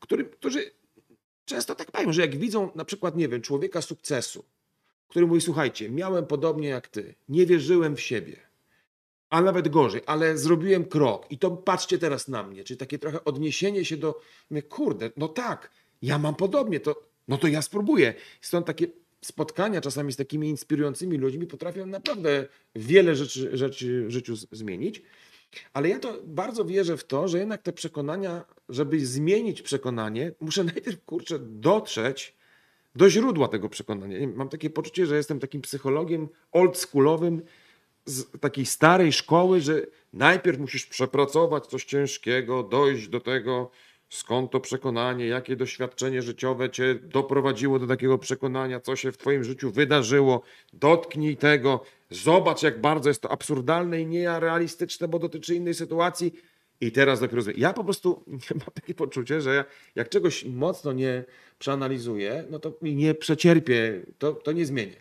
którym, 0.00 0.28
którzy 0.28 0.70
często 1.44 1.74
tak 1.74 1.94
mają, 1.94 2.12
że 2.12 2.20
jak 2.20 2.36
widzą 2.36 2.70
na 2.74 2.84
przykład, 2.84 3.16
nie 3.16 3.28
wiem, 3.28 3.42
człowieka 3.42 3.82
sukcesu, 3.82 4.44
który 5.08 5.26
mówi, 5.26 5.40
słuchajcie, 5.40 5.90
miałem 5.90 6.26
podobnie 6.26 6.68
jak 6.68 6.88
ty, 6.88 7.14
nie 7.28 7.46
wierzyłem 7.46 7.96
w 7.96 8.00
siebie, 8.00 8.36
a 9.30 9.40
nawet 9.40 9.68
gorzej, 9.68 10.02
ale 10.06 10.38
zrobiłem 10.38 10.84
krok 10.84 11.26
i 11.30 11.38
to 11.38 11.50
patrzcie 11.50 11.98
teraz 11.98 12.28
na 12.28 12.42
mnie, 12.42 12.64
czyli 12.64 12.78
takie 12.78 12.98
trochę 12.98 13.24
odniesienie 13.24 13.84
się 13.84 13.96
do, 13.96 14.20
mówię, 14.50 14.62
kurde, 14.62 15.10
no 15.16 15.28
tak, 15.28 15.70
ja 16.02 16.18
mam 16.18 16.34
podobnie, 16.34 16.80
to, 16.80 17.02
no 17.28 17.38
to 17.38 17.48
ja 17.48 17.62
spróbuję. 17.62 18.14
Stąd 18.40 18.66
takie 18.66 18.86
spotkania 19.24 19.80
czasami 19.80 20.12
z 20.12 20.16
takimi 20.16 20.48
inspirującymi 20.48 21.18
ludźmi 21.18 21.46
potrafią 21.46 21.86
naprawdę 21.86 22.46
wiele 22.74 23.16
rzeczy, 23.16 23.56
rzeczy 23.56 24.06
w 24.06 24.10
życiu 24.10 24.36
zmienić. 24.36 25.02
Ale 25.72 25.88
ja 25.88 25.98
to 25.98 26.18
bardzo 26.24 26.64
wierzę 26.64 26.96
w 26.96 27.04
to, 27.04 27.28
że 27.28 27.38
jednak 27.38 27.62
te 27.62 27.72
przekonania, 27.72 28.44
żeby 28.68 29.06
zmienić 29.06 29.62
przekonanie, 29.62 30.32
muszę 30.40 30.64
najpierw, 30.64 31.04
kurczę, 31.04 31.38
dotrzeć 31.38 32.34
do 32.94 33.10
źródła 33.10 33.48
tego 33.48 33.68
przekonania. 33.68 34.28
Mam 34.34 34.48
takie 34.48 34.70
poczucie, 34.70 35.06
że 35.06 35.16
jestem 35.16 35.40
takim 35.40 35.62
psychologiem 35.62 36.28
oldschoolowym 36.52 37.42
z 38.04 38.40
takiej 38.40 38.66
starej 38.66 39.12
szkoły, 39.12 39.60
że 39.60 39.86
najpierw 40.12 40.58
musisz 40.58 40.86
przepracować 40.86 41.66
coś 41.66 41.84
ciężkiego, 41.84 42.62
dojść 42.62 43.08
do 43.08 43.20
tego, 43.20 43.70
skąd 44.10 44.50
to 44.50 44.60
przekonanie, 44.60 45.26
jakie 45.26 45.56
doświadczenie 45.56 46.22
życiowe 46.22 46.70
cię 46.70 46.94
doprowadziło 46.94 47.78
do 47.78 47.86
takiego 47.86 48.18
przekonania, 48.18 48.80
co 48.80 48.96
się 48.96 49.12
w 49.12 49.18
twoim 49.18 49.44
życiu 49.44 49.70
wydarzyło, 49.70 50.42
dotknij 50.72 51.36
tego, 51.36 51.84
zobacz 52.10 52.62
jak 52.62 52.80
bardzo 52.80 53.10
jest 53.10 53.22
to 53.22 53.30
absurdalne 53.32 54.00
i 54.00 54.06
nierealistyczne, 54.06 55.08
bo 55.08 55.18
dotyczy 55.18 55.54
innej 55.54 55.74
sytuacji. 55.74 56.32
I 56.80 56.92
teraz 56.92 57.20
dopiero... 57.20 57.42
zwie- 57.42 57.54
Ja 57.56 57.72
po 57.72 57.84
prostu 57.84 58.24
mam 58.60 58.70
takie 58.74 58.94
poczucie, 58.94 59.40
że 59.40 59.54
ja, 59.54 59.64
jak 59.94 60.08
czegoś 60.08 60.44
mocno 60.44 60.92
nie 60.92 61.24
przeanalizuję, 61.58 62.44
no 62.50 62.58
to 62.58 62.72
nie 62.82 63.14
przecierpię, 63.14 64.02
to, 64.18 64.32
to 64.32 64.52
nie 64.52 64.66
zmienię. 64.66 64.96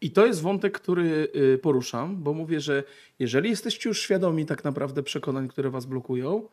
I 0.00 0.10
to 0.10 0.26
jest 0.26 0.42
wątek, 0.42 0.80
który 0.80 1.28
y, 1.54 1.58
poruszam, 1.58 2.22
bo 2.22 2.32
mówię, 2.34 2.60
że 2.60 2.84
jeżeli 3.18 3.50
jesteście 3.50 3.88
już 3.88 4.02
świadomi 4.02 4.46
tak 4.46 4.64
naprawdę 4.64 5.02
przekonań, 5.02 5.48
które 5.48 5.70
was 5.70 5.86
blokują, 5.86 6.48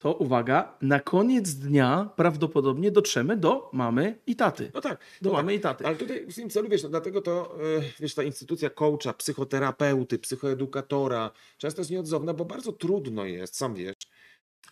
to 0.00 0.14
uwaga, 0.14 0.76
na 0.82 1.00
koniec 1.00 1.54
dnia 1.54 2.10
prawdopodobnie 2.16 2.90
dotrzemy 2.90 3.36
do 3.36 3.70
mamy 3.72 4.18
i 4.26 4.36
taty. 4.36 4.70
No 4.74 4.80
tak, 4.80 5.00
Do 5.22 5.30
no 5.30 5.36
mamy 5.36 5.52
tak. 5.52 5.58
i 5.58 5.62
taty. 5.62 5.86
Ale 5.86 5.96
tutaj 5.96 6.26
w 6.26 6.34
tym 6.34 6.50
celu, 6.50 6.68
wiesz, 6.68 6.82
no 6.82 6.88
dlatego 6.88 7.22
to, 7.22 7.56
e, 7.78 7.82
wiesz, 8.00 8.14
ta 8.14 8.22
instytucja 8.22 8.70
coacha, 8.70 9.12
psychoterapeuty, 9.12 10.18
psychoedukatora 10.18 11.30
często 11.58 11.80
jest 11.80 11.90
nieodzowna, 11.90 12.34
bo 12.34 12.44
bardzo 12.44 12.72
trudno 12.72 13.24
jest, 13.24 13.56
sam 13.56 13.74
wiesz, 13.74 13.94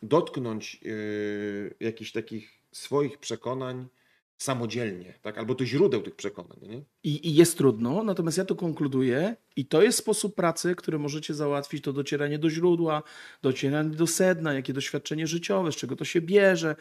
dotknąć 0.02 0.80
e, 0.84 0.88
jakichś 1.80 2.12
takich 2.12 2.62
swoich 2.72 3.18
przekonań 3.18 3.88
samodzielnie, 4.38 5.18
tak? 5.22 5.38
albo 5.38 5.54
do 5.54 5.66
źródeł 5.66 6.02
tych 6.02 6.14
przekonań. 6.14 6.58
Nie? 6.62 6.82
I, 7.02 7.28
I 7.28 7.34
jest 7.34 7.58
trudno, 7.58 8.02
natomiast 8.02 8.38
ja 8.38 8.44
to 8.44 8.54
konkluduję 8.54 9.36
i 9.56 9.66
to 9.66 9.82
jest 9.82 9.98
sposób 9.98 10.34
pracy, 10.34 10.74
który 10.74 10.98
możecie 10.98 11.34
załatwić, 11.34 11.84
to 11.84 11.92
docieranie 11.92 12.38
do 12.38 12.50
źródła, 12.50 13.02
docieranie 13.42 13.90
do 13.90 14.06
sedna, 14.06 14.52
jakie 14.52 14.72
doświadczenie 14.72 15.26
życiowe, 15.26 15.72
z 15.72 15.76
czego 15.76 15.96
to 15.96 16.04
się 16.04 16.20
bierze, 16.20 16.76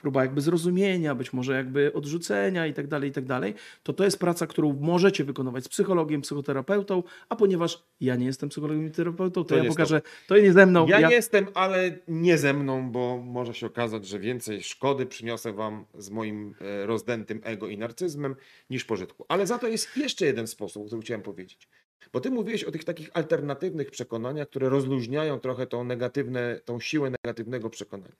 próba 0.00 0.22
jakby 0.22 0.40
zrozumienia, 0.40 1.14
być 1.14 1.32
może 1.32 1.52
jakby 1.52 1.92
odrzucenia 1.92 2.66
i 2.66 2.74
tak 2.74 2.86
dalej, 2.86 3.10
i 3.10 3.12
tak 3.12 3.24
dalej, 3.24 3.54
to 3.82 3.92
to 3.92 4.04
jest 4.04 4.18
praca, 4.18 4.46
którą 4.46 4.76
możecie 4.80 5.24
wykonywać 5.24 5.64
z 5.64 5.68
psychologiem, 5.68 6.20
psychoterapeutą, 6.20 7.02
a 7.28 7.36
ponieważ 7.36 7.82
ja 8.00 8.16
nie 8.16 8.26
jestem 8.26 8.48
psychologiem 8.48 8.86
i 8.86 8.90
terapeutą, 8.90 9.44
to, 9.44 9.48
To 9.48 9.56
ja 9.56 9.62
nie 9.62 9.68
pokażę, 9.68 10.02
to 10.26 10.38
nie 10.38 10.52
ze 10.52 10.66
mną. 10.66 10.86
Ja 10.86 11.10
jestem, 11.10 11.46
ale 11.54 11.98
nie 12.08 12.38
ze 12.38 12.54
mną, 12.54 12.90
bo 12.92 13.18
może 13.18 13.54
się 13.54 13.66
okazać, 13.66 14.06
że 14.06 14.18
więcej 14.18 14.62
szkody 14.62 15.06
przyniosę 15.06 15.52
wam 15.52 15.84
z 15.98 16.10
moim 16.10 16.54
e, 16.60 16.86
rozdętym 16.86 17.40
ego 17.44 17.68
i 17.68 17.78
narcyzmem 17.78 18.36
niż 18.70 18.84
pożytku. 18.84 19.24
Ale 19.28 19.46
za 19.46 19.58
to 19.58 19.68
jest 19.68 19.96
jeszcze 19.96 20.26
jeden 20.26 20.46
sposób, 20.46 20.86
który 20.86 21.02
chciałem 21.02 21.22
powiedzieć. 21.22 21.68
Bo 22.12 22.20
ty 22.20 22.30
mówiłeś 22.30 22.64
o 22.64 22.70
tych 22.70 22.84
takich 22.84 23.10
alternatywnych 23.12 23.90
przekonaniach, 23.90 24.48
które 24.48 24.68
rozluźniają 24.68 25.40
trochę 25.40 25.66
tą 25.66 25.84
negatywne, 25.84 26.60
tą 26.64 26.80
siłę 26.80 27.10
negatywnego 27.10 27.70
przekonania. 27.70 28.14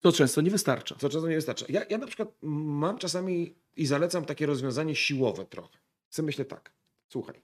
To 0.00 0.12
często 0.12 0.40
nie 0.40 0.50
wystarcza. 0.50 0.94
Co 0.98 1.08
często 1.08 1.28
nie 1.28 1.34
wystarcza. 1.34 1.66
Ja, 1.68 1.84
ja 1.90 1.98
na 1.98 2.06
przykład 2.06 2.28
mam 2.42 2.98
czasami 2.98 3.54
i 3.76 3.86
zalecam 3.86 4.24
takie 4.24 4.46
rozwiązanie 4.46 4.94
siłowe 4.94 5.44
trochę. 5.46 5.78
Chcę 6.10 6.22
myślę 6.22 6.44
tak. 6.44 6.72
Słuchaj. 7.08 7.34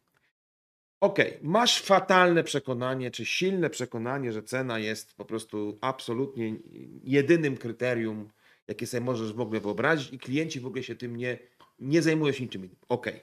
Okej, 1.00 1.38
masz 1.42 1.82
fatalne 1.82 2.44
przekonanie, 2.44 3.10
czy 3.10 3.26
silne 3.26 3.70
przekonanie, 3.70 4.32
że 4.32 4.42
cena 4.42 4.78
jest 4.78 5.14
po 5.14 5.24
prostu 5.24 5.78
absolutnie 5.80 6.56
jedynym 7.02 7.56
kryterium, 7.56 8.30
jakie 8.68 8.86
sobie 8.86 9.00
możesz 9.00 9.32
w 9.32 9.40
ogóle 9.40 9.60
wyobrazić 9.60 10.12
i 10.12 10.18
klienci 10.18 10.60
w 10.60 10.66
ogóle 10.66 10.82
się 10.82 10.94
tym 10.94 11.16
nie, 11.16 11.38
nie 11.78 12.02
zajmują 12.02 12.32
się 12.32 12.42
niczym 12.44 12.64
innym. 12.64 12.76
Okej. 12.88 13.20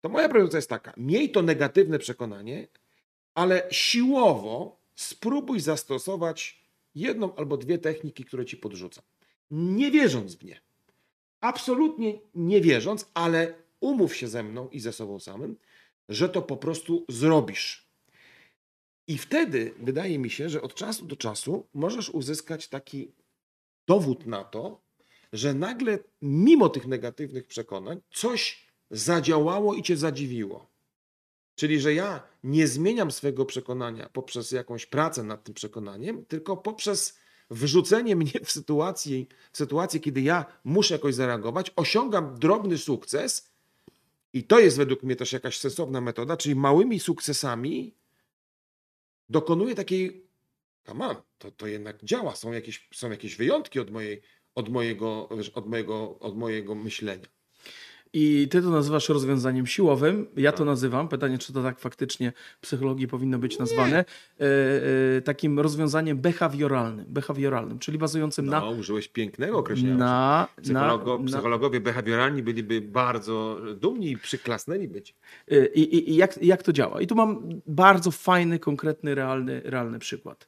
To 0.00 0.08
moja 0.08 0.28
propozycja 0.28 0.58
jest 0.58 0.70
taka. 0.70 0.92
Miej 0.96 1.30
to 1.30 1.42
negatywne 1.42 1.98
przekonanie, 1.98 2.68
ale 3.34 3.68
siłowo 3.70 4.80
spróbuj 4.94 5.60
zastosować 5.60 6.63
jedną 6.94 7.34
albo 7.34 7.56
dwie 7.56 7.78
techniki, 7.78 8.24
które 8.24 8.44
ci 8.44 8.56
podrzucam. 8.56 9.04
Nie 9.50 9.90
wierząc 9.90 10.34
w 10.34 10.44
nie. 10.44 10.60
Absolutnie 11.40 12.20
nie 12.34 12.60
wierząc, 12.60 13.10
ale 13.14 13.54
umów 13.80 14.16
się 14.16 14.28
ze 14.28 14.42
mną 14.42 14.68
i 14.68 14.80
ze 14.80 14.92
sobą 14.92 15.20
samym, 15.20 15.56
że 16.08 16.28
to 16.28 16.42
po 16.42 16.56
prostu 16.56 17.04
zrobisz. 17.08 17.88
I 19.06 19.18
wtedy 19.18 19.74
wydaje 19.78 20.18
mi 20.18 20.30
się, 20.30 20.48
że 20.48 20.62
od 20.62 20.74
czasu 20.74 21.06
do 21.06 21.16
czasu 21.16 21.66
możesz 21.74 22.10
uzyskać 22.10 22.68
taki 22.68 23.12
dowód 23.86 24.26
na 24.26 24.44
to, 24.44 24.80
że 25.32 25.54
nagle 25.54 25.98
mimo 26.22 26.68
tych 26.68 26.86
negatywnych 26.86 27.46
przekonań 27.46 28.00
coś 28.10 28.68
zadziałało 28.90 29.74
i 29.74 29.82
cię 29.82 29.96
zadziwiło. 29.96 30.73
Czyli, 31.54 31.80
że 31.80 31.94
ja 31.94 32.22
nie 32.44 32.68
zmieniam 32.68 33.10
swojego 33.10 33.44
przekonania 33.44 34.08
poprzez 34.08 34.50
jakąś 34.50 34.86
pracę 34.86 35.22
nad 35.22 35.44
tym 35.44 35.54
przekonaniem, 35.54 36.24
tylko 36.24 36.56
poprzez 36.56 37.18
wrzucenie 37.50 38.16
mnie 38.20 38.32
w 38.44 38.50
sytuację, 38.50 39.24
w 39.52 39.56
kiedy 40.00 40.20
ja 40.20 40.44
muszę 40.64 40.94
jakoś 40.94 41.14
zareagować, 41.14 41.72
osiągam 41.76 42.38
drobny 42.38 42.78
sukces 42.78 43.54
i 44.32 44.44
to 44.44 44.58
jest 44.58 44.76
według 44.76 45.02
mnie 45.02 45.16
też 45.16 45.32
jakaś 45.32 45.58
sensowna 45.58 46.00
metoda, 46.00 46.36
czyli 46.36 46.54
małymi 46.54 47.00
sukcesami 47.00 47.94
dokonuję 49.28 49.74
takiej, 49.74 50.26
on, 50.86 51.16
to, 51.38 51.50
to 51.50 51.66
jednak 51.66 52.04
działa, 52.04 52.36
są 52.36 52.52
jakieś, 52.52 52.88
są 52.94 53.10
jakieś 53.10 53.36
wyjątki 53.36 53.80
od, 53.80 53.90
mojej, 53.90 54.22
od, 54.54 54.68
mojego, 54.68 55.28
od, 55.54 55.66
mojego, 55.66 56.18
od 56.18 56.36
mojego 56.36 56.74
myślenia. 56.74 57.26
I 58.16 58.48
ty 58.50 58.62
to 58.62 58.70
nazywasz 58.70 59.08
rozwiązaniem 59.08 59.66
siłowym. 59.66 60.26
Ja 60.36 60.52
to 60.52 60.58
Tak. 60.58 60.66
nazywam, 60.66 61.08
pytanie, 61.08 61.38
czy 61.38 61.52
to 61.52 61.62
tak 61.62 61.78
faktycznie 61.78 62.32
w 62.58 62.60
psychologii 62.60 63.08
powinno 63.08 63.38
być 63.38 63.58
nazwane, 63.58 63.98
e, 63.98 64.44
e, 65.16 65.20
takim 65.20 65.60
rozwiązaniem 65.60 66.18
behawioralnym, 66.18 67.06
behawioralnym, 67.08 67.78
czyli 67.78 67.98
bazującym 67.98 68.46
No, 68.46 68.70
użyłeś 68.70 69.08
pięknego 69.08 69.58
określenia. 69.58 69.96
na, 69.96 70.48
na, 70.56 70.62
Psychologo, 70.62 71.18
na, 71.18 71.26
psychologowie 71.26 71.80
behawioralni 71.80 72.42
byliby 72.42 72.80
bardzo 72.80 73.60
dumni 73.76 74.10
i 74.10 74.18
przyklasnęli 74.18 74.88
być. 74.88 75.14
Y, 75.52 75.70
I, 75.74 75.80
i, 75.96 76.10
i 76.10 76.16
jak, 76.16 76.42
jak 76.42 76.62
to 76.62 76.72
działa? 76.72 77.00
I 77.00 77.06
tu 77.06 77.14
mam 77.14 77.60
bardzo 77.66 78.10
fajny, 78.10 78.58
konkretny, 78.58 79.14
realny, 79.14 79.60
realny 79.64 79.98
przykład. 79.98 80.46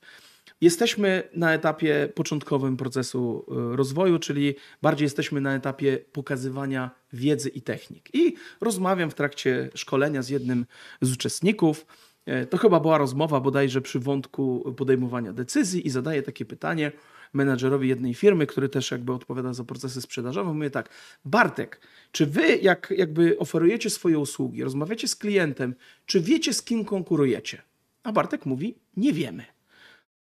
Jesteśmy 0.61 1.23
na 1.35 1.53
etapie 1.55 2.09
początkowym 2.14 2.77
procesu 2.77 3.47
y, 3.73 3.77
rozwoju, 3.77 4.19
czyli 4.19 4.55
bardziej 4.83 5.07
jesteśmy 5.07 5.40
na 5.40 5.55
etapie 5.55 5.99
pokazywania 6.12 6.90
wiedzy 7.12 7.49
i 7.49 7.62
technik. 7.62 8.09
I 8.14 8.35
rozmawiam 8.61 9.11
w 9.11 9.14
trakcie 9.14 9.71
szkolenia 9.75 10.23
z 10.23 10.29
jednym 10.29 10.66
z 11.01 11.12
uczestników. 11.12 11.87
E, 12.27 12.47
To 12.47 12.57
chyba 12.59 12.81
była 12.81 12.99
rozmowa 12.99 13.40
bodajże 13.40 13.81
przy 13.81 14.01
wątku 14.01 14.75
podejmowania 14.77 15.33
decyzji 15.33 15.87
i 15.87 15.90
zadaję 15.90 16.23
takie 16.23 16.45
pytanie 16.45 16.92
menadżerowi 17.33 17.88
jednej 17.88 18.14
firmy, 18.14 18.47
który 18.47 18.69
też 18.69 18.90
jakby 18.90 19.12
odpowiada 19.12 19.53
za 19.53 19.64
procesy 19.64 20.01
sprzedażowe. 20.01 20.55
Mówię 20.55 20.71
tak, 20.71 20.88
Bartek, 21.25 21.81
czy 22.12 22.27
wy 22.27 22.57
jak 22.57 22.92
jakby 22.97 23.38
oferujecie 23.38 23.90
swoje 23.90 24.19
usługi, 24.19 24.64
rozmawiacie 24.64 25.09
z 25.09 25.16
klientem, 25.16 25.75
czy 26.07 26.21
wiecie 26.21 26.53
z 26.55 26.62
kim 26.62 26.85
konkurujecie? 26.85 27.62
A 28.03 28.12
Bartek 28.12 28.47
mówi, 28.47 28.79
nie 28.97 29.12
wiemy. 29.12 29.56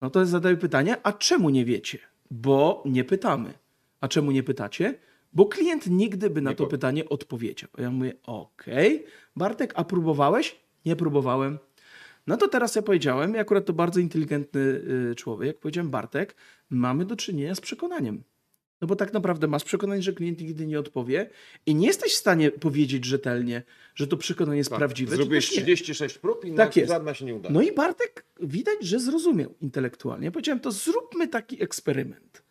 No 0.01 0.09
to 0.09 0.25
zadaję 0.25 0.57
pytanie, 0.57 0.97
a 1.03 1.13
czemu 1.13 1.49
nie 1.49 1.65
wiecie? 1.65 1.99
Bo 2.31 2.83
nie 2.85 3.03
pytamy. 3.03 3.53
A 4.01 4.07
czemu 4.07 4.31
nie 4.31 4.43
pytacie? 4.43 4.95
Bo 5.33 5.45
klient 5.45 5.87
nigdy 5.87 6.29
by 6.29 6.41
na 6.41 6.53
to 6.53 6.67
pytanie 6.67 7.09
odpowiedział. 7.09 7.69
Ja 7.77 7.91
mówię, 7.91 8.13
okej, 8.23 9.05
Bartek, 9.35 9.73
a 9.75 9.83
próbowałeś? 9.83 10.55
Nie 10.85 10.95
próbowałem. 10.95 11.59
No 12.27 12.37
to 12.37 12.47
teraz 12.47 12.75
ja 12.75 12.81
powiedziałem, 12.81 13.35
i 13.35 13.39
akurat 13.39 13.65
to 13.65 13.73
bardzo 13.73 13.99
inteligentny 13.99 14.61
y, 15.11 15.15
człowiek, 15.15 15.59
powiedziałem, 15.59 15.89
Bartek, 15.89 16.35
mamy 16.69 17.05
do 17.05 17.15
czynienia 17.15 17.55
z 17.55 17.61
przekonaniem. 17.61 18.23
No 18.81 18.87
bo 18.87 18.95
tak 18.95 19.13
naprawdę 19.13 19.47
masz 19.47 19.63
przekonanie, 19.63 20.01
że 20.01 20.13
klient 20.13 20.41
nigdy 20.41 20.67
nie 20.67 20.79
odpowie 20.79 21.29
i 21.65 21.75
nie 21.75 21.87
jesteś 21.87 22.13
w 22.13 22.15
stanie 22.15 22.51
powiedzieć 22.51 23.05
rzetelnie, 23.05 23.63
że 23.95 24.07
to 24.07 24.17
przekonanie 24.17 24.57
jest 24.57 24.69
prawdziwe. 24.69 25.11
czy 25.11 25.15
Zrobiłeś 25.17 25.51
nie. 25.51 25.57
36 25.57 26.17
prób 26.17 26.45
i 26.45 26.53
Tak 26.53 26.73
żadna 26.87 27.13
się 27.13 27.25
nie 27.25 27.35
uda. 27.35 27.49
No 27.49 27.61
i 27.61 27.71
Bartek 27.71 28.25
widać, 28.39 28.83
że 28.83 28.99
zrozumiał 28.99 29.53
intelektualnie. 29.61 30.25
Ja 30.25 30.31
powiedziałem, 30.31 30.59
to 30.59 30.71
zróbmy 30.71 31.27
taki 31.27 31.63
eksperyment. 31.63 32.43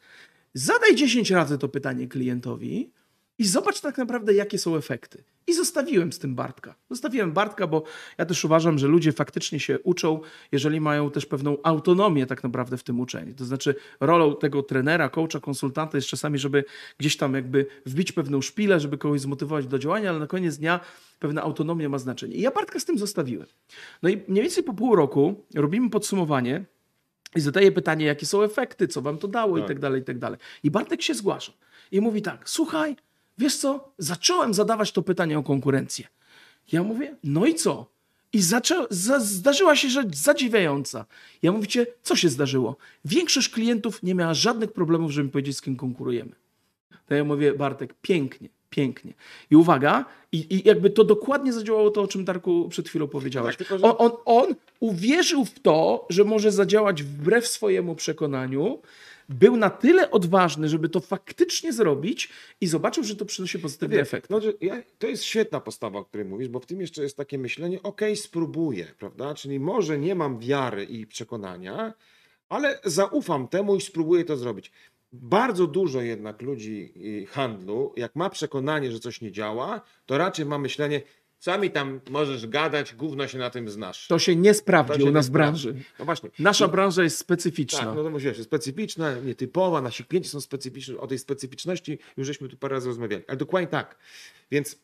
Zadaj 0.55 0.95
10 0.95 1.31
razy 1.31 1.59
to 1.59 1.69
pytanie 1.69 2.09
klientowi 2.09 2.90
i 3.40 3.44
zobacz 3.46 3.81
tak 3.81 3.98
naprawdę, 3.98 4.35
jakie 4.35 4.59
są 4.59 4.76
efekty. 4.76 5.24
I 5.46 5.55
zostawiłem 5.55 6.12
z 6.12 6.18
tym 6.18 6.35
Bartka. 6.35 6.74
Zostawiłem 6.90 7.33
Bartka, 7.33 7.66
bo 7.66 7.83
ja 8.18 8.26
też 8.26 8.44
uważam, 8.44 8.79
że 8.79 8.87
ludzie 8.87 9.12
faktycznie 9.12 9.61
się 9.61 9.79
uczą, 9.79 10.20
jeżeli 10.53 10.81
mają 10.81 11.11
też 11.11 11.26
pewną 11.26 11.57
autonomię 11.62 12.26
tak 12.26 12.42
naprawdę 12.42 12.76
w 12.76 12.83
tym 12.83 13.00
uczeniu. 13.00 13.35
To 13.35 13.44
znaczy 13.44 13.74
rolą 14.00 14.37
tego 14.37 14.62
trenera, 14.62 15.09
coacha, 15.09 15.40
konsultanta 15.40 15.98
jest 15.98 16.09
czasami, 16.09 16.38
żeby 16.38 16.64
gdzieś 16.98 17.16
tam 17.16 17.35
jakby 17.35 17.66
wbić 17.87 18.12
pewną 18.12 18.40
szpilę, 18.42 18.81
żeby 18.81 18.98
kogoś 18.98 19.20
zmotywować 19.20 19.66
do 19.66 19.79
działania, 19.79 20.11
ale 20.11 20.18
na 20.18 20.26
koniec 20.26 20.57
dnia 20.57 20.81
pewna 21.18 21.42
autonomia 21.42 21.88
ma 21.88 21.98
znaczenie. 21.98 22.35
I 22.35 22.40
ja 22.40 22.50
Bartka 22.50 22.81
z 22.81 22.85
tym 22.85 22.98
zostawiłem. 22.98 23.46
No 24.03 24.09
i 24.09 24.22
mniej 24.29 24.42
więcej 24.42 24.64
po 24.64 24.74
pół 24.74 24.96
roku 24.96 25.44
robimy 25.55 25.90
podsumowanie 25.90 26.64
i 27.37 27.40
zadaję 27.40 27.72
pytanie, 27.72 28.07
jakie 28.07 28.26
są 28.26 28.42
efekty, 28.42 28.88
co 28.88 29.03
wam 29.03 29.18
to 29.18 29.29
dało 29.29 29.59
i 29.59 29.61
Tak. 29.61 29.68
tak 29.68 29.79
dalej, 29.79 30.00
i 30.00 30.05
tak 30.05 30.18
dalej. 30.18 30.38
I 30.62 30.70
Bartek 30.70 31.03
się 31.03 31.14
zgłasza 31.14 31.53
i 31.92 32.00
mówi 32.00 32.22
tak, 32.22 32.50
słuchaj, 32.50 32.96
wiesz 33.40 33.57
co, 33.57 33.92
zacząłem 33.98 34.55
zadawać 34.55 34.92
to 34.92 35.03
pytanie 35.03 35.38
o 35.38 35.42
konkurencję. 35.42 36.07
Ja 36.72 36.83
mówię, 36.83 37.16
no 37.24 37.46
i 37.46 37.55
co? 37.55 37.87
I 38.33 38.42
zaczę, 38.42 38.87
za, 38.90 39.20
zdarzyła 39.20 39.76
się 39.76 39.88
rzecz 39.88 40.16
zadziwiająca. 40.16 41.05
Ja 41.42 41.53
mówicie, 41.53 41.87
co 42.03 42.16
się 42.16 42.29
zdarzyło? 42.29 42.76
Większość 43.05 43.48
klientów 43.48 44.03
nie 44.03 44.14
miała 44.14 44.35
żadnych 44.35 44.72
problemów, 44.72 45.11
żeby 45.11 45.24
mi 45.24 45.33
powiedzieć, 45.33 45.57
z 45.57 45.62
kim 45.62 45.76
konkurujemy. 45.76 46.33
To 47.07 47.14
ja 47.14 47.24
mówię, 47.24 47.53
Bartek, 47.53 47.94
pięknie, 48.03 48.48
pięknie. 48.70 49.12
I 49.50 49.57
uwaga, 49.57 50.05
i, 50.33 50.55
i 50.55 50.68
jakby 50.68 50.90
to 50.90 51.05
dokładnie 51.05 51.53
zadziałało 51.53 51.90
to, 51.90 52.03
o 52.03 52.09
czym 52.09 52.24
Darku 52.24 52.68
przed 52.68 52.88
chwilą 52.88 53.09
powiedziałeś. 53.09 53.57
Tak, 53.57 53.68
że- 53.68 53.83
on, 53.83 53.94
on, 53.98 54.12
on 54.24 54.55
uwierzył 54.81 55.44
w 55.44 55.61
to, 55.61 56.07
że 56.11 56.24
może 56.24 56.53
zadziałać 56.53 57.03
wbrew 57.03 57.46
swojemu 57.46 57.94
przekonaniu, 57.94 58.79
był 59.31 59.57
na 59.57 59.71
tyle 59.71 60.11
odważny, 60.11 60.69
żeby 60.69 60.88
to 60.88 61.01
faktycznie 61.01 61.73
zrobić 61.73 62.29
i 62.61 62.66
zobaczył, 62.66 63.05
że 63.05 63.16
to 63.16 63.25
przynosi 63.25 63.59
pozytywny 63.59 63.97
Wie, 63.97 64.03
efekt. 64.03 64.31
No, 64.31 64.40
to 64.99 65.07
jest 65.07 65.25
świetna 65.25 65.61
postawa, 65.61 65.99
o 65.99 66.05
której 66.05 66.27
mówisz, 66.27 66.49
bo 66.49 66.61
w 66.61 66.66
tym 66.66 66.81
jeszcze 66.81 67.03
jest 67.03 67.16
takie 67.16 67.38
myślenie, 67.38 67.83
okej, 67.83 68.16
spróbuję, 68.16 68.87
prawda? 68.99 69.35
Czyli 69.35 69.61
może 69.61 69.99
nie 69.99 70.14
mam 70.14 70.38
wiary 70.38 70.85
i 70.85 71.07
przekonania, 71.07 71.95
ale 72.49 72.81
zaufam 72.85 73.49
temu 73.49 73.77
i 73.77 73.81
spróbuję 73.81 74.25
to 74.25 74.37
zrobić. 74.37 74.73
Bardzo 75.12 75.66
dużo 75.66 76.01
jednak 76.01 76.43
ludzi 76.43 76.93
y, 76.97 77.27
handlu, 77.27 77.93
jak 77.97 78.16
ma 78.16 78.31
przekonanie, 78.31 78.93
że 78.93 79.01
coś 79.01 79.21
nie 79.21 79.33
działa, 79.33 79.81
to 80.07 80.19
raczej 80.19 80.47
ma 80.47 80.59
myślenie, 80.59 81.03
Sami 81.40 81.70
tam 81.70 82.00
możesz 82.11 82.46
gadać, 82.46 82.94
gówno 82.94 83.29
się 83.29 83.38
na 83.38 83.50
tym 83.50 83.68
znasz. 83.68 84.07
To 84.09 84.18
się 84.18 84.37
nie 84.37 84.55
sprawdzi 84.55 85.03
u 85.03 85.11
nas 85.11 85.29
w 85.29 85.31
branży. 85.31 85.74
No 85.98 86.05
właśnie. 86.05 86.31
Nasza 86.38 86.66
I- 86.66 86.68
branża 86.68 87.03
jest 87.03 87.18
specyficzna. 87.18 87.79
Tak, 87.79 87.94
no 87.94 88.03
to 88.03 88.11
mówisz, 88.11 88.40
specyficzna, 88.42 89.14
nietypowa, 89.14 89.81
nasi 89.81 90.05
klienci 90.05 90.29
są 90.31 90.40
specyficzni. 90.40 90.96
O 90.96 91.07
tej 91.07 91.18
specyficzności 91.18 91.98
już 92.16 92.26
żeśmy 92.26 92.48
tu 92.48 92.57
parę 92.57 92.74
razy 92.74 92.88
rozmawiali. 92.88 93.22
Ale 93.29 93.37
dokładnie 93.37 93.68
tak. 93.68 93.96
Więc 94.50 94.79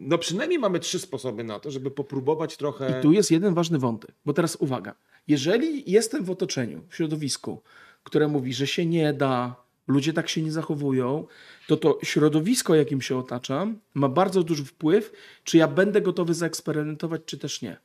no 0.00 0.18
przynajmniej 0.18 0.58
mamy 0.58 0.80
trzy 0.80 0.98
sposoby 0.98 1.44
na 1.44 1.60
to, 1.60 1.70
żeby 1.70 1.90
popróbować 1.90 2.56
trochę... 2.56 2.98
I 2.98 3.02
tu 3.02 3.12
jest 3.12 3.30
jeden 3.30 3.54
ważny 3.54 3.78
wątek, 3.78 4.14
bo 4.24 4.32
teraz 4.32 4.56
uwaga. 4.56 4.94
Jeżeli 5.28 5.90
jestem 5.90 6.24
w 6.24 6.30
otoczeniu, 6.30 6.84
w 6.88 6.96
środowisku, 6.96 7.62
które 8.02 8.28
mówi, 8.28 8.54
że 8.54 8.66
się 8.66 8.86
nie 8.86 9.12
da, 9.12 9.56
ludzie 9.88 10.12
tak 10.12 10.28
się 10.28 10.42
nie 10.42 10.52
zachowują, 10.52 11.26
to 11.66 11.76
to 11.76 11.98
środowisko, 12.02 12.74
jakim 12.74 13.00
się 13.00 13.18
otaczam, 13.18 13.78
ma 13.94 14.08
bardzo 14.08 14.42
duży 14.42 14.64
wpływ, 14.64 15.12
czy 15.44 15.58
ja 15.58 15.68
będę 15.68 16.00
gotowy 16.00 16.34
zaeksperymentować, 16.34 17.22
czy 17.26 17.38
też 17.38 17.62
nie. 17.62 17.76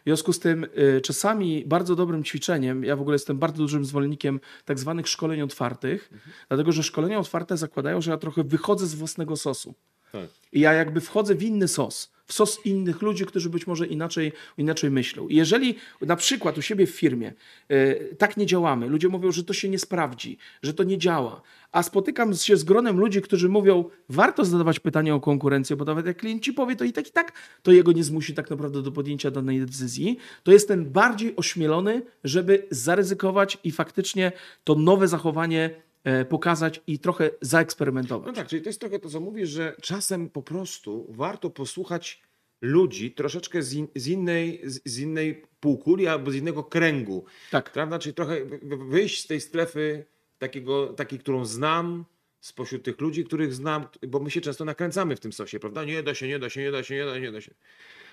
W 0.00 0.04
związku 0.04 0.32
z 0.32 0.38
tym 0.38 0.66
y, 0.96 1.00
czasami 1.00 1.64
bardzo 1.66 1.96
dobrym 1.96 2.24
ćwiczeniem, 2.24 2.84
ja 2.84 2.96
w 2.96 3.00
ogóle 3.00 3.14
jestem 3.14 3.38
bardzo 3.38 3.58
dużym 3.58 3.84
zwolennikiem 3.84 4.40
tak 4.64 4.78
zwanych 4.78 5.08
szkoleń 5.08 5.42
otwartych, 5.42 6.10
dlatego 6.48 6.72
że 6.72 6.82
szkolenia 6.82 7.18
otwarte 7.18 7.56
zakładają, 7.56 8.00
że 8.00 8.10
ja 8.10 8.16
trochę 8.16 8.44
wychodzę 8.44 8.86
z 8.86 8.94
własnego 8.94 9.36
sosu. 9.36 9.74
Tak. 10.12 10.30
I 10.52 10.60
ja 10.60 10.72
jakby 10.72 11.00
wchodzę 11.00 11.34
w 11.34 11.42
inny 11.42 11.68
sos, 11.68 12.12
w 12.28 12.32
sos 12.32 12.66
innych 12.66 13.02
ludzi, 13.02 13.26
którzy 13.26 13.50
być 13.50 13.66
może 13.66 13.86
inaczej, 13.86 14.32
inaczej 14.58 14.90
myślą. 14.90 15.28
I 15.28 15.36
jeżeli 15.36 15.74
na 16.00 16.16
przykład 16.16 16.58
u 16.58 16.62
siebie 16.62 16.86
w 16.86 16.90
firmie 16.90 17.32
y, 17.70 18.16
tak 18.18 18.36
nie 18.36 18.46
działamy, 18.46 18.88
ludzie 18.88 19.08
mówią, 19.08 19.32
że 19.32 19.44
to 19.44 19.52
się 19.52 19.68
nie 19.68 19.78
sprawdzi, 19.78 20.38
że 20.62 20.74
to 20.74 20.84
nie 20.84 20.98
działa, 20.98 21.42
a 21.72 21.82
spotykam 21.82 22.34
się 22.34 22.56
z 22.56 22.64
gronem 22.64 23.00
ludzi, 23.00 23.22
którzy 23.22 23.48
mówią, 23.48 23.84
warto 24.08 24.44
zadawać 24.44 24.80
pytania 24.80 25.14
o 25.14 25.20
konkurencję, 25.20 25.76
bo 25.76 25.84
nawet 25.84 26.06
jak 26.06 26.16
klient 26.16 26.42
ci 26.42 26.52
powie 26.52 26.76
to 26.76 26.84
i 26.84 26.92
tak, 26.92 27.08
i 27.08 27.10
tak, 27.10 27.32
to 27.62 27.72
jego 27.72 27.92
nie 27.92 28.04
zmusi 28.04 28.34
tak 28.34 28.50
naprawdę 28.50 28.82
do 28.82 28.92
podjęcia 28.92 29.30
danej 29.30 29.60
decyzji, 29.60 30.18
to 30.42 30.52
jestem 30.52 30.84
bardziej 30.84 31.36
ośmielony, 31.36 32.02
żeby 32.24 32.66
zaryzykować 32.70 33.58
i 33.64 33.70
faktycznie 33.70 34.32
to 34.64 34.74
nowe 34.74 35.08
zachowanie 35.08 35.87
pokazać 36.28 36.80
i 36.86 36.98
trochę 36.98 37.30
zaeksperymentować. 37.40 38.26
No 38.26 38.32
tak, 38.32 38.48
czyli 38.48 38.62
to 38.62 38.68
jest 38.68 38.80
trochę 38.80 38.98
to, 38.98 39.08
co 39.08 39.20
mówisz, 39.20 39.48
że 39.48 39.76
czasem 39.82 40.30
po 40.30 40.42
prostu 40.42 41.06
warto 41.08 41.50
posłuchać 41.50 42.22
ludzi 42.60 43.10
troszeczkę 43.10 43.62
z, 43.62 43.74
in, 43.74 43.88
z, 43.96 44.06
innej, 44.06 44.62
z, 44.64 44.98
innej 44.98 45.42
półkuli 45.60 46.06
albo 46.06 46.30
z 46.30 46.34
innego 46.34 46.64
kręgu. 46.64 47.24
Tak. 47.50 47.72
Prawda? 47.72 47.98
Czyli 47.98 48.14
trochę 48.14 48.44
wy- 48.44 48.58
wy- 48.62 48.76
wyjść 48.76 49.24
z 49.24 49.26
tej 49.26 49.40
strefy 49.40 50.04
takiego, 50.38 50.86
takiej, 50.86 51.18
którą 51.18 51.44
znam, 51.44 52.04
spośród 52.40 52.82
tych 52.82 53.00
ludzi, 53.00 53.24
których 53.24 53.54
znam, 53.54 53.84
bo 54.08 54.20
my 54.20 54.30
się 54.30 54.40
często 54.40 54.64
nakręcamy 54.64 55.16
w 55.16 55.20
tym 55.20 55.32
sosie, 55.32 55.60
prawda? 55.60 55.84
Nie 55.84 56.02
da 56.02 56.14
się, 56.14 56.28
nie 56.28 56.38
da 56.38 56.50
się, 56.50 56.60
nie 56.60 56.70
da 56.70 56.82
się, 56.82 56.94
nie 56.94 57.04
da 57.04 57.14
się, 57.14 57.20
nie 57.20 57.32
da 57.32 57.40
się. 57.40 57.54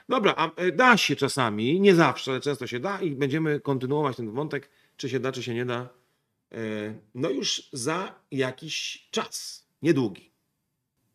Dobra, 0.10 0.34
a 0.38 0.56
e, 0.56 0.72
da 0.72 0.98
się 0.98 1.16
czasami, 1.16 1.82
nie 1.82 1.96
zawsze, 1.96 2.32
ale 2.32 2.42
często 2.42 2.68
się 2.68 2.80
da 2.80 3.02
i 3.02 3.12
będziemy 3.12 3.60
kontynuować 3.60 4.18
ten 4.18 4.32
wątek, 4.32 4.70
czy 4.98 5.10
się 5.10 5.20
da, 5.20 5.32
czy 5.32 5.44
się 5.44 5.54
nie 5.54 5.66
da. 5.66 5.90
E, 6.56 6.60
No 7.16 7.30
już 7.30 7.70
za 7.74 8.20
jakiś 8.32 9.08
czas, 9.12 9.66
niedługi. 9.82 10.32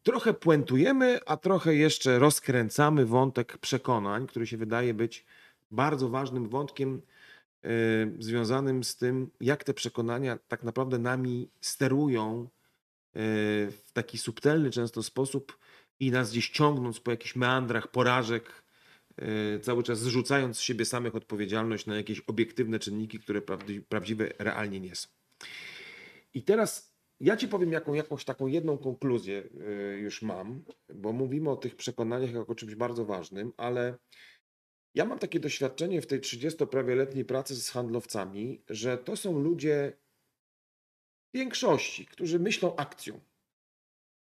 Trochę 0.03 0.35
puentujemy, 0.35 1.21
a 1.27 1.37
trochę 1.37 1.75
jeszcze 1.75 2.19
rozkręcamy 2.19 3.07
wątek 3.07 3.59
przekonań, 3.59 4.27
który 4.27 4.47
się 4.47 4.57
wydaje 4.57 4.95
być 4.95 5.25
bardzo 5.71 6.09
ważnym 6.09 6.49
wątkiem 6.49 7.03
e, 7.65 7.69
związanym 8.19 8.85
z 8.85 8.97
tym, 8.97 9.31
jak 9.41 9.65
te 9.65 9.75
przekonania 9.75 10.39
tak 10.49 10.63
naprawdę 10.63 10.99
nami 10.99 11.49
sterują 11.61 12.43
e, 12.43 12.49
w 13.71 13.91
taki 13.93 14.19
subtelny 14.19 14.71
często 14.71 15.03
sposób 15.03 15.59
i 16.01 16.11
nas 16.11 16.31
gdzieś 16.31 16.51
ciągnąc 16.51 17.01
po 17.01 17.11
jakichś 17.11 17.37
meandrach 17.37 17.89
porażek, 17.89 18.63
cały 19.63 19.83
czas 19.83 19.99
zrzucając 19.99 20.57
z 20.57 20.61
siebie 20.61 20.85
samych 20.85 21.15
odpowiedzialność 21.15 21.87
na 21.87 21.97
jakieś 21.97 22.21
obiektywne 22.21 22.79
czynniki, 22.79 23.19
które 23.19 23.41
prawdzi- 23.41 23.83
prawdziwe 23.89 24.29
realnie 24.39 24.81
nie 24.81 24.95
są. 24.95 25.09
I 26.35 26.43
teraz 26.43 26.97
ja 27.21 27.37
ci 27.37 27.49
powiem, 27.49 27.73
jaką, 27.73 27.95
jakąś 27.95 28.25
taką 28.25 28.47
jedną 28.47 28.79
konkluzję 28.79 29.43
y, 29.95 29.99
już 29.99 30.23
mam, 30.23 30.65
bo 30.95 31.13
mówimy 31.13 31.51
o 31.51 31.57
tych 31.57 31.77
przekonaniach 31.77 32.33
jako 32.33 32.55
czymś 32.55 32.75
bardzo 32.75 33.05
ważnym, 33.05 33.53
ale 33.57 33.99
ja 34.95 35.05
mam 35.05 35.19
takie 35.19 35.41
doświadczenie 35.41 36.03
w 36.03 36.07
tej 36.07 36.21
30 36.21 36.67
prawie 36.67 36.95
letniej 36.95 37.25
pracy 37.25 37.57
z 37.57 37.71
handlowcami, 37.71 38.65
że 38.69 38.99
to 38.99 39.17
są 39.17 39.39
ludzie 39.39 39.97
większości, 41.35 42.07
którzy 42.07 42.39
myślą 42.39 42.77
akcją. 42.77 43.21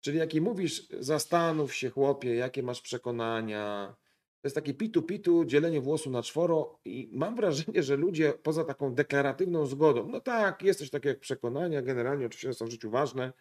Czyli 0.00 0.18
jak 0.18 0.34
im 0.34 0.44
mówisz, 0.44 0.88
zastanów 1.00 1.74
się 1.74 1.90
chłopie, 1.90 2.34
jakie 2.34 2.62
masz 2.62 2.80
przekonania, 2.80 3.96
to 4.44 4.46
jest 4.46 4.54
takie 4.54 4.74
pitu-pitu, 4.74 5.44
dzielenie 5.44 5.80
włosu 5.80 6.10
na 6.10 6.22
czworo 6.22 6.78
i 6.84 7.08
mam 7.12 7.36
wrażenie, 7.40 7.82
że 7.82 7.96
ludzie 7.96 8.32
poza 8.42 8.64
taką 8.64 8.94
deklaratywną 8.94 9.66
zgodą, 9.66 10.08
no 10.08 10.20
tak, 10.20 10.62
jest 10.62 10.78
coś 10.78 11.04
jak 11.04 11.20
przekonania, 11.20 11.82
generalnie 11.82 12.26
oczywiście 12.26 12.54
są 12.54 12.66
w 12.66 12.70
życiu 12.70 12.90
ważne, 12.90 13.32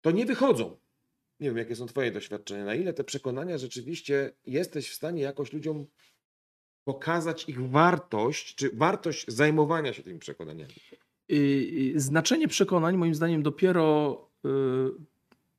to 0.00 0.10
nie 0.10 0.26
wychodzą. 0.26 0.76
Nie 1.40 1.48
wiem, 1.48 1.56
jakie 1.58 1.76
są 1.76 1.86
twoje 1.86 2.10
doświadczenia, 2.10 2.64
na 2.64 2.74
ile 2.74 2.92
te 2.92 3.04
przekonania 3.04 3.58
rzeczywiście 3.58 4.32
jesteś 4.46 4.90
w 4.90 4.94
stanie 4.94 5.22
jakoś 5.22 5.52
ludziom 5.52 5.86
pokazać 6.84 7.48
ich 7.48 7.70
wartość, 7.70 8.54
czy 8.54 8.70
wartość 8.70 9.24
zajmowania 9.28 9.92
się 9.92 10.02
tymi 10.02 10.18
przekonaniami. 10.18 10.74
Y, 11.32 11.34
y, 11.96 12.00
Znaczenie 12.00 12.48
przekonań, 12.48 12.96
moim 12.96 13.14
zdaniem, 13.14 13.42
dopiero 13.42 14.16
y, 14.44 14.48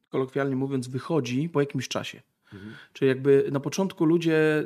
kolokwialnie 0.09 0.55
mówiąc, 0.55 0.87
wychodzi 0.87 1.49
po 1.49 1.59
jakimś 1.59 1.87
czasie. 1.87 2.21
Czyli 2.93 3.09
jakby 3.09 3.49
na 3.51 3.59
początku 3.59 4.05
ludzie 4.05 4.59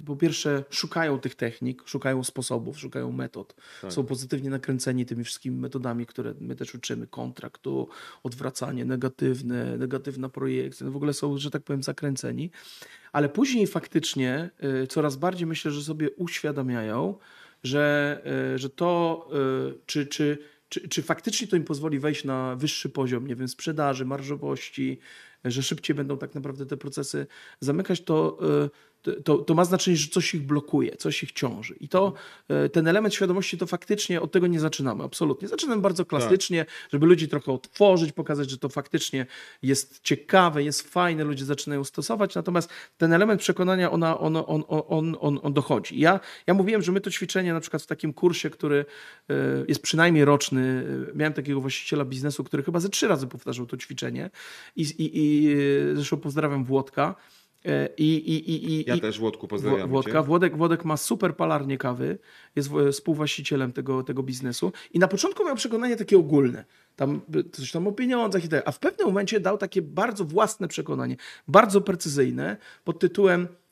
y, 0.00 0.04
po 0.06 0.16
pierwsze 0.16 0.64
szukają 0.70 1.18
tych 1.18 1.34
technik, 1.34 1.82
szukają 1.86 2.24
sposobów, 2.24 2.78
szukają 2.78 3.12
metod. 3.12 3.54
Tak. 3.82 3.92
Są 3.92 4.04
pozytywnie 4.04 4.50
nakręceni 4.50 5.06
tymi 5.06 5.24
wszystkimi 5.24 5.56
metodami, 5.56 6.06
które 6.06 6.34
my 6.40 6.56
też 6.56 6.74
uczymy. 6.74 7.06
Kontraktu, 7.06 7.88
odwracanie 8.22 8.84
negatywne, 8.84 9.78
negatywna 9.78 10.28
projekcja. 10.28 10.86
No 10.86 10.92
w 10.92 10.96
ogóle 10.96 11.12
są, 11.12 11.38
że 11.38 11.50
tak 11.50 11.62
powiem, 11.62 11.82
zakręceni. 11.82 12.50
Ale 13.12 13.28
później 13.28 13.66
faktycznie 13.66 14.50
y, 14.82 14.86
coraz 14.86 15.16
bardziej 15.16 15.46
myślę, 15.46 15.70
że 15.70 15.82
sobie 15.82 16.10
uświadamiają, 16.10 17.18
że, 17.62 18.22
y, 18.54 18.58
że 18.58 18.70
to, 18.70 19.28
czy, 19.86 20.06
czy, 20.06 20.38
czy, 20.68 20.88
czy 20.88 21.02
faktycznie 21.02 21.46
to 21.46 21.56
im 21.56 21.64
pozwoli 21.64 21.98
wejść 21.98 22.24
na 22.24 22.56
wyższy 22.56 22.88
poziom, 22.88 23.26
nie 23.26 23.36
wiem, 23.36 23.48
sprzedaży, 23.48 24.04
marżowości, 24.04 24.98
że 25.44 25.62
szybciej 25.62 25.96
będą 25.96 26.18
tak 26.18 26.34
naprawdę 26.34 26.66
te 26.66 26.76
procesy 26.76 27.26
zamykać, 27.60 28.04
to, 28.04 28.38
y, 28.64 28.70
to, 29.24 29.38
to 29.38 29.54
ma 29.54 29.64
znaczenie, 29.64 29.96
że 29.96 30.08
coś 30.08 30.34
ich 30.34 30.42
blokuje, 30.42 30.96
coś 30.96 31.22
ich 31.22 31.32
ciąży. 31.32 31.74
I 31.80 31.88
to 31.88 32.12
y, 32.66 32.68
ten 32.68 32.88
element 32.88 33.14
świadomości 33.14 33.58
to 33.58 33.66
faktycznie 33.66 34.20
od 34.20 34.32
tego 34.32 34.46
nie 34.46 34.60
zaczynamy, 34.60 35.04
absolutnie. 35.04 35.48
Zaczynamy 35.48 35.82
bardzo 35.82 36.04
klasycznie, 36.04 36.66
żeby 36.92 37.06
ludzi 37.06 37.28
trochę 37.28 37.52
otworzyć, 37.52 38.12
pokazać, 38.12 38.50
że 38.50 38.58
to 38.58 38.68
faktycznie 38.68 39.26
jest 39.62 40.00
ciekawe, 40.02 40.62
jest 40.62 40.90
fajne, 40.90 41.24
ludzie 41.24 41.44
zaczynają 41.44 41.84
stosować, 41.84 42.34
natomiast 42.34 42.70
ten 42.96 43.12
element 43.12 43.40
przekonania, 43.40 43.90
ona, 43.90 44.18
on, 44.18 44.36
on, 44.36 44.64
on, 44.68 45.16
on, 45.20 45.38
on 45.42 45.52
dochodzi. 45.52 46.00
Ja, 46.00 46.20
ja 46.46 46.54
mówiłem, 46.54 46.82
że 46.82 46.92
my 46.92 47.00
to 47.00 47.10
ćwiczenie 47.10 47.52
na 47.52 47.60
przykład 47.60 47.82
w 47.82 47.86
takim 47.86 48.12
kursie, 48.12 48.50
który 48.50 48.84
y, 49.30 49.34
jest 49.68 49.82
przynajmniej 49.82 50.24
roczny, 50.24 50.60
y, 51.10 51.16
miałem 51.16 51.32
takiego 51.32 51.60
właściciela 51.60 52.04
biznesu, 52.04 52.44
który 52.44 52.62
chyba 52.62 52.80
ze 52.80 52.88
trzy 52.88 53.08
razy 53.08 53.26
powtarzał 53.26 53.66
to 53.66 53.76
ćwiczenie 53.76 54.30
i, 54.76 54.82
i, 54.82 55.10
i 55.14 55.56
zresztą 55.94 56.16
pozdrawiam 56.16 56.64
Włodka. 56.64 57.14
Y, 57.68 57.88
I, 57.96 58.14
i, 58.14 58.50
i, 58.50 58.72
i, 58.72 58.84
Ja 58.88 58.98
też, 58.98 59.18
Włodku, 59.18 59.46
Wło- 59.46 59.50
pozdrawiam 59.50 59.90
Włodka. 59.90 60.22
Włodek, 60.22 60.56
Włodek 60.56 60.84
ma 60.84 60.96
super 60.96 61.36
palarnię 61.36 61.78
kawy, 61.78 62.18
jest 62.56 62.70
współwłaścicielem 62.92 63.72
tego, 63.72 64.02
tego 64.02 64.22
biznesu. 64.22 64.72
I 64.92 64.98
na 64.98 65.08
początku 65.08 65.44
miał 65.44 65.56
przekonanie 65.56 65.96
takie 65.96 66.18
ogólne, 66.18 66.64
tam 66.96 67.20
coś 67.52 67.72
tam 67.72 67.86
o 67.86 67.92
pieniądzach 67.92 68.44
i 68.44 68.48
tak, 68.48 68.62
a 68.66 68.72
w 68.72 68.78
pewnym 68.78 69.06
momencie 69.06 69.40
dał 69.40 69.58
takie 69.58 69.82
bardzo 69.82 70.24
własne 70.24 70.68
przekonanie, 70.68 71.16
bardzo 71.48 71.80
precyzyjne 71.80 72.56
pod 72.84 72.98
tytułem 72.98 73.42
e, 73.42 73.63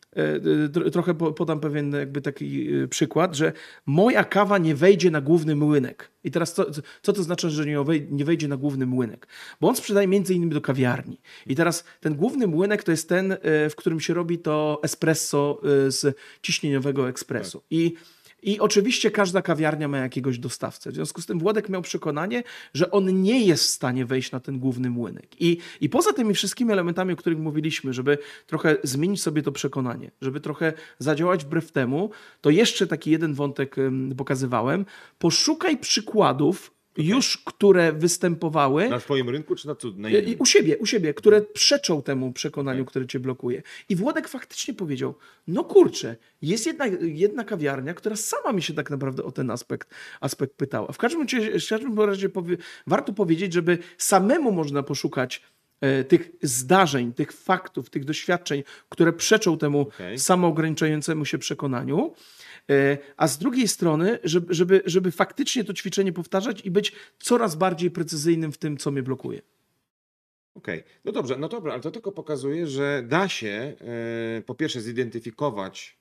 trochę 0.92 1.14
po- 1.14 1.32
podam 1.32 1.60
pewien 1.60 1.92
jakby 1.92 2.20
taki 2.20 2.74
e, 2.74 2.88
przykład, 2.88 3.36
że 3.36 3.52
moja 3.86 4.24
kawa 4.24 4.58
nie 4.58 4.74
wejdzie 4.74 5.10
na 5.10 5.20
główny 5.20 5.56
młynek. 5.56 6.10
I 6.24 6.30
teraz 6.30 6.54
co, 6.54 6.66
co 7.02 7.12
to 7.12 7.22
znaczy, 7.22 7.50
że 7.50 7.66
nie 7.66 7.78
wej- 7.78 8.06
nie 8.12 8.24
wejdzie 8.24 8.48
na 8.48 8.56
główny 8.56 8.86
młynek? 8.86 9.26
Bo 9.60 9.68
on 9.68 9.76
sprzedaje 9.76 10.08
między 10.08 10.34
innymi 10.34 10.52
do 10.52 10.60
kawiarni. 10.60 11.20
I 11.46 11.54
teraz 11.54 11.84
ten 12.00 12.14
główny 12.14 12.46
młynek 12.46 12.82
to 12.82 12.90
jest 12.90 13.08
ten, 13.08 13.32
e, 13.32 13.38
w 13.70 13.76
którym 13.76 14.00
się 14.00 14.14
robi 14.14 14.38
to 14.38 14.80
espresso 14.82 15.60
e, 15.86 15.90
z 15.90 16.16
ciśnieniowego 16.42 17.08
ekspresu. 17.08 17.62
I 17.70 17.94
i 18.42 18.60
oczywiście 18.60 19.10
każda 19.10 19.42
kawiarnia 19.42 19.88
ma 19.88 19.98
jakiegoś 19.98 20.38
dostawcę. 20.38 20.90
W 20.90 20.94
związku 20.94 21.20
z 21.20 21.26
tym 21.26 21.38
Włodek 21.38 21.68
miał 21.68 21.82
przekonanie, 21.82 22.42
że 22.74 22.90
on 22.90 23.22
nie 23.22 23.46
jest 23.46 23.64
w 23.64 23.70
stanie 23.70 24.06
wejść 24.06 24.32
na 24.32 24.40
ten 24.40 24.58
główny 24.58 24.90
młynek. 24.90 25.26
I, 25.40 25.58
I 25.80 25.88
poza 25.88 26.12
tymi 26.12 26.34
wszystkimi 26.34 26.72
elementami, 26.72 27.12
o 27.12 27.16
których 27.16 27.38
mówiliśmy, 27.38 27.92
żeby 27.92 28.18
trochę 28.46 28.76
zmienić 28.82 29.22
sobie 29.22 29.42
to 29.42 29.52
przekonanie, 29.52 30.10
żeby 30.20 30.40
trochę 30.40 30.72
zadziałać 30.98 31.44
wbrew 31.44 31.72
temu, 31.72 32.10
to 32.40 32.50
jeszcze 32.50 32.86
taki 32.86 33.10
jeden 33.10 33.34
wątek 33.34 33.76
pokazywałem. 34.16 34.86
Poszukaj 35.18 35.78
przykładów 35.78 36.81
już 36.96 37.38
które 37.38 37.92
występowały. 37.92 38.88
Na 38.88 39.00
swoim 39.00 39.28
rynku 39.30 39.54
czy 39.56 39.66
na, 39.66 39.74
cud, 39.74 39.98
na 39.98 40.10
innym? 40.10 40.34
u 40.38 40.46
siebie, 40.46 40.78
u 40.78 40.86
siebie, 40.86 41.14
które 41.14 41.40
przeczą 41.40 42.02
temu 42.02 42.32
przekonaniu, 42.32 42.84
Tak. 42.84 42.90
które 42.90 43.06
cię 43.06 43.20
blokuje. 43.20 43.62
I 43.88 43.96
Włodek 43.96 44.28
faktycznie 44.28 44.74
powiedział, 44.74 45.14
no 45.46 45.64
kurczę, 45.64 46.16
jest 46.42 46.66
jedna, 46.66 46.86
jedna 47.00 47.44
kawiarnia, 47.44 47.94
która 47.94 48.16
sama 48.16 48.52
mi 48.52 48.62
się 48.62 48.74
tak 48.74 48.90
naprawdę 48.90 49.24
o 49.24 49.32
ten 49.32 49.50
aspekt, 49.50 49.88
aspekt 50.20 50.54
pytała. 50.56 50.92
W 50.92 50.98
każdym, 50.98 51.22
razie- 51.22 51.58
w 51.60 51.68
każdym 51.68 52.00
razie 52.00 52.28
powie, 52.28 52.56
warto 52.86 53.12
powiedzieć, 53.12 53.52
żeby 53.52 53.78
samemu 53.98 54.52
można 54.52 54.82
poszukać 54.82 55.42
e, 55.80 56.04
tych 56.04 56.30
zdarzeń, 56.42 57.12
tych 57.12 57.32
faktów, 57.32 57.90
tych 57.90 58.04
doświadczeń, 58.04 58.62
które 58.88 59.12
przeczą 59.12 59.58
temu 59.58 59.80
Okej. 59.80 60.18
samoograniczającemu 60.18 61.24
się 61.24 61.38
przekonaniu. 61.38 62.12
E, 62.70 62.98
A 63.16 63.28
z 63.28 63.38
drugiej 63.38 63.68
strony, 63.68 64.18
żeby, 64.24 64.54
żeby, 64.54 64.82
żeby 64.86 65.10
faktycznie 65.10 65.64
to 65.64 65.74
ćwiczenie 65.74 66.12
powtarzać 66.12 66.60
i 66.60 66.70
być 66.70 66.92
coraz 67.18 67.54
bardziej 67.54 67.90
precyzyjnym 67.90 68.52
w 68.52 68.58
tym, 68.58 68.76
co 68.76 68.90
mnie 68.90 69.02
blokuje. 69.02 69.42
Okej, 70.54 70.84
no 71.04 71.12
dobrze, 71.12 71.36
no 71.36 71.48
dobra, 71.48 71.72
ale 71.72 71.82
to 71.82 71.90
tylko 71.90 72.12
pokazuje, 72.12 72.66
że 72.66 73.02
da 73.08 73.28
się 73.28 73.76
e, 74.38 74.42
po 74.42 74.54
pierwsze 74.54 74.80
zidentyfikować 74.80 75.98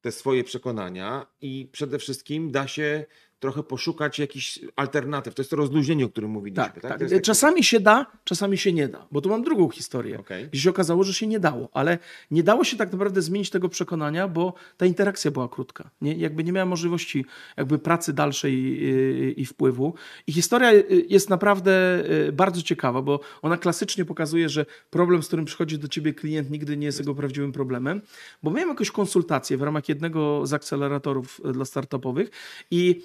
te 0.00 0.12
swoje 0.12 0.44
przekonania 0.44 1.26
i 1.40 1.68
przede 1.72 1.98
wszystkim 1.98 2.50
da 2.50 2.68
się 2.68 3.04
trochę 3.40 3.62
poszukać 3.62 4.18
jakichś 4.18 4.58
alternatyw. 4.76 5.34
To 5.34 5.42
jest 5.42 5.50
to 5.50 5.56
rozluźnienie, 5.56 6.04
o 6.04 6.08
którym 6.08 6.30
mówiliśmy. 6.30 6.64
Tak, 6.64 6.72
Tak, 6.74 6.82
tak. 6.82 7.00
Jest 7.00 7.14
taki- 7.14 7.24
Czasami 7.26 7.64
się 7.64 7.80
da, 7.80 8.06
czasami 8.24 8.58
się 8.58 8.72
nie 8.72 8.88
da. 8.88 9.06
Bo 9.12 9.20
tu 9.20 9.28
mam 9.28 9.42
drugą 9.42 9.68
historię. 9.70 10.18
Okej. 10.20 10.48
Gdzie 10.52 10.60
się 10.60 10.70
okazało, 10.70 11.04
że 11.04 11.14
się 11.14 11.26
nie 11.26 11.40
dało, 11.40 11.68
ale 11.72 11.98
nie 12.30 12.42
dało 12.42 12.64
się 12.64 12.76
tak 12.76 12.92
naprawdę 12.92 13.22
zmienić 13.22 13.50
tego 13.50 13.68
przekonania, 13.68 14.28
bo 14.28 14.54
ta 14.76 14.86
interakcja 14.86 15.30
była 15.30 15.48
krótka. 15.48 15.90
Nie, 16.00 16.14
jakby 16.14 16.44
nie 16.44 16.52
miała 16.52 16.66
możliwości 16.66 17.24
jakby 17.56 17.78
pracy 17.78 18.12
dalszej 18.12 18.80
yy, 18.80 19.32
i 19.32 19.44
wpływu. 19.44 19.94
I 20.26 20.32
historia 20.32 20.72
yy, 20.72 20.84
jest 21.08 21.30
naprawdę 21.30 22.04
bardzo 22.32 22.62
ciekawa, 22.62 23.02
bo 23.02 23.20
ona 23.42 23.56
klasycznie 23.56 24.04
pokazuje, 24.04 24.48
że 24.48 24.66
problem, 24.90 25.22
z 25.22 25.26
którym 25.26 25.44
przychodzi 25.44 25.78
do 25.78 25.88
ciebie 25.88 26.14
klient, 26.14 26.50
nigdy 26.50 26.76
nie 26.76 26.86
jest 26.86 26.98
jego 26.98 27.14
prawdziwym 27.14 27.52
problemem. 27.52 28.00
Bo 28.42 28.50
miałem 28.50 28.68
jakąś 28.68 28.90
konsultację 28.90 29.56
w 29.56 29.62
ramach 29.62 29.88
jednego 29.88 30.46
z 30.46 30.52
akceleratorów 30.52 31.40
dla 31.54 31.64
startupowych 31.64 32.30
i 32.70 33.02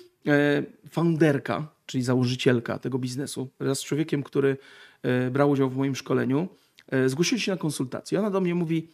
founderka, 0.89 1.67
czyli 1.85 2.03
założycielka 2.03 2.79
tego 2.79 2.99
biznesu, 2.99 3.49
wraz 3.59 3.79
z 3.79 3.83
człowiekiem, 3.83 4.23
który 4.23 4.57
e, 5.03 5.31
brał 5.31 5.49
udział 5.49 5.69
w 5.69 5.77
moim 5.77 5.95
szkoleniu, 5.95 6.47
e, 6.87 7.09
zgłosili 7.09 7.41
się 7.41 7.51
na 7.51 7.57
konsultację. 7.57 8.19
Ona 8.19 8.29
do 8.29 8.41
mnie 8.41 8.55
mówi: 8.55 8.87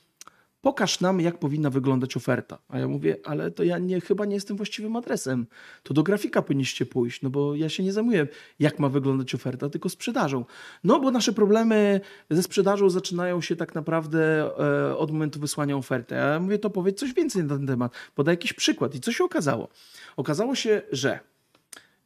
Pokaż 0.61 0.99
nam, 0.99 1.21
jak 1.21 1.39
powinna 1.39 1.69
wyglądać 1.69 2.17
oferta. 2.17 2.57
A 2.67 2.79
ja 2.79 2.87
mówię, 2.87 3.17
ale 3.25 3.51
to 3.51 3.63
ja 3.63 3.77
nie, 3.77 4.01
chyba 4.01 4.25
nie 4.25 4.35
jestem 4.35 4.57
właściwym 4.57 4.95
adresem. 4.95 5.47
To 5.83 5.93
do 5.93 6.03
grafika 6.03 6.41
powinniście 6.41 6.85
pójść, 6.85 7.21
no 7.21 7.29
bo 7.29 7.55
ja 7.55 7.69
się 7.69 7.83
nie 7.83 7.93
zajmuję, 7.93 8.27
jak 8.59 8.79
ma 8.79 8.89
wyglądać 8.89 9.35
oferta, 9.35 9.69
tylko 9.69 9.89
sprzedażą. 9.89 10.45
No 10.83 10.99
bo 10.99 11.11
nasze 11.11 11.33
problemy 11.33 12.01
ze 12.29 12.43
sprzedażą 12.43 12.89
zaczynają 12.89 13.41
się 13.41 13.55
tak 13.55 13.75
naprawdę 13.75 14.51
e, 14.89 14.97
od 14.97 15.11
momentu 15.11 15.39
wysłania 15.39 15.77
oferty. 15.77 16.15
A 16.15 16.33
ja 16.33 16.39
mówię, 16.39 16.59
to 16.59 16.69
powiedz 16.69 16.99
coś 16.99 17.13
więcej 17.13 17.43
na 17.43 17.57
ten 17.57 17.67
temat. 17.67 17.93
Podaj 18.15 18.33
jakiś 18.33 18.53
przykład. 18.53 18.95
I 18.95 18.99
co 18.99 19.11
się 19.11 19.23
okazało? 19.23 19.69
Okazało 20.19 20.55
się, 20.55 20.81
że 20.91 21.19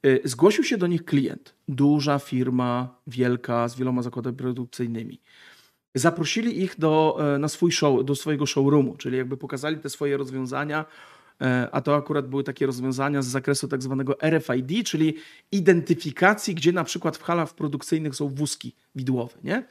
y, 0.05 0.21
zgłosił 0.23 0.63
się 0.63 0.77
do 0.77 0.87
nich 0.87 1.05
klient, 1.05 1.55
duża 1.67 2.19
firma, 2.19 2.95
wielka, 3.07 3.67
z 3.67 3.75
wieloma 3.75 4.01
zakładami 4.01 4.37
produkcyjnymi. 4.37 5.21
Zaprosili 5.95 6.63
ich 6.63 6.79
do, 6.79 7.17
e, 7.35 7.37
na 7.39 7.47
swój 7.47 7.71
show, 7.71 8.05
do 8.05 8.15
swojego 8.15 8.45
showroomu, 8.45 8.97
czyli 8.97 9.17
jakby 9.17 9.37
pokazali 9.37 9.77
te 9.77 9.89
swoje 9.89 10.17
rozwiązania, 10.17 10.85
a 11.71 11.81
to 11.81 11.95
akurat 11.95 12.27
były 12.27 12.43
takie 12.43 12.65
rozwiązania 12.65 13.21
z 13.21 13.27
zakresu 13.27 13.67
tak 13.67 13.83
zwanego 13.83 14.17
RFID, 14.21 14.87
czyli 14.87 15.15
identyfikacji, 15.51 16.55
gdzie 16.55 16.71
na 16.71 16.83
przykład 16.83 17.17
w 17.17 17.23
halach 17.23 17.53
produkcyjnych 17.53 18.15
są 18.15 18.29
wózki 18.29 18.75
widłowe, 18.95 19.33
nie? 19.43 19.67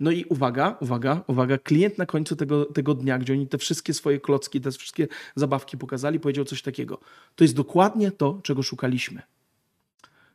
No 0.00 0.10
i 0.10 0.24
uwaga, 0.24 0.76
uwaga, 0.80 1.24
uwaga, 1.26 1.58
klient 1.58 1.98
na 1.98 2.06
końcu 2.06 2.36
tego, 2.36 2.64
tego 2.64 2.94
dnia, 2.94 3.18
gdzie 3.18 3.32
oni 3.32 3.48
te 3.48 3.58
wszystkie 3.58 3.94
swoje 3.94 4.20
klocki, 4.20 4.60
te 4.60 4.70
wszystkie 4.70 5.08
zabawki 5.36 5.78
pokazali, 5.78 6.20
powiedział 6.20 6.44
coś 6.44 6.62
takiego. 6.62 7.00
To 7.34 7.44
jest 7.44 7.54
dokładnie 7.54 8.10
to, 8.10 8.40
czego 8.42 8.62
szukaliśmy. 8.62 9.22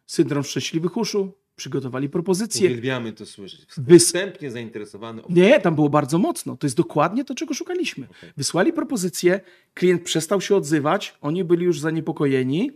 Syndrom 0.06 0.44
szczęśliwych 0.44 0.98
uszu, 0.98 1.34
przygotowali 1.58 2.10
propozycję. 2.10 2.68
Uwielbiamy 2.68 3.14
to 3.14 3.26
słyszeć. 3.26 3.66
Wstępnie 4.00 4.52
zainteresowany. 4.52 5.22
Nie, 5.30 5.60
tam 5.60 5.76
było 5.76 5.90
bardzo 5.90 6.18
mocno. 6.18 6.58
To 6.58 6.68
jest 6.68 6.78
dokładnie 6.78 7.26
to, 7.26 7.36
czego 7.36 7.54
szukaliśmy. 7.54 8.08
Okej. 8.10 8.30
Wysłali 8.38 8.74
propozycję, 8.74 9.40
klient 9.74 10.04
przestał 10.04 10.42
się 10.42 10.56
odzywać, 10.56 11.16
oni 11.22 11.44
byli 11.44 11.66
już 11.66 11.80
zaniepokojeni 11.80 12.72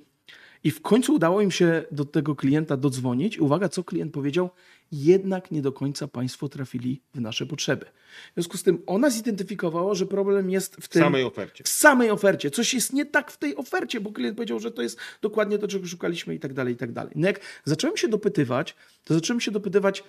i 0.64 0.72
w 0.72 0.82
końcu 0.82 1.14
udało 1.14 1.42
im 1.42 1.52
się 1.52 1.84
do 1.92 2.06
tego 2.06 2.36
klienta 2.36 2.78
dodzwonić. 2.78 3.40
Uwaga, 3.40 3.70
co 3.70 3.84
klient 3.84 4.14
powiedział? 4.14 4.50
Jednak 4.92 5.52
nie 5.52 5.62
do 5.62 5.72
końca 5.72 6.08
Państwo 6.08 6.50
trafili 6.50 7.02
w 7.14 7.22
nasze 7.22 7.46
potrzeby. 7.46 7.86
W 8.32 8.34
związku 8.34 8.58
z 8.58 8.64
tym 8.64 8.82
ona 8.86 9.10
zidentyfikowała, 9.10 9.96
że 9.96 10.06
problem 10.06 10.50
jest 10.50 10.76
w 10.76 10.88
tym, 10.88 11.02
samej 11.02 11.24
ofercie. 11.24 11.64
w 11.64 11.70
samej 11.70 12.10
ofercie. 12.10 12.52
Coś 12.52 12.74
jest 12.74 12.94
nie 12.94 13.06
tak 13.06 13.32
w 13.32 13.38
tej 13.38 13.56
ofercie, 13.56 14.02
bo 14.02 14.12
klient 14.12 14.36
powiedział, 14.36 14.60
że 14.60 14.72
to 14.72 14.82
jest 14.82 15.00
dokładnie 15.22 15.58
to, 15.58 15.68
czego 15.68 15.88
szukaliśmy 15.88 16.36
i 16.36 16.40
tak 16.40 16.54
dalej, 16.54 16.74
i 16.74 16.78
tak 16.78 16.92
dalej. 16.92 17.14
No 17.16 17.28
jak 17.28 17.40
zacząłem 17.66 17.98
się 17.98 18.08
dopytywać, 18.08 18.76
to 19.04 19.14
zacząłem 19.14 19.42
się 19.42 19.52
dopytywać, 19.52 20.04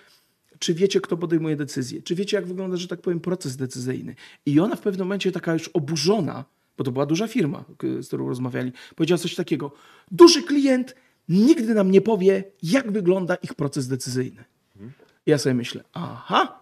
czy 0.59 0.75
wiecie, 0.75 1.01
kto 1.01 1.17
podejmuje 1.17 1.57
decyzję? 1.57 2.03
Czy 2.03 2.15
wiecie, 2.15 2.37
jak 2.37 2.47
wygląda, 2.47 2.77
że 2.77 2.89
tak 2.89 3.01
powiem, 3.01 3.21
proces 3.21 3.57
decyzyjny? 3.57 4.15
I 4.47 4.61
ona 4.61 4.77
w 4.77 4.81
pewnym 4.81 5.07
momencie 5.07 5.33
taka 5.33 5.53
już 5.53 5.69
oburzona, 5.69 6.45
bo 6.79 6.85
to 6.85 6.93
była 6.93 7.07
duża 7.07 7.29
firma, 7.29 7.65
z 8.01 8.07
którą 8.07 8.29
rozmawiali, 8.29 8.73
powiedziała 8.97 9.19
coś 9.19 9.35
takiego. 9.35 9.73
Duży 10.11 10.43
klient 10.43 10.95
nigdy 11.29 11.75
nam 11.75 11.91
nie 11.91 12.01
powie, 12.01 12.45
jak 12.63 12.93
wygląda 12.93 13.35
ich 13.35 13.55
proces 13.55 13.89
decyzyjny. 13.89 14.45
Ja 15.27 15.39
sobie 15.39 15.55
myślę, 15.55 15.85
aha, 15.93 16.61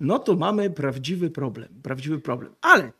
no 0.00 0.18
to 0.18 0.36
mamy 0.36 0.70
prawdziwy 0.70 1.30
problem, 1.30 1.68
prawdziwy 1.82 2.20
problem. 2.20 2.54
Ale 2.60 2.92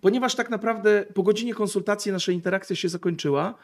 ponieważ 0.00 0.34
tak 0.34 0.50
naprawdę 0.50 1.04
po 1.14 1.22
godzinie 1.22 1.54
konsultacji 1.54 2.12
nasza 2.12 2.32
interakcja 2.32 2.76
się 2.76 2.88
zakończyła, 2.88 3.54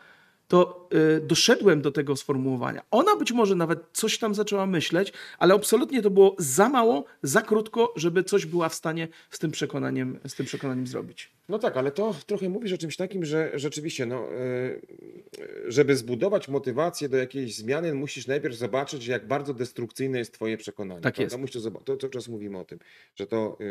to 0.50 0.88
y, 1.16 1.20
doszedłem 1.20 1.82
do 1.82 1.92
tego 1.92 2.16
sformułowania. 2.16 2.82
Ona 2.90 3.16
być 3.16 3.32
może 3.32 3.54
nawet 3.54 3.78
coś 3.92 4.18
tam 4.18 4.34
zaczęła 4.34 4.66
myśleć, 4.66 5.12
ale 5.38 5.54
absolutnie 5.54 6.02
to 6.02 6.10
było 6.10 6.36
za 6.38 6.68
mało, 6.68 7.04
za 7.22 7.42
krótko, 7.42 7.92
żeby 7.96 8.24
coś 8.24 8.46
była 8.46 8.68
w 8.68 8.74
stanie 8.74 9.08
z 9.30 9.38
tym 9.38 9.50
przekonaniem, 9.50 10.18
z 10.26 10.34
tym 10.34 10.46
przekonaniem 10.46 10.86
zrobić. 10.86 11.32
No 11.48 11.58
tak, 11.58 11.76
ale 11.76 11.90
to 11.92 12.14
trochę 12.26 12.48
mówisz 12.48 12.72
o 12.72 12.78
czymś 12.78 12.96
takim, 12.96 13.24
że 13.24 13.50
rzeczywiście, 13.54 14.06
no, 14.06 14.24
e, 14.32 14.80
żeby 15.66 15.96
zbudować 15.96 16.48
motywację 16.48 17.08
do 17.08 17.16
jakiejś 17.16 17.56
zmiany, 17.56 17.94
musisz 17.94 18.26
najpierw 18.26 18.56
zobaczyć, 18.56 19.06
jak 19.06 19.26
bardzo 19.26 19.54
destrukcyjne 19.54 20.18
jest 20.18 20.34
twoje 20.34 20.56
przekonanie. 20.56 21.00
Tak 21.00 21.14
prawda? 21.14 21.22
jest. 21.34 21.40
Musisz 21.40 21.62
zobaczyć, 21.62 21.86
to 21.86 21.96
cały 21.96 22.10
czas 22.12 22.28
mówimy 22.28 22.58
o 22.58 22.64
tym, 22.64 22.78
że 23.16 23.26
to 23.26 23.58
e, 23.60 23.64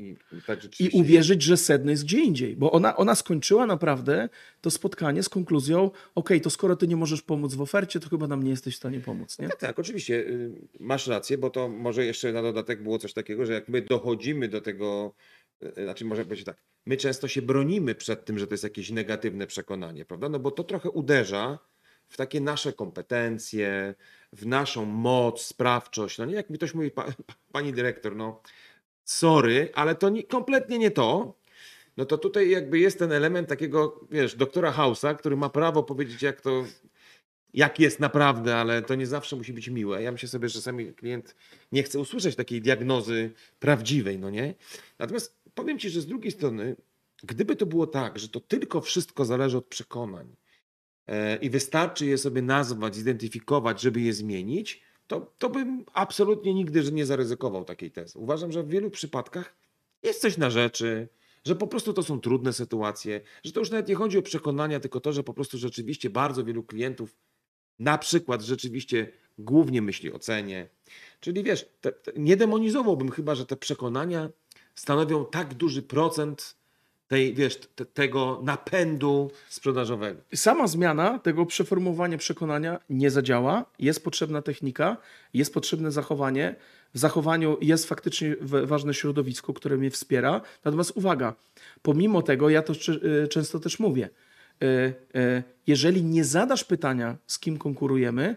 i, 0.00 0.16
tak 0.46 0.80
I 0.80 0.88
uwierzyć, 0.88 1.42
że 1.42 1.56
sedno 1.56 1.90
jest 1.90 2.04
gdzie 2.04 2.20
indziej. 2.20 2.56
Bo 2.56 2.72
ona, 2.72 2.96
ona 2.96 3.14
skończyła 3.14 3.66
naprawdę 3.66 4.28
to 4.60 4.70
spotkanie 4.70 5.22
z 5.22 5.28
konkluzją: 5.28 5.90
OK, 6.14 6.28
to 6.42 6.50
skoro 6.50 6.76
ty 6.76 6.88
nie 6.88 6.96
możesz 6.96 7.22
pomóc 7.22 7.54
w 7.54 7.60
ofercie, 7.60 8.00
to 8.00 8.08
chyba 8.08 8.26
nam 8.26 8.42
nie 8.42 8.50
jesteś 8.50 8.74
w 8.74 8.76
stanie 8.76 9.00
pomóc. 9.00 9.38
Nie? 9.38 9.48
Tak, 9.48 9.56
tak, 9.56 9.78
oczywiście 9.78 10.14
y, 10.14 10.50
masz 10.80 11.06
rację, 11.06 11.38
bo 11.38 11.50
to 11.50 11.68
może 11.68 12.04
jeszcze 12.04 12.32
na 12.32 12.42
dodatek 12.42 12.82
było 12.82 12.98
coś 12.98 13.12
takiego, 13.12 13.46
że 13.46 13.52
jak 13.52 13.68
my 13.68 13.82
dochodzimy 13.82 14.48
do 14.48 14.60
tego, 14.60 15.14
y, 15.62 15.84
znaczy 15.84 16.04
może 16.04 16.24
powiedzieć 16.24 16.46
tak, 16.46 16.56
my 16.86 16.96
często 16.96 17.28
się 17.28 17.42
bronimy 17.42 17.94
przed 17.94 18.24
tym, 18.24 18.38
że 18.38 18.46
to 18.46 18.54
jest 18.54 18.64
jakieś 18.64 18.90
negatywne 18.90 19.46
przekonanie, 19.46 20.04
prawda? 20.04 20.28
No 20.28 20.38
bo 20.38 20.50
to 20.50 20.64
trochę 20.64 20.90
uderza 20.90 21.58
w 22.08 22.16
takie 22.16 22.40
nasze 22.40 22.72
kompetencje, 22.72 23.94
w 24.32 24.46
naszą 24.46 24.84
moc, 24.84 25.42
sprawczość. 25.42 26.18
No 26.18 26.24
nie, 26.24 26.34
jak 26.34 26.50
mi 26.50 26.56
ktoś 26.56 26.74
mówi, 26.74 26.90
pa, 26.90 27.06
pani 27.52 27.72
dyrektor, 27.72 28.16
no 28.16 28.42
sorry, 29.04 29.70
ale 29.74 29.94
to 29.94 30.08
nie, 30.08 30.22
kompletnie 30.22 30.78
nie 30.78 30.90
to. 30.90 31.34
No 31.96 32.04
to 32.04 32.18
tutaj 32.18 32.50
jakby 32.50 32.78
jest 32.78 32.98
ten 32.98 33.12
element 33.12 33.48
takiego, 33.48 34.00
wiesz, 34.10 34.34
doktora 34.34 34.72
Hausa, 34.72 35.14
który 35.14 35.36
ma 35.36 35.48
prawo 35.48 35.82
powiedzieć, 35.82 36.22
jak 36.22 36.40
to 36.40 36.64
jak 37.54 37.80
jest 37.80 38.00
naprawdę, 38.00 38.56
ale 38.56 38.82
to 38.82 38.94
nie 38.94 39.06
zawsze 39.06 39.36
musi 39.36 39.52
być 39.52 39.68
miłe. 39.68 40.02
Ja 40.02 40.12
myślę 40.12 40.28
sobie, 40.28 40.48
że 40.48 40.54
czasami 40.54 40.94
klient 40.94 41.36
nie 41.72 41.82
chce 41.82 42.00
usłyszeć 42.00 42.36
takiej 42.36 42.62
diagnozy 42.62 43.32
prawdziwej, 43.58 44.18
no 44.18 44.30
nie? 44.30 44.54
Natomiast 44.98 45.38
powiem 45.54 45.78
Ci, 45.78 45.90
że 45.90 46.00
z 46.00 46.06
drugiej 46.06 46.32
strony, 46.32 46.76
gdyby 47.22 47.56
to 47.56 47.66
było 47.66 47.86
tak, 47.86 48.18
że 48.18 48.28
to 48.28 48.40
tylko 48.40 48.80
wszystko 48.80 49.24
zależy 49.24 49.58
od 49.58 49.66
przekonań 49.66 50.36
e, 51.06 51.36
i 51.36 51.50
wystarczy 51.50 52.06
je 52.06 52.18
sobie 52.18 52.42
nazwać, 52.42 52.96
zidentyfikować, 52.96 53.80
żeby 53.80 54.00
je 54.00 54.12
zmienić, 54.12 54.82
to, 55.06 55.32
to 55.38 55.50
bym 55.50 55.84
absolutnie 55.92 56.54
nigdy 56.54 56.92
nie 56.92 57.06
zaryzykował 57.06 57.64
takiej 57.64 57.90
tezy. 57.90 58.18
Uważam, 58.18 58.52
że 58.52 58.62
w 58.62 58.68
wielu 58.68 58.90
przypadkach 58.90 59.56
jest 60.02 60.20
coś 60.20 60.36
na 60.36 60.50
rzeczy, 60.50 61.08
że 61.46 61.56
po 61.56 61.66
prostu 61.66 61.92
to 61.92 62.02
są 62.02 62.20
trudne 62.20 62.52
sytuacje, 62.52 63.20
że 63.44 63.52
to 63.52 63.60
już 63.60 63.70
nawet 63.70 63.88
nie 63.88 63.94
chodzi 63.94 64.18
o 64.18 64.22
przekonania, 64.22 64.80
tylko 64.80 65.00
to, 65.00 65.12
że 65.12 65.22
po 65.22 65.34
prostu 65.34 65.58
rzeczywiście 65.58 66.10
bardzo 66.10 66.44
wielu 66.44 66.62
klientów 66.62 67.16
na 67.78 67.98
przykład 67.98 68.42
rzeczywiście 68.42 69.12
głównie 69.38 69.82
myśli 69.82 70.12
o 70.12 70.18
cenie. 70.18 70.68
Czyli 71.20 71.42
wiesz, 71.42 71.68
te, 71.80 71.92
te, 71.92 72.12
nie 72.16 72.36
demonizowałbym 72.36 73.10
chyba, 73.10 73.34
że 73.34 73.46
te 73.46 73.56
przekonania 73.56 74.30
stanowią 74.74 75.26
tak 75.26 75.54
duży 75.54 75.82
procent 75.82 76.56
tej, 77.08 77.34
wiesz, 77.34 77.56
te, 77.56 77.84
tego 77.86 78.40
napędu 78.44 79.30
sprzedażowego. 79.48 80.20
Sama 80.34 80.66
zmiana 80.66 81.18
tego 81.18 81.46
przeformułowania 81.46 82.18
przekonania 82.18 82.80
nie 82.90 83.10
zadziała. 83.10 83.64
Jest 83.78 84.04
potrzebna 84.04 84.42
technika, 84.42 84.96
jest 85.34 85.54
potrzebne 85.54 85.90
zachowanie. 85.92 86.56
W 86.94 86.98
zachowaniu 86.98 87.56
jest 87.60 87.88
faktycznie 87.88 88.36
ważne 88.40 88.94
środowisko, 88.94 89.52
które 89.52 89.76
mnie 89.76 89.90
wspiera. 89.90 90.40
Natomiast 90.64 90.92
uwaga, 90.94 91.34
pomimo 91.82 92.22
tego, 92.22 92.48
ja 92.48 92.62
to 92.62 92.72
y, 92.72 93.28
często 93.28 93.60
też 93.60 93.78
mówię, 93.78 94.08
y, 94.62 94.66
y, 94.66 95.42
jeżeli 95.66 96.04
nie 96.04 96.24
zadasz 96.24 96.64
pytania, 96.64 97.16
z 97.26 97.38
kim 97.38 97.58
konkurujemy, 97.58 98.36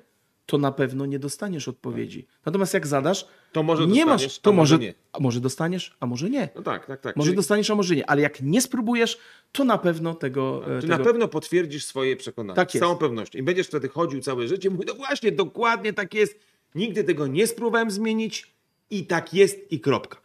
to 0.50 0.58
na 0.58 0.72
pewno 0.72 1.06
nie 1.06 1.20
dostaniesz 1.20 1.68
odpowiedzi. 1.68 2.28
Natomiast 2.46 2.74
jak 2.74 2.88
zadasz, 2.88 3.28
To 3.52 3.64
może 3.64 3.88
nie 3.88 4.06
masz, 4.06 4.26
a 4.26 4.42
to 4.42 4.54
może 4.54 4.76
może, 4.76 4.86
nie. 4.88 4.94
a 5.14 5.20
może 5.20 5.40
dostaniesz, 5.40 5.98
a 6.00 6.06
może 6.06 6.30
nie. 6.30 6.50
No 6.56 6.62
tak, 6.62 6.86
tak, 6.86 7.02
tak. 7.02 7.16
Może 7.16 7.28
Czyli- 7.28 7.36
dostaniesz, 7.36 7.70
a 7.70 7.76
może 7.76 7.96
nie. 7.96 8.10
Ale 8.10 8.22
jak 8.22 8.42
nie 8.42 8.62
spróbujesz, 8.62 9.18
to 9.52 9.64
na 9.64 9.78
pewno 9.78 10.14
tego. 10.14 10.62
Ty 10.66 10.82
tego... 10.82 10.98
na 10.98 11.04
pewno 11.04 11.28
potwierdzisz 11.28 11.86
swoje 11.86 12.16
przekonanie. 12.16 12.56
Tak 12.56 12.72
z 12.72 12.74
jest. 12.74 12.84
całą 12.84 12.96
pewnością. 12.96 13.40
I 13.40 13.44
będziesz 13.44 13.68
wtedy 13.68 13.90
chodził 13.90 14.22
całe 14.22 14.48
życie. 14.48 14.70
Mówi, 14.70 14.84
no 14.88 14.94
właśnie, 14.94 15.32
dokładnie 15.32 15.94
tak 15.94 16.14
jest. 16.14 16.40
Nigdy 16.76 17.04
tego 17.04 17.28
nie 17.28 17.48
spróbowałem 17.48 17.92
zmienić 17.92 18.54
i 18.90 19.06
tak 19.06 19.34
jest 19.34 19.72
i 19.72 19.80
kropka. 19.80 20.18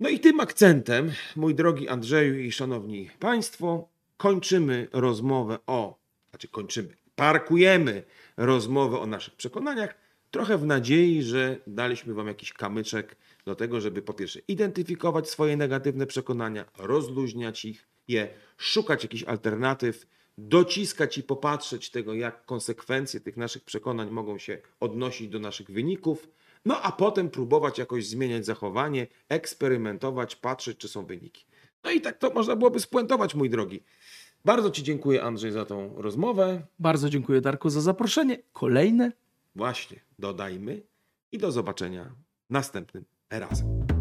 No 0.00 0.08
i 0.08 0.20
tym 0.20 0.40
akcentem, 0.40 1.12
mój 1.36 1.54
drogi 1.54 1.88
Andrzeju 1.88 2.38
i 2.38 2.52
szanowni 2.52 3.10
państwo, 3.18 3.88
kończymy 4.16 4.88
rozmowę 4.92 5.58
o, 5.66 5.98
znaczy 6.30 6.48
kończymy, 6.48 6.88
parkujemy 7.16 8.02
rozmowę 8.42 8.98
o 8.98 9.06
naszych 9.06 9.34
przekonaniach, 9.34 9.94
trochę 10.30 10.58
w 10.58 10.66
nadziei, 10.66 11.22
że 11.22 11.56
daliśmy 11.66 12.14
wam 12.14 12.26
jakiś 12.26 12.52
kamyczek 12.52 13.16
do 13.44 13.54
tego, 13.54 13.80
żeby 13.80 14.02
po 14.02 14.12
pierwsze 14.12 14.40
identyfikować 14.48 15.30
swoje 15.30 15.56
negatywne 15.56 16.06
przekonania, 16.06 16.64
rozluźniać 16.78 17.64
ich, 17.64 17.88
je 18.08 18.28
szukać 18.56 19.02
jakichś 19.02 19.24
alternatyw, 19.24 20.06
dociskać 20.38 21.18
i 21.18 21.22
popatrzeć 21.22 21.90
tego, 21.90 22.14
jak 22.14 22.44
konsekwencje 22.46 23.20
tych 23.20 23.36
naszych 23.36 23.64
przekonań 23.64 24.10
mogą 24.10 24.38
się 24.38 24.58
odnosić 24.80 25.28
do 25.28 25.38
naszych 25.38 25.70
wyników, 25.70 26.28
no 26.64 26.82
a 26.82 26.92
potem 26.92 27.30
próbować 27.30 27.78
jakoś 27.78 28.06
zmieniać 28.06 28.46
zachowanie, 28.46 29.06
eksperymentować, 29.28 30.36
patrzeć, 30.36 30.78
czy 30.78 30.88
są 30.88 31.06
wyniki. 31.06 31.44
No 31.84 31.90
i 31.90 32.00
tak 32.00 32.18
to 32.18 32.30
można 32.30 32.56
byłoby 32.56 32.80
spuentować, 32.80 33.34
mój 33.34 33.50
drogi. 33.50 33.82
Bardzo 34.44 34.70
Ci 34.70 34.82
dziękuję, 34.82 35.22
Andrzej, 35.22 35.52
za 35.52 35.64
tą 35.64 35.94
rozmowę. 35.96 36.62
Bardzo 36.78 37.10
dziękuję, 37.10 37.40
Darku, 37.40 37.70
za 37.70 37.80
zaproszenie. 37.80 38.38
Kolejne 38.52 39.12
Właśnie, 39.56 40.00
dodajmy 40.18 40.82
i 41.32 41.38
do 41.38 41.52
zobaczenia 41.52 42.14
następnym 42.50 43.04
razem. 43.30 43.91